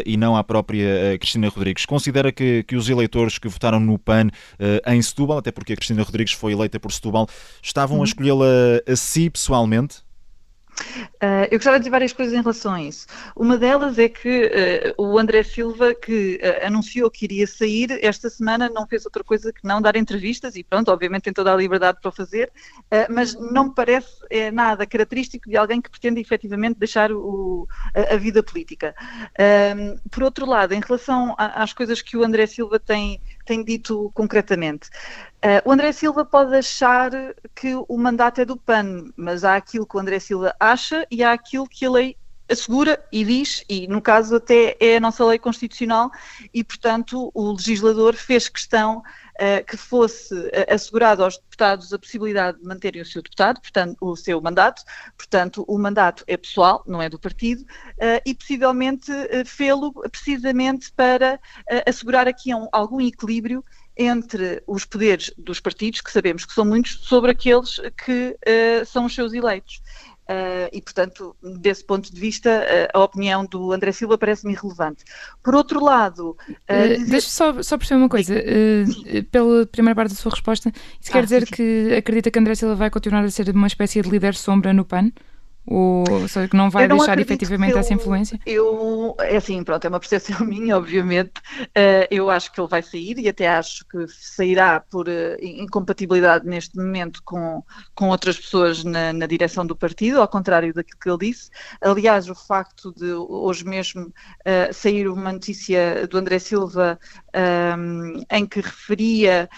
e 0.06 0.16
não 0.16 0.38
à 0.38 0.44
própria 0.44 1.18
Cristina 1.20 1.50
Rodrigues. 1.50 1.88
Considera 1.88 2.32
que, 2.32 2.62
que 2.62 2.76
os 2.76 2.88
eleitores 2.88 3.40
que 3.40 3.48
votaram 3.48 3.80
no 3.80 3.98
PAN 3.98 4.28
em 4.86 5.02
Setúbal, 5.02 5.40
até 5.40 5.52
porque 5.52 5.74
a 5.74 5.76
Cristina 5.76 6.04
Rodrigues 6.04 6.34
foi 6.34 6.52
eleita 6.52 6.80
por 6.80 6.92
Setúbal, 6.92 7.28
estavam 7.63 7.98
uhum. 7.98 8.04
a 8.04 8.06
escolhê-la 8.06 8.46
a 8.88 8.96
si 8.96 9.28
pessoalmente? 9.28 10.06
Uh, 10.80 11.48
eu 11.50 11.58
gostava 11.58 11.78
de 11.78 11.82
dizer 11.82 11.92
várias 11.92 12.13
coisas 12.13 12.34
em 12.34 12.42
relação 12.42 12.74
a 12.74 12.82
isso. 12.82 13.08
Uma 13.36 13.58
delas 13.58 13.98
é 13.98 14.08
que 14.08 14.46
uh, 14.98 15.02
o 15.02 15.18
André 15.18 15.44
Silva, 15.44 15.94
que 15.94 16.40
uh, 16.42 16.66
anunciou 16.68 17.10
que 17.10 17.26
iria 17.26 17.48
sair, 17.48 18.00
esta 18.04 18.30
semana 18.30 18.70
não 18.70 18.88
fez 18.88 19.06
outra 19.06 19.24
coisa 19.24 19.52
que 19.52 19.66
não 19.66 19.82
dar 19.82 19.96
entrevistas 19.96 20.56
e 20.56 20.63
pronto, 20.63 20.92
obviamente 20.92 21.24
tem 21.24 21.34
toda 21.34 21.52
a 21.52 21.56
liberdade 21.56 22.00
para 22.02 22.10
o 22.10 22.12
fazer, 22.12 22.52
mas 23.10 23.34
não 23.36 23.66
me 23.66 23.76
parece 23.76 24.08
é, 24.30 24.52
nada 24.52 24.86
característico 24.86 25.50
de 25.50 25.58
alguém 25.58 25.82
que 25.82 25.90
pretende 25.90 26.22
efetivamente 26.22 26.78
deixar 26.78 27.12
o, 27.12 27.68
a, 27.94 28.13
a, 28.13 28.18
vida 28.18 28.42
política. 28.44 28.96
por 30.12 30.24
outro 30.24 30.46
lado, 30.46 30.74
em 30.74 30.80
relação 30.80 31.36
a, 31.38 31.63
às 31.63 31.74
coisas 31.74 32.02
que 32.02 32.18
o 32.18 32.24
André 32.24 32.46
Silva 32.48 32.80
tem, 32.80 33.22
tem 33.48 33.64
dito 33.64 34.12
concretamente, 34.14 34.90
Uh, 35.38 35.62
o 35.70 35.72
André 35.72 35.92
Silva 35.92 36.26
pode 36.26 36.56
achar 36.56 37.12
que 37.54 37.76
o 37.76 37.98
mandato 37.98 38.42
é 38.42 38.46
do 38.46 38.58
PAN, 38.58 39.12
mas 39.16 39.44
há 39.44 39.56
aquilo 39.56 39.86
que 39.86 39.96
o 39.96 40.00
André 40.00 40.20
Silva 40.20 40.56
acha 40.60 41.06
e 41.12 41.24
há 41.24 41.32
aquilo 41.32 41.68
que 41.68 41.86
a 41.86 41.92
lei 41.92 42.18
assegura 42.50 43.04
e 43.12 43.24
diz, 43.24 43.64
e 43.70 43.88
no 43.88 44.02
caso 44.02 44.38
até 44.38 44.76
é 44.80 44.98
a 44.98 45.00
nossa 45.00 45.24
lei 45.24 45.38
constitucional, 45.38 46.10
e 46.52 46.64
portanto 46.64 47.30
o 47.36 47.52
legislador 47.52 48.16
fez 48.16 48.50
questão 48.50 49.04
uh, 49.38 49.65
que 49.65 49.78
fosse 49.78 50.34
uh, 50.34 50.52
assegurado 50.69 51.23
aos 51.23 51.38
deputados 51.38 51.93
a 51.93 52.00
possibilidade 52.00 52.60
de 52.60 52.65
manterem 52.65 53.02
o 53.02 53.06
seu 53.06 53.21
deputado, 53.21 53.62
portanto, 53.62 53.97
o 54.02 54.15
seu 54.15 54.41
mandato, 54.41 54.84
portanto 55.17 55.63
o 55.67 55.78
mandato 55.78 56.23
é 56.28 56.36
pessoal, 56.36 56.84
não 56.88 57.02
é 57.02 57.10
do 57.10 57.19
partido, 57.19 57.62
uh, 57.62 58.21
e 58.26 58.34
possivelmente 58.34 59.12
fê-lo 59.45 59.93
precisamente 60.12 60.91
para 60.91 61.39
assegurar 61.86 62.28
aqui 62.28 62.54
um, 62.54 62.67
algum 62.71 63.00
equilíbrio 63.02 63.63
entre 63.95 64.62
os 64.67 64.86
poderes 64.86 65.32
dos 65.38 65.60
partidos, 65.60 66.02
que 66.02 66.12
sabemos 66.12 66.45
que 66.45 66.54
são 66.54 66.63
muitos, 66.63 67.00
sobre 67.04 67.32
aqueles 67.32 67.80
que 68.06 68.38
são 68.86 69.06
os 69.06 69.15
seus 69.15 69.34
eleitos. 69.34 69.82
Uh, 70.30 70.68
e, 70.74 70.82
portanto, 70.82 71.36
desse 71.42 71.86
ponto 71.86 72.13
de 72.13 72.20
vista, 72.20 72.50
uh, 72.50 72.98
a 72.98 73.04
opinião 73.04 73.46
do 73.46 73.72
André 73.72 73.94
Silva 73.94 74.18
parece-me 74.18 74.54
irrelevante. 74.54 75.06
Por 75.42 75.56
outro 75.56 75.82
lado. 75.82 76.36
Uh, 76.50 76.98
dizer... 76.98 77.12
Deixa 77.12 77.30
só, 77.30 77.63
só 77.63 77.78
perceber 77.78 78.02
uma 78.02 78.10
coisa. 78.10 78.36
pela 79.32 79.66
primeira 79.68 79.96
parte 79.96 80.10
da 80.10 80.16
sua 80.16 80.32
resposta, 80.32 80.70
isso 81.00 81.10
ah, 81.10 81.13
quer 81.13 81.24
dizer 81.24 81.42
sim, 81.42 81.48
sim. 81.48 81.54
que 81.56 81.96
acredita 81.96 82.30
que 82.30 82.40
André 82.40 82.56
Silva 82.56 82.76
vai 82.76 82.90
continuar 82.90 83.24
a 83.24 83.30
ser 83.30 83.50
uma 83.50 83.68
espécie 83.68 84.02
de 84.02 84.10
líder 84.10 84.36
sombra 84.36 84.74
no 84.74 84.84
PAN? 84.84 85.12
Ou 85.69 86.27
seja, 86.30 86.47
que 86.47 86.56
não 86.56 86.69
vai 86.69 86.88
não 86.88 86.97
deixar 86.97 87.19
efetivamente 87.19 87.73
eu, 87.73 87.80
essa 87.80 87.93
influência? 87.93 88.39
Eu, 88.45 89.15
é 89.19 89.36
assim, 89.36 89.62
pronto, 89.65 89.84
é 89.84 89.89
uma 89.89 89.99
percepção 89.99 90.39
minha, 90.47 90.77
obviamente. 90.77 91.34
Uh, 91.62 92.08
eu 92.10 92.30
acho 92.30 92.53
que 92.53 92.62
ele 92.62 92.69
vai 92.69 92.82
sair 92.82 93.19
e 93.19 93.27
até 93.27 93.49
acho 93.49 93.86
que 93.86 94.08
sairá 94.08 94.80
por 94.80 95.10
uh, 95.10 95.36
incompatibilidade 95.41 96.47
neste 96.47 96.77
momento 96.77 97.21
com, 97.25 97.62
com 97.93 98.08
outras 98.08 98.39
pessoas 98.39 98.86
na, 98.86 99.12
na, 99.12 99.25
direção 99.25 99.65
do 99.65 99.75
partido, 99.75 100.21
ao 100.21 100.27
contrário 100.27 100.73
daquilo 100.73 100.99
que 100.99 101.10
ele 101.10 101.32
disse. 101.32 101.49
Aliás, 101.82 102.30
o 102.30 102.36
facto 102.36 102.93
de 102.93 103.12
hoje 103.12 103.65
mesmo 103.65 104.03
uh, 104.06 104.73
sair 104.73 105.10
uma 105.10 105.34
notícia 105.34 106.08
do 106.08 106.17
André 106.17 106.39
Silva 106.39 106.97
um, 107.77 108.23
em 108.32 108.45
que 108.45 108.62
referia 108.62 109.49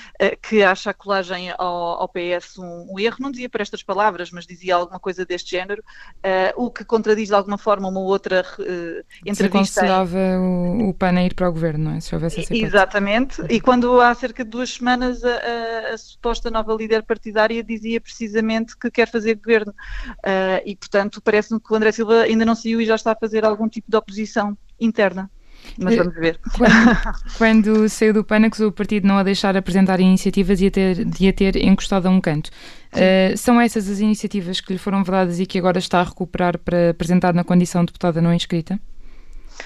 que 0.41 0.63
acha 0.63 0.89
a 0.89 0.93
colagem 0.93 1.53
ao, 1.57 2.01
ao 2.01 2.09
PS 2.09 2.57
um, 2.57 2.93
um 2.93 2.99
erro, 2.99 3.17
não 3.19 3.31
dizia 3.31 3.47
por 3.47 3.61
estas 3.61 3.83
palavras, 3.83 4.31
mas 4.31 4.47
dizia 4.47 4.75
alguma 4.75 4.99
coisa 4.99 5.25
deste 5.25 5.51
género 5.51 5.83
uh, 6.19 6.63
o 6.63 6.69
que 6.69 6.83
contradiz 6.83 7.29
de 7.29 7.33
alguma 7.33 7.57
forma 7.57 7.87
uma 7.87 7.99
outra 7.99 8.45
uh, 8.59 9.03
entrevista. 9.25 9.35
Se 9.35 9.45
aconselhava 9.45 10.17
o, 10.39 10.89
o 10.89 10.93
PAN 10.93 11.17
a 11.17 11.23
ir 11.23 11.33
para 11.33 11.49
o 11.49 11.51
governo, 11.51 11.85
não 11.85 11.97
é? 11.97 11.99
Se 11.99 12.13
houvesse 12.13 12.41
essa 12.41 12.55
Exatamente, 12.55 13.41
e 13.49 13.59
quando 13.59 13.99
há 14.01 14.13
cerca 14.13 14.43
de 14.43 14.49
duas 14.49 14.73
semanas 14.73 15.23
a, 15.23 15.29
a, 15.29 15.93
a, 15.93 15.97
suposta 15.97 16.49
nova 16.49 16.73
líder 16.73 17.03
partidária 17.03 17.63
dizia 17.63 17.99
precisamente 17.99 18.77
que 18.77 18.89
quer 18.91 19.09
fazer 19.09 19.35
governo. 19.35 19.71
Uh, 20.19 20.61
e, 20.65 20.75
portanto, 20.75 21.21
parece-me 21.21 21.59
que 21.59 21.71
o 21.71 21.75
André 21.75 21.91
Silva 21.91 22.21
ainda 22.21 22.45
não 22.45 22.55
saiu 22.55 22.81
e 22.81 22.85
já 22.85 22.95
está 22.95 23.11
a 23.11 23.15
fazer 23.15 23.45
algum 23.45 23.67
tipo 23.67 23.89
de 23.89 23.97
oposição 23.97 24.57
interna 24.79 25.29
mas 25.77 25.95
vamos 25.95 26.15
ver. 26.15 26.39
Quando, 26.57 26.97
quando 27.37 27.89
saiu 27.89 28.13
do 28.13 28.25
acusou 28.29 28.69
o 28.69 28.71
partido 28.71 29.07
não 29.07 29.17
a 29.17 29.23
deixar 29.23 29.55
apresentar 29.55 29.99
iniciativas 29.99 30.61
e 30.61 30.67
a 30.67 30.71
ter, 30.71 31.05
de 31.05 31.27
a 31.27 31.33
ter 31.33 31.55
encostado 31.57 32.07
a 32.07 32.09
um 32.09 32.21
canto. 32.21 32.49
Uh, 32.93 33.37
são 33.37 33.59
essas 33.61 33.89
as 33.89 33.99
iniciativas 33.99 34.59
que 34.61 34.73
lhe 34.73 34.79
foram 34.79 35.03
vedadas 35.03 35.39
e 35.39 35.45
que 35.45 35.59
agora 35.59 35.77
está 35.77 35.99
a 35.99 36.03
recuperar 36.03 36.57
para 36.57 36.91
apresentar 36.91 37.33
na 37.33 37.43
condição 37.43 37.81
de 37.81 37.87
deputada 37.87 38.21
não 38.21 38.33
inscrita? 38.33 38.79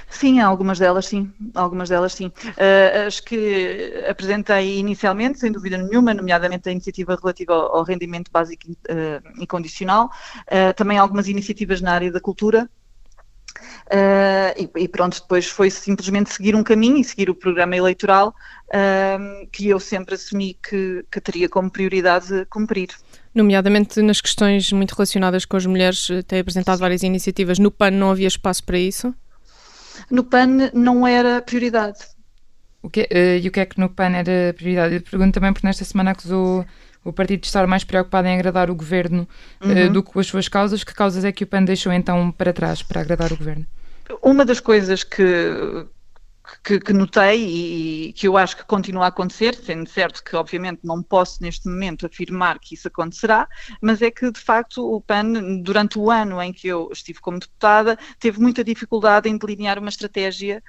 Sim, 0.09 0.39
algumas 0.39 0.79
delas 0.79 1.05
sim, 1.05 1.31
algumas 1.53 1.89
delas 1.89 2.13
sim. 2.13 2.27
Uh, 2.27 3.07
as 3.07 3.19
que 3.19 4.03
apresentei 4.07 4.77
inicialmente, 4.79 5.39
sem 5.39 5.51
dúvida 5.51 5.77
nenhuma, 5.77 6.13
nomeadamente 6.13 6.69
a 6.69 6.71
iniciativa 6.71 7.15
relativa 7.15 7.53
ao, 7.53 7.77
ao 7.77 7.83
rendimento 7.83 8.31
básico 8.31 8.71
uh, 8.71 9.41
incondicional, 9.41 10.05
uh, 10.05 10.73
também 10.75 10.97
algumas 10.97 11.27
iniciativas 11.27 11.81
na 11.81 11.93
área 11.93 12.11
da 12.11 12.19
cultura, 12.19 12.69
Uh, 13.87 14.69
e, 14.75 14.83
e, 14.83 14.87
pronto, 14.87 15.21
depois 15.21 15.47
foi 15.47 15.69
simplesmente 15.69 16.33
seguir 16.33 16.55
um 16.55 16.63
caminho 16.63 16.97
e 16.97 17.03
seguir 17.03 17.29
o 17.29 17.35
programa 17.35 17.75
eleitoral 17.75 18.33
uh, 18.69 19.47
que 19.51 19.69
eu 19.69 19.79
sempre 19.79 20.15
assumi 20.15 20.57
que, 20.67 21.05
que 21.11 21.21
teria 21.21 21.49
como 21.49 21.69
prioridade 21.69 22.45
cumprir. 22.49 22.89
Nomeadamente 23.33 24.01
nas 24.01 24.21
questões 24.21 24.71
muito 24.71 24.93
relacionadas 24.93 25.45
com 25.45 25.57
as 25.57 25.65
mulheres, 25.65 26.09
eh, 26.09 26.21
tem 26.21 26.39
apresentado 26.39 26.79
várias 26.79 27.01
iniciativas. 27.01 27.57
No 27.57 27.71
PAN 27.71 27.91
não 27.91 28.11
havia 28.11 28.27
espaço 28.27 28.63
para 28.63 28.77
isso? 28.77 29.13
No 30.09 30.23
PAN 30.23 30.69
não 30.73 31.07
era 31.07 31.41
prioridade. 31.41 31.99
O 32.81 32.89
que, 32.89 33.01
uh, 33.01 33.41
e 33.41 33.47
o 33.47 33.51
que 33.51 33.59
é 33.59 33.65
que 33.65 33.79
no 33.79 33.89
PAN 33.89 34.11
era 34.11 34.53
prioridade? 34.53 34.95
Eu 34.95 35.01
pergunto 35.01 35.33
também 35.33 35.51
porque 35.51 35.65
nesta 35.65 35.83
semana 35.83 36.11
acusou 36.11 36.65
o 37.03 37.11
partido 37.11 37.43
estar 37.43 37.67
mais 37.67 37.83
preocupado 37.83 38.27
em 38.27 38.35
agradar 38.35 38.69
o 38.69 38.75
governo 38.75 39.27
uhum. 39.63 39.87
uh, 39.87 39.89
do 39.91 40.03
que 40.03 40.11
com 40.11 40.19
as 40.19 40.27
suas 40.27 40.47
causas. 40.47 40.83
Que 40.83 40.93
causas 40.93 41.25
é 41.25 41.31
que 41.31 41.43
o 41.43 41.47
PAN 41.47 41.63
deixou 41.63 41.91
então 41.91 42.31
para 42.31 42.53
trás 42.53 42.81
para 42.81 43.01
agradar 43.01 43.31
o 43.31 43.37
governo? 43.37 43.65
Uma 44.21 44.45
das 44.45 44.59
coisas 44.59 45.03
que, 45.03 45.85
que, 46.63 46.79
que, 46.79 46.93
notei 46.93 48.07
e 48.09 48.13
que 48.13 48.27
eu 48.27 48.37
acho 48.37 48.57
que 48.57 48.65
continua 48.65 49.05
a 49.05 49.07
acontecer, 49.07 49.55
sendo 49.55 49.89
certo 49.89 50.23
que 50.23 50.35
obviamente 50.35 50.81
não 50.83 51.01
posso 51.01 51.41
neste 51.41 51.67
momento 51.67 52.05
afirmar 52.05 52.59
que 52.59 52.75
isso 52.75 52.87
acontecerá, 52.87 53.47
mas 53.81 54.01
é 54.01 54.11
que 54.11 54.29
de 54.31 54.39
facto 54.39 54.85
o 54.85 55.01
PAN, 55.01 55.61
durante 55.61 55.97
o 55.97 56.11
ano 56.11 56.41
em 56.41 56.51
que 56.51 56.67
eu 56.67 56.89
estive 56.91 57.19
como 57.19 57.39
deputada, 57.39 57.97
teve 58.19 58.39
muita 58.39 58.63
dificuldade 58.63 59.29
em 59.29 59.37
delinear 59.37 59.79
uma 59.79 59.89
estratégia 59.89 60.61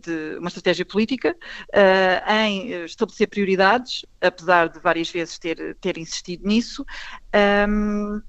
de 0.00 0.38
uma 0.38 0.48
estratégia 0.48 0.84
política 0.84 1.36
uh, 1.74 2.32
em 2.32 2.84
estabelecer 2.84 3.28
prioridades, 3.28 4.04
apesar 4.20 4.68
de 4.68 4.80
várias 4.80 5.10
vezes 5.10 5.38
ter, 5.38 5.76
ter 5.80 5.98
insistido 5.98 6.46
nisso. 6.46 6.84
Um, 7.68 8.22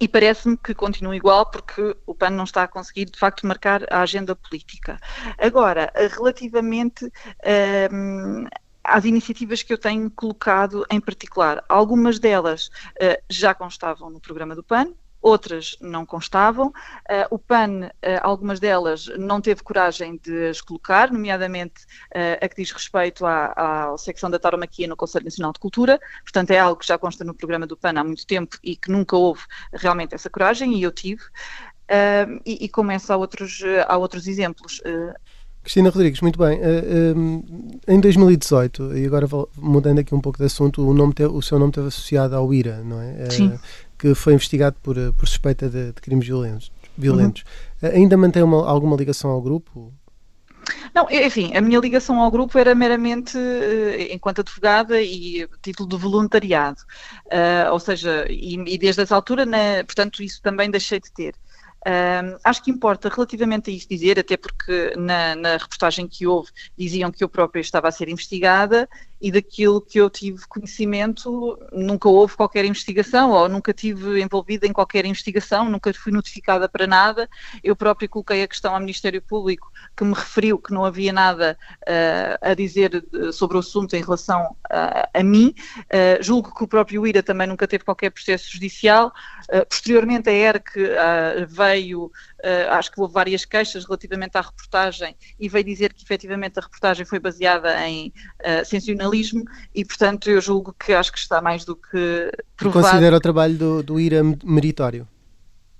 e 0.00 0.06
parece-me 0.06 0.56
que 0.56 0.74
continua 0.74 1.16
igual 1.16 1.50
porque 1.50 1.96
o 2.06 2.14
PAN 2.14 2.30
não 2.30 2.44
está 2.44 2.62
a 2.62 2.68
conseguir 2.68 3.06
de 3.06 3.18
facto 3.18 3.46
marcar 3.46 3.82
a 3.92 4.02
agenda 4.02 4.36
política. 4.36 5.00
Agora, 5.36 5.92
relativamente 6.16 7.04
um, 7.92 8.44
às 8.84 9.04
iniciativas 9.04 9.62
que 9.62 9.72
eu 9.72 9.78
tenho 9.78 10.08
colocado 10.10 10.86
em 10.88 11.00
particular, 11.00 11.64
algumas 11.68 12.20
delas 12.20 12.68
uh, 12.68 13.20
já 13.28 13.52
constavam 13.54 14.08
no 14.08 14.20
programa 14.20 14.54
do 14.54 14.62
PAN, 14.62 14.92
outras 15.20 15.76
não 15.80 16.06
constavam. 16.06 16.68
Uh, 16.68 17.26
o 17.30 17.38
PAN, 17.38 17.86
uh, 17.86 17.90
algumas 18.22 18.60
delas, 18.60 19.06
não 19.18 19.40
teve 19.40 19.62
coragem 19.62 20.18
de 20.22 20.48
as 20.48 20.60
colocar, 20.60 21.10
nomeadamente 21.10 21.84
uh, 22.14 22.44
a 22.44 22.48
que 22.48 22.56
diz 22.56 22.70
respeito 22.70 23.26
à, 23.26 23.92
à 23.92 23.98
secção 23.98 24.30
da 24.30 24.38
tauromaquia 24.38 24.86
no 24.86 24.96
Conselho 24.96 25.24
Nacional 25.24 25.52
de 25.52 25.58
Cultura, 25.58 26.00
portanto 26.22 26.50
é 26.50 26.58
algo 26.58 26.80
que 26.80 26.86
já 26.86 26.96
consta 26.98 27.24
no 27.24 27.34
programa 27.34 27.66
do 27.66 27.76
PAN 27.76 27.94
há 27.96 28.04
muito 28.04 28.26
tempo 28.26 28.56
e 28.62 28.76
que 28.76 28.90
nunca 28.90 29.16
houve 29.16 29.42
realmente 29.72 30.14
essa 30.14 30.30
coragem, 30.30 30.74
e 30.74 30.82
eu 30.82 30.92
tive. 30.92 31.22
E, 32.44 32.66
e, 32.66 32.70
há 33.08 33.16
outros, 33.16 33.62
há 33.86 33.96
outros 33.96 34.26
exemplos. 34.26 34.82
Cristina 35.62 35.88
Rodrigues, 35.88 36.20
muito 36.20 36.38
bem. 36.38 36.60
em 37.86 38.00
2018, 38.00 38.96
e 38.96 39.06
agora 39.06 39.26
mudando 39.56 39.98
aqui 39.98 40.14
um 40.14 40.20
pouco 40.20 40.38
de 40.38 40.44
assunto, 40.44 40.86
o, 40.86 40.92
nome 40.92 41.14
o 41.32 41.40
seu 41.40 41.58
nome 41.58 41.70
esteve 41.70 41.88
associado 41.88 42.36
ao 42.36 42.52
IRA, 42.52 42.82
não 42.84 43.00
é? 43.00 43.30
Sim 43.30 43.58
que 43.98 44.14
foi 44.14 44.34
investigado 44.34 44.76
por, 44.82 44.96
eh, 44.96 45.12
por 45.12 45.26
suspeita 45.26 45.68
de, 45.68 45.92
de 45.92 46.00
crimes 46.00 46.26
violentos. 46.26 46.70
violentos. 46.96 47.44
Uhum. 47.82 47.90
Ainda 47.90 48.16
mantém 48.16 48.42
uma, 48.42 48.66
alguma 48.66 48.96
ligação 48.96 49.30
ao 49.30 49.42
grupo? 49.42 49.92
Não, 50.94 51.08
enfim, 51.10 51.56
a 51.56 51.60
minha 51.60 51.78
ligação 51.78 52.20
ao 52.20 52.30
grupo 52.30 52.58
era 52.58 52.74
meramente 52.74 53.36
uh, 53.36 54.12
enquanto 54.12 54.40
advogada 54.40 55.00
e 55.00 55.48
título 55.62 55.88
de 55.88 55.96
voluntariado. 55.96 56.80
Uh, 57.26 57.72
ou 57.72 57.80
seja, 57.80 58.26
e, 58.28 58.54
e, 58.54 58.78
desde 58.78 59.02
essa 59.02 59.14
altura, 59.14 59.46
portanto, 59.86 60.22
isso 60.22 60.40
também 60.42 60.70
deixei 60.70 61.00
de 61.00 61.10
ter. 61.12 61.34
Uh, 61.86 62.38
acho 62.42 62.62
que 62.62 62.70
importa 62.70 63.08
relativamente 63.08 63.70
a 63.70 63.72
isto 63.72 63.88
dizer, 63.88 64.18
até 64.18 64.36
porque 64.36 64.94
na, 64.96 65.36
na, 65.36 65.52
reportagem 65.52 66.08
que 66.08 66.26
houve 66.26 66.50
diziam 66.76 67.10
que 67.10 67.22
eu 67.22 67.28
própria 67.28 67.60
estava 67.60 67.86
a 67.88 67.92
ser 67.92 68.08
investigada 68.08 68.88
e 69.20 69.32
daquilo 69.32 69.80
que 69.80 69.98
eu 69.98 70.08
tive 70.08 70.46
conhecimento 70.48 71.58
nunca 71.72 72.08
houve 72.08 72.36
qualquer 72.36 72.64
investigação 72.64 73.32
ou 73.32 73.48
nunca 73.48 73.72
tive 73.72 74.20
envolvida 74.20 74.66
em 74.66 74.72
qualquer 74.72 75.04
investigação, 75.04 75.68
nunca 75.68 75.92
fui 75.92 76.12
notificada 76.12 76.68
para 76.68 76.86
nada. 76.86 77.28
Eu 77.62 77.74
própria 77.74 78.08
coloquei 78.08 78.42
a 78.42 78.48
questão 78.48 78.74
ao 78.74 78.80
Ministério 78.80 79.20
Público 79.20 79.72
que 79.96 80.04
me 80.04 80.14
referiu 80.14 80.58
que 80.58 80.72
não 80.72 80.84
havia 80.84 81.12
nada 81.12 81.58
uh, 81.82 82.50
a 82.50 82.54
dizer 82.54 83.04
sobre 83.32 83.56
o 83.56 83.60
assunto 83.60 83.96
em 83.96 84.02
relação 84.02 84.56
uh, 84.66 85.08
a 85.12 85.22
mim. 85.22 85.52
Uh, 85.78 86.22
julgo 86.22 86.54
que 86.54 86.62
o 86.62 86.68
próprio 86.68 87.04
IRA 87.06 87.22
também 87.22 87.46
nunca 87.46 87.66
teve 87.66 87.84
qualquer 87.84 88.10
processo 88.10 88.50
judicial. 88.52 89.12
posteriormente 89.68 90.28
a 90.28 90.32
ERC 90.32 90.78
veio 91.68 92.10
Uh, 92.38 92.70
acho 92.70 92.92
que 92.92 93.00
houve 93.00 93.12
várias 93.12 93.44
queixas 93.44 93.84
relativamente 93.84 94.38
à 94.38 94.40
reportagem 94.40 95.16
e 95.40 95.48
veio 95.48 95.64
dizer 95.64 95.92
que 95.92 96.04
efetivamente 96.04 96.56
a 96.56 96.62
reportagem 96.62 97.04
foi 97.04 97.18
baseada 97.18 97.84
em 97.84 98.12
uh, 98.40 98.64
sensacionalismo 98.64 99.42
e, 99.74 99.84
portanto, 99.84 100.30
eu 100.30 100.40
julgo 100.40 100.72
que 100.72 100.92
acho 100.92 101.12
que 101.12 101.18
está 101.18 101.42
mais 101.42 101.64
do 101.64 101.74
que 101.74 102.30
provado. 102.56 102.86
Considera 102.86 103.16
o 103.16 103.20
trabalho 103.20 103.58
do, 103.58 103.82
do 103.82 103.98
IRA 103.98 104.22
meritório 104.44 105.06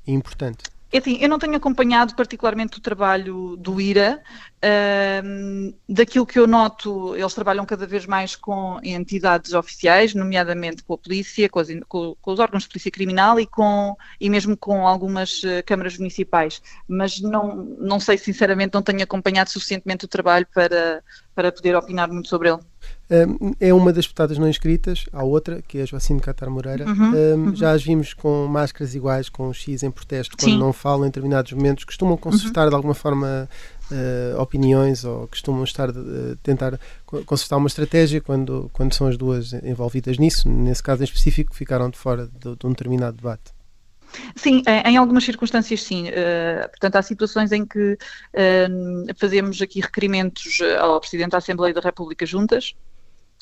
e 0.05 0.11
importante? 0.13 0.65
É 0.91 0.99
assim, 0.99 1.19
eu 1.21 1.29
não 1.29 1.39
tenho 1.39 1.55
acompanhado 1.55 2.15
particularmente 2.15 2.79
o 2.79 2.81
trabalho 2.81 3.57
do 3.57 3.79
IRA. 3.79 4.23
Uh, 4.59 5.75
daquilo 5.87 6.25
que 6.25 6.39
eu 6.39 6.47
noto, 6.47 7.15
eles 7.15 7.35
trabalham 7.35 7.67
cada 7.67 7.87
vez 7.87 8.07
mais 8.07 8.35
com 8.35 8.81
entidades 8.83 9.53
oficiais, 9.53 10.15
nomeadamente 10.15 10.83
com 10.83 10.95
a 10.95 10.99
polícia, 10.99 11.49
com, 11.49 11.59
as, 11.59 11.69
com, 11.87 12.17
com 12.21 12.33
os 12.33 12.41
órgãos 12.41 12.63
de 12.63 12.71
polícia 12.71 12.91
criminal 12.91 13.39
e, 13.39 13.47
com, 13.47 13.95
e 14.19 14.31
mesmo 14.31 14.57
com 14.57 14.89
algumas 14.89 15.43
uh, 15.43 15.63
câmaras 15.67 15.99
municipais. 15.99 16.63
Mas 16.89 17.21
não, 17.21 17.57
não 17.79 18.01
sei, 18.01 18.17
sinceramente, 18.17 18.73
não 18.73 18.83
tenho 18.83 19.03
acompanhado 19.03 19.51
suficientemente 19.51 20.07
o 20.07 20.09
trabalho 20.09 20.47
para, 20.55 21.05
para 21.35 21.53
poder 21.53 21.77
opinar 21.77 22.09
muito 22.09 22.29
sobre 22.29 22.49
ele. 22.49 22.61
É 23.59 23.73
uma 23.73 23.91
das 23.91 24.05
deputadas 24.05 24.37
não 24.37 24.49
inscritas, 24.49 25.07
há 25.13 25.25
outra, 25.25 25.63
que 25.67 25.79
é 25.79 25.83
a 25.83 25.87
Joacine 25.87 26.21
Catar 26.21 26.51
Moreira. 26.51 26.87
Uhum, 26.87 27.47
uhum. 27.47 27.57
Já 27.57 27.73
as 27.73 27.83
vimos 27.83 28.13
com 28.13 28.47
máscaras 28.47 28.95
iguais, 28.95 29.31
com 29.31 29.51
X 29.53 29.83
em 29.83 29.91
protesto, 29.91 30.37
quando 30.37 30.53
Sim. 30.53 30.59
não 30.59 30.73
falam 30.75 31.07
em 31.07 31.09
determinados 31.09 31.53
momentos. 31.53 31.85
Costumam 31.85 32.19
consultar 32.19 32.65
uhum. 32.65 32.69
de 32.69 32.75
alguma 32.77 32.95
forma 32.95 33.49
uh, 33.91 34.41
opiniões 34.41 35.05
ou 35.05 35.27
costumam 35.27 35.65
estar 35.65 35.89
uh, 35.89 36.37
tentar 36.43 36.79
consultar 37.25 37.57
uma 37.57 37.69
estratégia 37.69 38.21
quando, 38.21 38.71
quando 38.75 38.93
são 38.95 39.07
as 39.07 39.17
duas 39.17 39.55
envolvidas 39.55 40.19
nisso. 40.19 40.47
Nesse 40.49 40.83
caso 40.83 41.03
em 41.03 41.05
específico, 41.05 41.55
ficaram 41.55 41.89
de 41.89 41.97
fora 41.97 42.27
de, 42.27 42.57
de 42.57 42.67
um 42.67 42.71
determinado 42.71 43.17
debate. 43.17 43.58
Sim, 44.37 44.63
em 44.85 44.97
algumas 44.97 45.25
circunstâncias 45.25 45.83
sim. 45.83 46.09
Uh, 46.09 46.69
portanto, 46.71 46.97
há 46.97 47.03
situações 47.03 47.53
em 47.53 47.65
que 47.65 47.93
uh, 47.95 49.15
fazemos 49.19 49.61
aqui 49.61 49.81
requerimentos 49.81 50.59
ao 50.81 51.01
Presidente 51.01 51.31
da 51.31 51.39
Assembleia 51.39 51.75
da 51.75 51.81
República 51.81 52.25
juntas. 52.25 52.75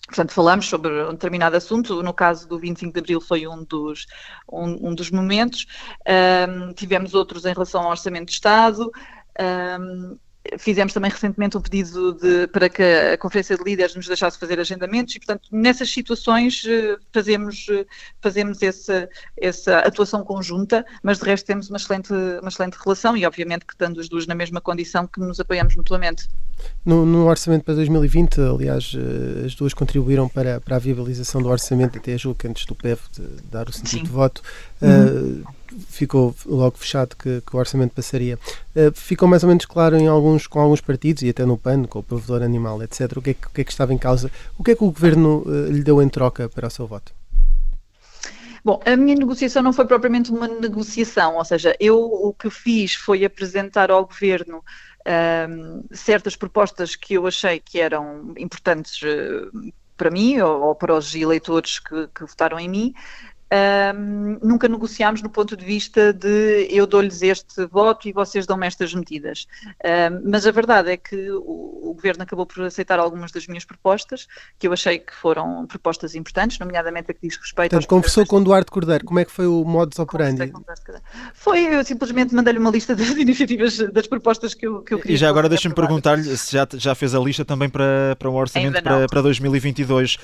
Portanto, 0.07 0.33
falamos 0.33 0.67
sobre 0.67 0.93
um 1.05 1.13
determinado 1.13 1.57
assunto. 1.57 2.03
No 2.03 2.15
caso 2.15 2.49
do 2.49 2.59
25 2.59 2.93
de 2.93 3.01
Abril 3.01 3.21
foi 3.21 3.47
um 3.47 3.65
dos, 3.65 4.07
um, 4.51 4.91
um 4.91 4.95
dos 4.95 5.11
momentos. 5.11 5.67
Tivemos 6.77 7.13
outros 7.13 7.45
em 7.45 7.53
relação 7.53 7.83
ao 7.83 7.91
Orçamento 7.91 8.27
de 8.27 8.33
Estado. 8.35 8.93
Fizemos 10.59 10.93
também 10.93 11.11
recentemente 11.11 11.57
um 11.57 11.61
pedido 11.61 12.15
de, 12.15 12.47
para 12.49 12.69
que 12.69 12.83
a 12.83 13.19
Conferência 13.19 13.57
de 13.57 13.65
Líderes 13.65 13.95
nos 13.95 14.07
deixasse 14.07 14.39
fazer 14.39 14.59
agendamentos 14.59 15.15
e, 15.15 15.19
portanto, 15.19 15.49
nessas 15.51 15.91
situações 15.91 16.65
eh, 16.67 16.97
fazemos, 17.13 17.67
eh, 17.71 17.87
fazemos 18.21 18.63
essa, 18.63 19.09
essa 19.37 19.79
atuação 19.81 20.25
conjunta, 20.25 20.85
mas 21.03 21.19
de 21.19 21.25
resto 21.25 21.47
temos 21.47 21.69
uma 21.69 21.77
excelente, 21.77 22.13
uma 22.13 22.49
excelente 22.49 22.77
relação 22.83 23.17
e, 23.17 23.27
obviamente, 23.27 23.65
que 23.65 23.73
estando 23.73 24.01
as 24.01 24.09
duas 24.09 24.27
na 24.27 24.35
mesma 24.35 24.61
condição 24.61 25.07
que 25.07 25.21
nos 25.21 25.41
apoiamos 25.41 25.77
mutuamente. 25.77 26.29
No, 26.85 27.05
no, 27.05 27.27
orçamento 27.27 27.65
para 27.65 27.75
2020, 27.75 28.41
aliás, 28.41 28.95
eh, 28.95 29.47
as 29.47 29.55
duas 29.55 29.75
contribuíram 29.75 30.29
para, 30.29 30.61
para 30.61 30.77
a 30.77 30.79
viabilização 30.79 31.43
do 31.43 31.49
orçamento, 31.49 31.99
até 31.99 32.17
julgo 32.17 32.39
que 32.39 32.47
antes 32.47 32.65
do 32.65 32.75
PEV 32.75 33.01
de 33.13 33.23
dar 33.51 33.69
o 33.69 33.73
sentido 33.73 33.99
Sim. 33.99 34.05
de 34.05 34.11
voto. 34.11 34.43
Uh, 34.83 35.45
ficou 35.89 36.35
logo 36.47 36.77
fechado 36.79 37.17
que, 37.17 37.41
que 37.41 37.57
o 37.57 37.59
orçamento 37.59 37.95
passaria. 37.95 38.39
Uh, 38.75 38.93
ficou 38.95 39.29
mais 39.29 39.43
ou 39.43 39.49
menos 39.49 39.65
claro 39.65 39.97
em 39.97 40.07
alguns, 40.07 40.47
com 40.47 40.61
alguns 40.61 40.81
partidos 40.81 41.23
e 41.23 41.29
até 41.29 41.45
no 41.45 41.57
PAN, 41.57 41.85
com 41.85 42.01
o 42.01 42.03
provedor 42.03 42.43
animal, 42.43 42.83
etc., 42.83 43.17
o 43.17 43.23
que 43.23 43.31
é 43.31 43.35
que, 43.35 43.47
o 43.47 43.51
que, 43.51 43.61
é 43.61 43.65
que 43.65 43.71
estava 43.71 43.93
em 43.93 43.99
causa. 43.99 44.31
O 44.59 44.65
que 44.65 44.73
é 44.73 44.75
que 44.75 44.85
o 44.85 44.91
governo 44.91 45.43
uh, 45.47 45.71
lhe 45.71 45.83
deu 45.83 46.03
em 46.03 46.09
troca 46.09 46.49
para 46.49 46.69
o 46.69 46.71
seu 46.71 46.87
voto? 46.87 47.13
Bom, 48.65 48.81
a 48.85 48.97
minha 48.97 49.15
negociação 49.15 49.63
não 49.63 49.73
foi 49.73 49.87
propriamente 49.87 50.33
uma 50.33 50.49
negociação, 50.49 51.37
ou 51.37 51.45
seja, 51.45 51.77
eu 51.79 52.01
o 52.01 52.35
que 52.35 52.51
fiz 52.51 52.95
foi 52.95 53.25
apresentar 53.25 53.93
ao 53.93 54.05
governo 54.05 54.61
um, 55.49 55.85
certas 55.93 56.35
propostas 56.35 56.97
que 56.97 57.15
eu 57.15 57.29
achei 57.29 57.61
que 57.61 57.79
eram 57.79 58.35
importantes 58.37 59.01
uh, 59.03 59.73
para 59.97 60.11
mim 60.11 60.41
ou, 60.41 60.63
ou, 60.63 60.75
para 60.75 60.95
os 60.95 61.15
eleitores 61.15 61.79
que, 61.79 62.09
que 62.09 62.23
votaram 62.23 62.59
em 62.59 62.69
mim, 62.69 62.95
um, 63.53 64.39
nunca 64.43 64.69
negociámos 64.69 65.23
no 65.23 65.31
ponto 65.31 65.57
de 65.57 65.65
vista 65.65 66.13
de 66.13 66.67
eu 66.71 66.87
dou-lhes 66.87 67.23
este 67.23 67.65
voto 67.67 68.09
e 68.09 68.13
vocês 68.13 68.45
dão-me 68.45 68.67
estas 68.67 68.93
medidas. 68.93 69.47
Um, 69.85 70.31
mas 70.31 70.47
a 70.47 70.51
verdade 70.51 70.91
é 70.91 70.97
que 70.97 71.31
o, 71.31 71.91
o, 71.91 71.95
Governo 71.95 72.25
acabou 72.25 72.45
por 72.45 72.65
aceitar 72.65 72.99
algumas 72.99 73.31
das 73.31 73.47
minhas 73.47 73.65
propostas, 73.65 74.27
que 74.59 74.67
eu 74.67 74.73
achei 74.73 74.99
que 74.99 75.15
foram 75.15 75.67
propostas 75.67 76.15
importantes, 76.15 76.59
nomeadamente 76.59 77.11
a 77.11 77.15
que 77.15 77.21
diz 77.23 77.37
respeito 77.37 77.71
Portanto, 77.71 77.89
conversou 77.89 78.27
com 78.27 78.43
Duarte 78.43 78.71
Cordeiro, 78.71 79.05
como 79.05 79.19
é 79.19 79.25
que 79.25 79.31
foi 79.31 79.47
o 79.47 79.65
modus 79.65 79.99
operandi? 79.99 80.53
Foi, 81.33 81.75
eu 81.75 81.85
simplesmente 81.85 82.35
mandei-lhe 82.35 82.59
uma 82.59 82.71
lista 82.71 82.95
das 82.97 83.09
iniciativas, 83.11 83.79
das 83.79 84.07
propostas 84.07 84.55
que 84.55 84.67
eu, 84.67 84.83
que 84.83 84.93
eu 84.93 84.99
queria. 84.99 85.15
E 85.15 85.17
já 85.17 85.29
agora 85.29 85.49
deixa-me 85.49 85.75
perguntar-lhe 85.75 86.37
se 86.37 86.53
já, 86.53 86.67
já 86.75 86.95
fez 86.95 87.15
a 87.15 87.19
lista 87.21 87.45
também 87.45 87.69
para, 87.69 88.17
para 88.19 88.29
o 88.29 88.35
orçamento 88.35 88.83
para, 88.83 89.07
para 89.07 89.23
2022, 89.23 90.15
uh, 90.15 90.19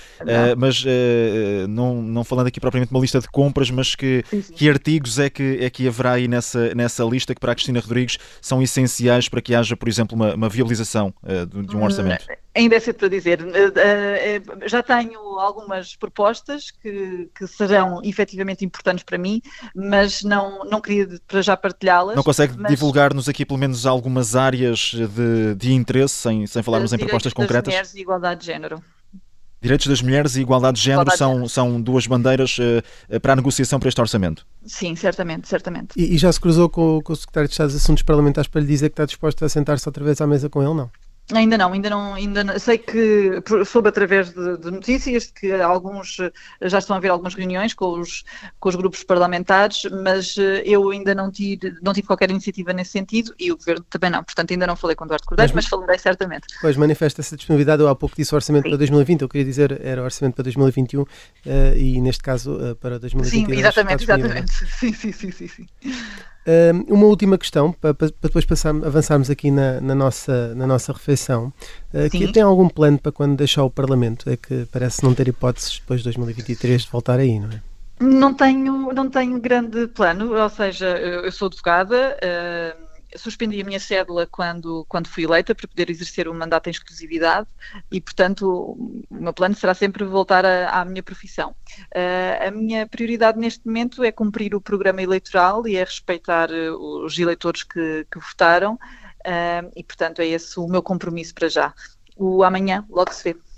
mas 0.59 0.85
uh, 0.85 1.69
não, 1.69 2.03
não 2.03 2.25
falando 2.25 2.49
aqui 2.49 2.61
propriamente 2.61 2.91
de 2.91 2.95
uma 2.95 3.01
lista 3.01 3.12
lista 3.13 3.21
de 3.21 3.29
compras, 3.29 3.71
mas 3.71 3.95
que, 3.95 4.25
que 4.55 4.69
artigos 4.69 5.19
é 5.19 5.29
que, 5.29 5.59
é 5.61 5.69
que 5.69 5.87
haverá 5.87 6.13
aí 6.13 6.27
nessa, 6.27 6.75
nessa 6.75 7.05
lista 7.05 7.35
que 7.35 7.41
para 7.41 7.53
a 7.53 7.55
Cristina 7.55 7.81
Rodrigues 7.81 8.19
são 8.41 8.63
essenciais 8.63 9.29
para 9.29 9.43
que 9.43 9.55
haja, 9.55 9.77
por 9.77 9.89
exemplo, 9.89 10.17
uma, 10.17 10.35
uma 10.35 10.49
viabilização 10.49 11.13
uh, 11.23 11.63
de, 11.63 11.77
um 11.77 11.83
orçamento? 11.83 12.25
Hum, 12.31 12.35
ainda 12.55 12.77
é 12.77 12.81
cedo 12.81 12.97
para 12.97 13.09
dizer. 13.09 13.41
Uh, 13.43 14.69
já 14.69 14.83
tenho 14.83 15.21
algumas 15.39 15.95
propostas 15.97 16.71
que, 16.71 17.29
que 17.35 17.47
serão 17.47 18.01
efetivamente 18.03 18.65
importantes 18.65 19.05
para 19.05 19.19
mim, 19.19 19.43
mas 19.75 20.23
não, 20.23 20.65
não 20.65 20.81
queria 20.81 21.09
para 21.27 21.43
já 21.43 21.57
partilhá-las. 21.57 22.17
Não 22.17 22.23
consegue 22.23 22.55
mas... 22.57 22.71
divulgar-nos 22.71 23.29
aqui 23.29 23.45
pelo 23.45 23.59
menos 23.59 23.85
algumas 23.85 24.35
áreas 24.35 24.93
de, 24.95 25.55
de 25.57 25.73
interesse, 25.73 26.15
sem, 26.15 26.47
sem 26.47 26.63
falarmos 26.63 26.93
em 26.93 26.99
propostas 26.99 27.33
concretas? 27.33 27.73
Mulheres 27.73 27.95
e 27.95 28.01
igualdade 28.01 28.41
de 28.41 28.47
género. 28.47 28.83
Direitos 29.63 29.87
das 29.87 30.03
mulheres 30.03 30.35
e 30.35 30.41
igualdade 30.41 30.77
de 30.77 30.83
género 30.83 31.03
igualdade 31.03 31.19
são, 31.19 31.43
de 31.43 31.49
são 31.49 31.81
duas 31.81 32.05
bandeiras 32.05 32.59
uh, 32.59 33.21
para 33.21 33.35
a 33.35 33.37
negociação 33.37 33.79
para 33.79 33.89
este 33.89 34.01
orçamento. 34.01 34.45
Sim, 34.67 34.97
certamente, 34.97 35.47
certamente. 35.47 35.91
E, 35.97 36.17
e 36.17 36.19
já 36.19 36.33
se 36.33 36.41
cruzou 36.41 36.69
com, 36.69 37.01
com, 37.01 37.13
o 37.13 37.17
Secretário 37.17 37.49
de 37.49 37.53
Estado 37.53 37.69
dos 37.69 37.77
Assuntos 37.77 38.03
Parlamentares 38.03 38.49
para 38.49 38.61
lhe 38.61 38.67
dizer 38.67 38.89
que 38.89 38.95
está 38.95 39.05
disposto 39.05 39.45
a 39.45 39.49
sentar-se 39.49 39.89
outra 39.89 40.03
vez 40.03 40.21
à 40.21 40.27
mesa 40.27 40.51
com 40.51 40.61
ele, 40.61 40.75
não? 40.75 40.91
Ainda 41.33 41.57
não, 41.57 41.73
ainda 41.73 41.89
não, 41.89 42.15
ainda 42.15 42.45
não, 42.45 42.59
sei 42.59 42.77
que 42.77 43.43
soube 43.65 43.89
através 43.89 44.31
de, 44.33 44.59
de, 44.59 44.71
notícias 44.71 45.27
que 45.27 45.53
alguns 45.53 46.19
já 46.61 46.79
estão 46.79 46.95
a 46.95 46.99
haver 46.99 47.11
algumas 47.11 47.35
reuniões 47.35 47.73
com 47.73 48.01
os, 48.01 48.25
com 48.59 48.69
os 48.69 48.75
grupos 48.75 49.05
parlamentares, 49.05 49.85
mas 50.03 50.37
eh, 50.37 50.63
eu 50.67 50.91
ainda 50.91 51.15
não 51.15 51.31
tive, 51.31 51.75
não 51.81 51.95
tive 51.95 52.07
qualquer 52.07 52.31
iniciativa 52.31 52.73
nesse 52.73 52.91
sentido 52.91 53.35
e 53.39 53.53
o 53.53 53.57
Governo 53.57 53.85
também 53.89 54.11
não, 54.11 54.23
portanto 54.23 54.51
ainda 54.51 54.67
não 54.67 54.77
falei 54.77 54.97
com 54.97 55.05
o 55.05 55.07
Eduardo 55.07 55.27
Cordeiro, 55.27 55.53
mas, 55.55 55.65
mas 55.65 55.71
falarei 55.71 55.99
certamente. 55.99 56.47
Pois, 56.61 56.77
manifesta-se 56.77 57.35
a 57.35 57.37
disponibilidade, 57.37 57.81
eu 57.81 57.89
há 57.89 57.95
pouco 57.95 58.17
disse 58.17 58.35
o 58.35 58.37
orçamento 58.37 58.65
Sim. 58.65 58.71
para 58.71 58.79
2020, 58.79 59.23
eu 59.23 59.29
queria 59.29 59.45
dizer 59.45 59.81
era 59.81 60.03
o 60.03 60.05
orçamento 60.05 60.35
para 60.35 60.45
2021 60.45 61.03
uh, 61.03 61.07
eh, 61.47 61.79
e 61.79 62.01
neste 62.01 62.23
caso 62.23 62.53
uh, 62.57 62.77
para 62.77 62.99
2022. 62.99 63.47
Sim, 63.47 63.61
exatamente, 63.61 64.05
exatamente. 64.05 64.53
Sim, 64.79 64.93
sim, 64.93 65.13
sim, 65.13 65.31
sim. 65.31 65.49
sim 65.49 65.67
uma 66.89 67.07
última 67.07 67.39
questão, 67.39 67.73
para, 67.73 67.95
para 67.95 68.09
depois 68.21 68.45
passar, 68.45 68.71
avançarmos 68.71 69.31
aqui 69.31 69.51
na, 69.51 69.81
na, 69.81 69.95
nossa, 69.95 70.55
na 70.55 70.67
nossa 70.67 70.93
refeição. 70.93 71.53
Uh, 71.93 72.11
que 72.11 72.33
tem 72.33 72.43
algum 72.43 72.69
plano 72.69 72.99
para 72.99 73.13
quando 73.13 73.37
deixar 73.37 73.65
o 73.65 73.71
Parlamento? 73.71 74.29
É 74.29 74.37
que 74.37 74.67
parece 74.73 75.05
não 75.05 75.15
ter 75.15 75.29
hipóteses 75.29 75.79
depois 75.79 76.01
de 76.01 76.05
2023 76.05 76.83
de 76.83 76.91
voltar 76.91 77.19
aí, 77.19 77.39
não 77.39 77.49
é? 77.49 77.61
Não 78.01 78.35
tenho, 78.35 78.93
não 78.93 79.09
tenho 79.09 79.41
grande 79.41 79.87
plano, 79.87 80.35
ou 80.35 80.49
seja, 80.49 80.87
eu 80.99 81.31
sou 81.31 81.47
advogada. 81.47 82.19
Uh, 82.19 82.92
suspendi 83.17 83.61
a 83.61 83.65
minha 83.65 83.81
cédula 83.81 84.27
quando, 84.27 84.85
quando 84.89 85.09
fui 85.09 85.25
eleita 85.25 85.55
para 85.55 85.69
poder 85.69 85.91
exercer 85.91 86.29
um 86.29 86.35
mandato 86.35 86.69
em 86.69 86.71
exclusividade 86.71 87.49
e, 87.91 88.01
portanto, 88.01 88.47
o 88.49 89.07
meu 89.11 89.33
plano 89.33 89.55
será 89.55 89.75
sempre 89.75 90.05
voltar 90.05 90.45
a, 90.45 90.81
à 90.81 90.85
minha 90.85 91.03
profissão. 91.03 91.55
Uh, 91.95 92.49
a 92.49 92.51
minha 92.51 92.87
prioridade 92.87 93.39
neste 93.39 93.67
momento 93.67 94.03
é 94.03 94.13
cumprir 94.13 94.55
o 94.55 94.61
programa 94.61 95.03
eleitoral 95.03 95.67
e 95.67 95.77
é 95.77 95.85
respeitar 95.85 96.51
uh, 96.51 97.05
os 97.05 97.19
eleitores 97.19 97.63
que, 97.63 98.07
que 98.11 98.19
votaram. 98.19 98.79
e, 99.77 99.85
portanto, 99.85 100.21
é 100.21 100.27
esse 100.27 100.59
o 100.59 100.67
meu 100.67 100.83
compromisso 100.83 101.35
para 101.35 101.49
já. 101.49 101.75
O 102.17 102.43
amanhã, 102.43 102.85
logo 102.91 103.13
se 103.13 103.25
vê. 103.25 103.52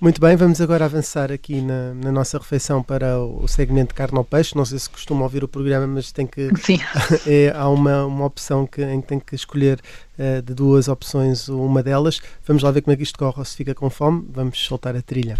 Muito 0.00 0.18
bem, 0.18 0.34
vamos 0.34 0.62
agora 0.62 0.86
avançar 0.86 1.30
aqui 1.30 1.60
na, 1.60 1.92
na, 1.92 2.10
nossa 2.10 2.38
refeição 2.38 2.82
para 2.82 3.18
o 3.18 3.46
segmento 3.46 3.94
carne 3.94 4.16
ao 4.16 4.24
peixe. 4.24 4.56
Não 4.56 4.64
sei 4.64 4.78
se 4.78 4.88
costuma 4.88 5.24
ouvir 5.24 5.44
o 5.44 5.48
programa, 5.48 5.86
mas 5.86 6.10
tem 6.10 6.26
que. 6.26 6.48
Sim. 6.64 6.80
é, 7.28 7.52
há 7.54 7.68
uma, 7.68 8.06
uma 8.06 8.24
opção 8.24 8.66
que, 8.66 8.82
em 8.82 9.02
que 9.02 9.06
tem 9.08 9.20
que 9.20 9.34
escolher 9.34 9.78
uh, 10.18 10.40
de 10.40 10.54
duas 10.54 10.88
opções 10.88 11.50
uma 11.50 11.82
delas. 11.82 12.18
Vamos 12.46 12.62
lá 12.62 12.70
ver 12.70 12.80
como 12.80 12.94
é 12.94 12.96
que 12.96 13.02
isto 13.02 13.18
corre 13.18 13.34
ou 13.40 13.44
se 13.44 13.54
fica 13.54 13.74
com 13.74 13.90
fome. 13.90 14.26
Vamos 14.32 14.58
soltar 14.58 14.96
a 14.96 15.02
trilha. 15.02 15.36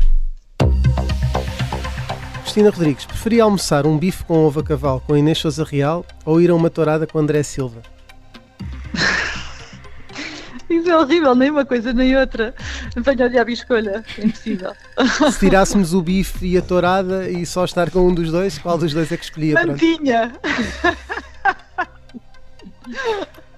Cristina 2.43 2.69
Rodrigues, 2.69 3.07
preferia 3.07 3.45
almoçar 3.45 3.87
um 3.87 3.97
bife 3.97 4.25
com 4.25 4.45
ovo 4.45 4.61
a 4.61 4.63
cavalo 4.63 5.01
com 5.01 5.17
Inês 5.17 5.39
Souza 5.39 5.65
Real 5.65 6.05
ou 6.27 6.39
ir 6.39 6.51
a 6.51 6.55
uma 6.55 6.69
tourada 6.69 7.07
com 7.07 7.19
André 7.19 7.43
Silva? 7.43 7.81
Isso 10.69 10.89
é 10.89 10.97
horrível, 10.97 11.35
nem 11.35 11.51
uma 11.51 11.65
coisa 11.65 11.93
nem 11.93 12.17
outra. 12.17 12.55
Venho 12.97 13.24
a 13.24 13.28
diabo 13.28 13.51
escolha, 13.51 14.05
é 14.18 14.24
impossível. 14.24 14.72
Se 15.32 15.38
tirássemos 15.38 15.95
o 15.95 16.03
bife 16.03 16.47
e 16.47 16.59
a 16.59 16.62
tourada 16.62 17.28
e 17.28 17.47
só 17.47 17.64
estar 17.64 17.91
com 17.91 18.09
um 18.09 18.14
dos 18.14 18.30
dois, 18.30 18.59
qual 18.59 18.76
dos 18.76 18.93
dois 18.93 19.11
é 19.12 19.16
que 19.16 19.24
escolhia? 19.24 19.55
Mantinha! 19.55 20.32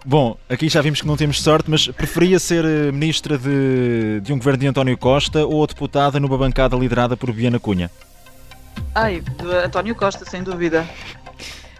Bom, 0.04 0.36
aqui 0.48 0.68
já 0.68 0.82
vimos 0.82 1.00
que 1.00 1.06
não 1.06 1.16
temos 1.16 1.40
sorte, 1.40 1.70
mas 1.70 1.86
preferia 1.88 2.38
ser 2.38 2.64
eh, 2.64 2.90
ministra 2.90 3.38
de, 3.38 4.20
de 4.20 4.32
um 4.32 4.38
governo 4.38 4.58
de 4.58 4.66
António 4.66 4.98
Costa 4.98 5.46
ou 5.46 5.64
deputada 5.64 6.18
numa 6.18 6.36
bancada 6.36 6.76
liderada 6.76 7.16
por 7.16 7.30
Viana 7.30 7.60
Cunha? 7.60 7.88
Ai, 8.94 9.20
de 9.20 9.64
António 9.64 9.94
Costa, 9.94 10.24
sem 10.28 10.42
dúvida. 10.42 10.84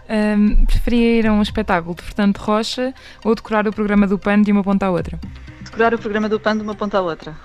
Um, 0.09 0.65
preferia 0.65 1.19
ir 1.19 1.27
a 1.27 1.33
um 1.33 1.41
espetáculo 1.41 1.95
de 1.95 2.01
Fernando 2.01 2.37
Rocha 2.37 2.93
ou 3.23 3.35
decorar 3.35 3.67
o 3.67 3.73
programa 3.73 4.07
do 4.07 4.17
PAN 4.17 4.41
de 4.41 4.51
uma 4.51 4.63
ponta 4.63 4.85
à 4.85 4.91
outra? 4.91 5.19
Decorar 5.73 5.95
o 5.95 5.97
programa 5.97 6.29
do 6.29 6.39
PAN 6.39 6.55
de 6.55 6.61
uma 6.61 6.75
ponta 6.75 6.99
à 6.99 7.01
outra. 7.01 7.35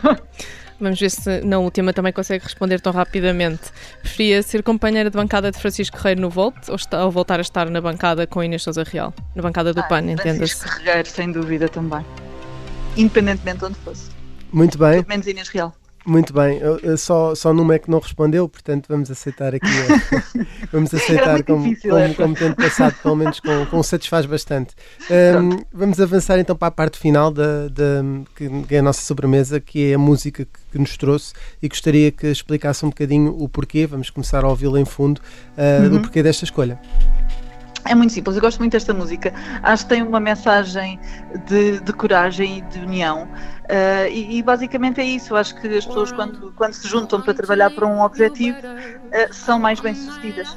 Vamos 0.80 0.98
ver 0.98 1.10
se 1.10 1.42
na 1.42 1.58
última 1.58 1.92
também 1.92 2.14
consegue 2.14 2.42
responder 2.42 2.80
tão 2.80 2.94
rapidamente. 2.94 3.64
Preferia 4.00 4.42
ser 4.42 4.62
companheira 4.62 5.10
de 5.10 5.16
bancada 5.16 5.50
de 5.50 5.58
Francisco 5.58 5.94
Guerreiro 5.98 6.22
no 6.22 6.30
Volt 6.30 6.56
ou, 6.70 6.76
está, 6.76 7.04
ou 7.04 7.10
voltar 7.10 7.38
a 7.38 7.42
estar 7.42 7.68
na 7.68 7.78
bancada 7.78 8.26
com 8.26 8.42
Inês 8.42 8.62
Souza 8.62 8.84
Real? 8.84 9.12
Na 9.34 9.42
bancada 9.42 9.74
do 9.74 9.80
ah, 9.80 9.82
PAN, 9.82 10.00
entenda-se. 10.00 10.54
Francisco 10.54 10.82
Guerreiro, 10.82 11.08
sem 11.10 11.30
dúvida 11.30 11.68
também. 11.68 12.02
Independentemente 12.96 13.58
de 13.58 13.64
onde 13.66 13.78
fosse. 13.80 14.10
Muito 14.50 14.78
bem. 14.78 15.02
Pelo 15.02 15.08
menos 15.08 15.26
Inês 15.26 15.48
Real. 15.50 15.74
Muito 16.08 16.32
bem, 16.32 16.56
eu, 16.56 16.78
eu 16.78 16.96
só, 16.96 17.34
só 17.34 17.52
numa 17.52 17.74
é 17.74 17.78
que 17.78 17.90
não 17.90 17.98
respondeu, 17.98 18.48
portanto 18.48 18.86
vamos 18.88 19.10
aceitar 19.10 19.54
aqui. 19.54 19.68
vamos 20.72 20.94
aceitar 20.94 21.42
como, 21.42 21.64
como, 21.82 22.14
como 22.14 22.34
tendo 22.34 22.56
passado, 22.56 22.94
pelo 23.02 23.14
menos 23.14 23.38
com, 23.40 23.66
com 23.66 23.82
satisfaz 23.82 24.24
bastante. 24.24 24.74
Um, 25.10 25.62
vamos 25.70 26.00
avançar 26.00 26.38
então 26.38 26.56
para 26.56 26.68
a 26.68 26.70
parte 26.70 26.98
final 26.98 27.30
da, 27.30 27.68
da, 27.68 28.02
que 28.34 28.74
é 28.74 28.78
a 28.78 28.82
nossa 28.82 29.02
sobremesa, 29.02 29.60
que 29.60 29.90
é 29.90 29.94
a 29.96 29.98
música 29.98 30.46
que, 30.46 30.60
que, 30.72 30.78
nos 30.78 30.96
trouxe 30.96 31.34
e 31.62 31.68
gostaria 31.68 32.10
que 32.10 32.26
explicasse 32.26 32.86
um 32.86 32.88
bocadinho 32.88 33.36
o 33.38 33.46
porquê. 33.46 33.86
Vamos 33.86 34.08
começar 34.08 34.44
a 34.44 34.48
ouvi-la 34.48 34.80
em 34.80 34.86
fundo, 34.86 35.20
uh, 35.58 35.82
uhum. 35.82 35.90
do 35.90 36.00
porquê 36.00 36.22
desta 36.22 36.42
escolha. 36.42 36.80
É 37.88 37.94
muito 37.94 38.12
simples, 38.12 38.36
eu 38.36 38.42
gosto 38.42 38.58
muito 38.58 38.72
desta 38.72 38.92
música. 38.92 39.32
Acho 39.62 39.84
que 39.84 39.88
tem 39.90 40.02
uma 40.02 40.20
mensagem 40.20 41.00
de, 41.46 41.80
de 41.80 41.92
coragem 41.94 42.58
e 42.58 42.60
de 42.62 42.80
união. 42.80 43.26
Uh, 43.68 44.08
e, 44.10 44.38
e, 44.38 44.42
basicamente 44.42 44.98
é 45.00 45.04
isso. 45.04 45.36
Acho 45.36 45.54
que 45.60 45.68
as 45.68 45.84
pessoas, 45.84 46.10
quando, 46.10 46.52
quando 46.56 46.72
se 46.72 46.88
juntam 46.88 47.20
para 47.20 47.34
trabalhar 47.34 47.70
para 47.70 47.86
um 47.86 48.00
objetivo, 48.00 48.56
uh, 48.58 49.34
são 49.34 49.58
mais 49.58 49.78
bem-sucedidas. 49.78 50.56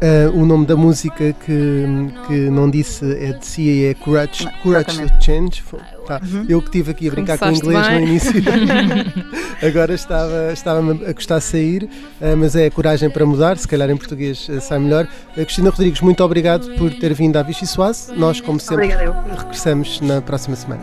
Uh, 0.00 0.34
o 0.34 0.46
nome 0.46 0.64
da 0.64 0.76
música 0.76 1.34
que, 1.44 1.84
que 2.26 2.32
não 2.48 2.70
disse 2.70 3.04
é 3.22 3.34
de 3.34 3.44
si 3.44 3.84
é 3.84 3.92
Courage, 3.92 4.48
Courage 4.62 4.98
to 4.98 5.22
Change. 5.22 5.62
Tá. 6.06 6.18
Uhum. 6.24 6.46
Eu 6.48 6.62
que 6.62 6.68
estive 6.68 6.90
aqui 6.92 7.08
a 7.08 7.10
brincar 7.10 7.38
Começaste 7.38 7.62
com 7.62 7.70
inglês 7.70 7.88
bem. 7.88 8.00
no 8.00 8.06
início, 8.06 8.32
agora 9.62 9.92
estava, 9.92 10.52
estava 10.52 10.80
a 10.80 11.12
gostar 11.12 11.38
de 11.38 11.44
sair, 11.44 11.84
uh, 11.84 12.36
mas 12.36 12.56
é 12.56 12.70
Coragem 12.70 13.10
para 13.10 13.26
Mudar, 13.26 13.58
se 13.58 13.68
calhar 13.68 13.90
em 13.90 13.96
português 13.96 14.48
uh, 14.48 14.58
sai 14.60 14.78
melhor. 14.78 15.06
Cristina 15.34 15.68
Rodrigues, 15.68 16.00
muito 16.00 16.24
obrigado 16.24 16.66
por 16.76 16.90
ter 16.94 17.12
vindo 17.12 17.36
à 17.36 17.42
Vichy 17.42 17.66
Soase. 17.66 18.10
Nós, 18.16 18.40
como 18.40 18.58
sempre, 18.58 18.88
regressamos 18.88 20.00
na 20.00 20.22
próxima 20.22 20.56
semana. 20.56 20.82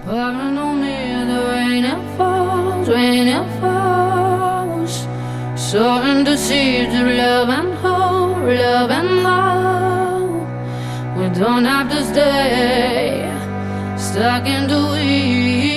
Soaring 5.58 6.24
to 6.24 6.38
seeds 6.38 6.94
of 6.94 7.08
love 7.08 7.50
and 7.50 7.74
hope, 7.80 8.27
love 8.46 8.92
and 8.92 9.20
hope. 9.26 10.48
We 11.18 11.30
don't 11.40 11.66
have 11.66 11.90
to 11.90 12.04
stay 12.04 13.32
stuck 13.98 14.46
in 14.48 14.68
the 14.68 14.82
weeds. 14.94 15.77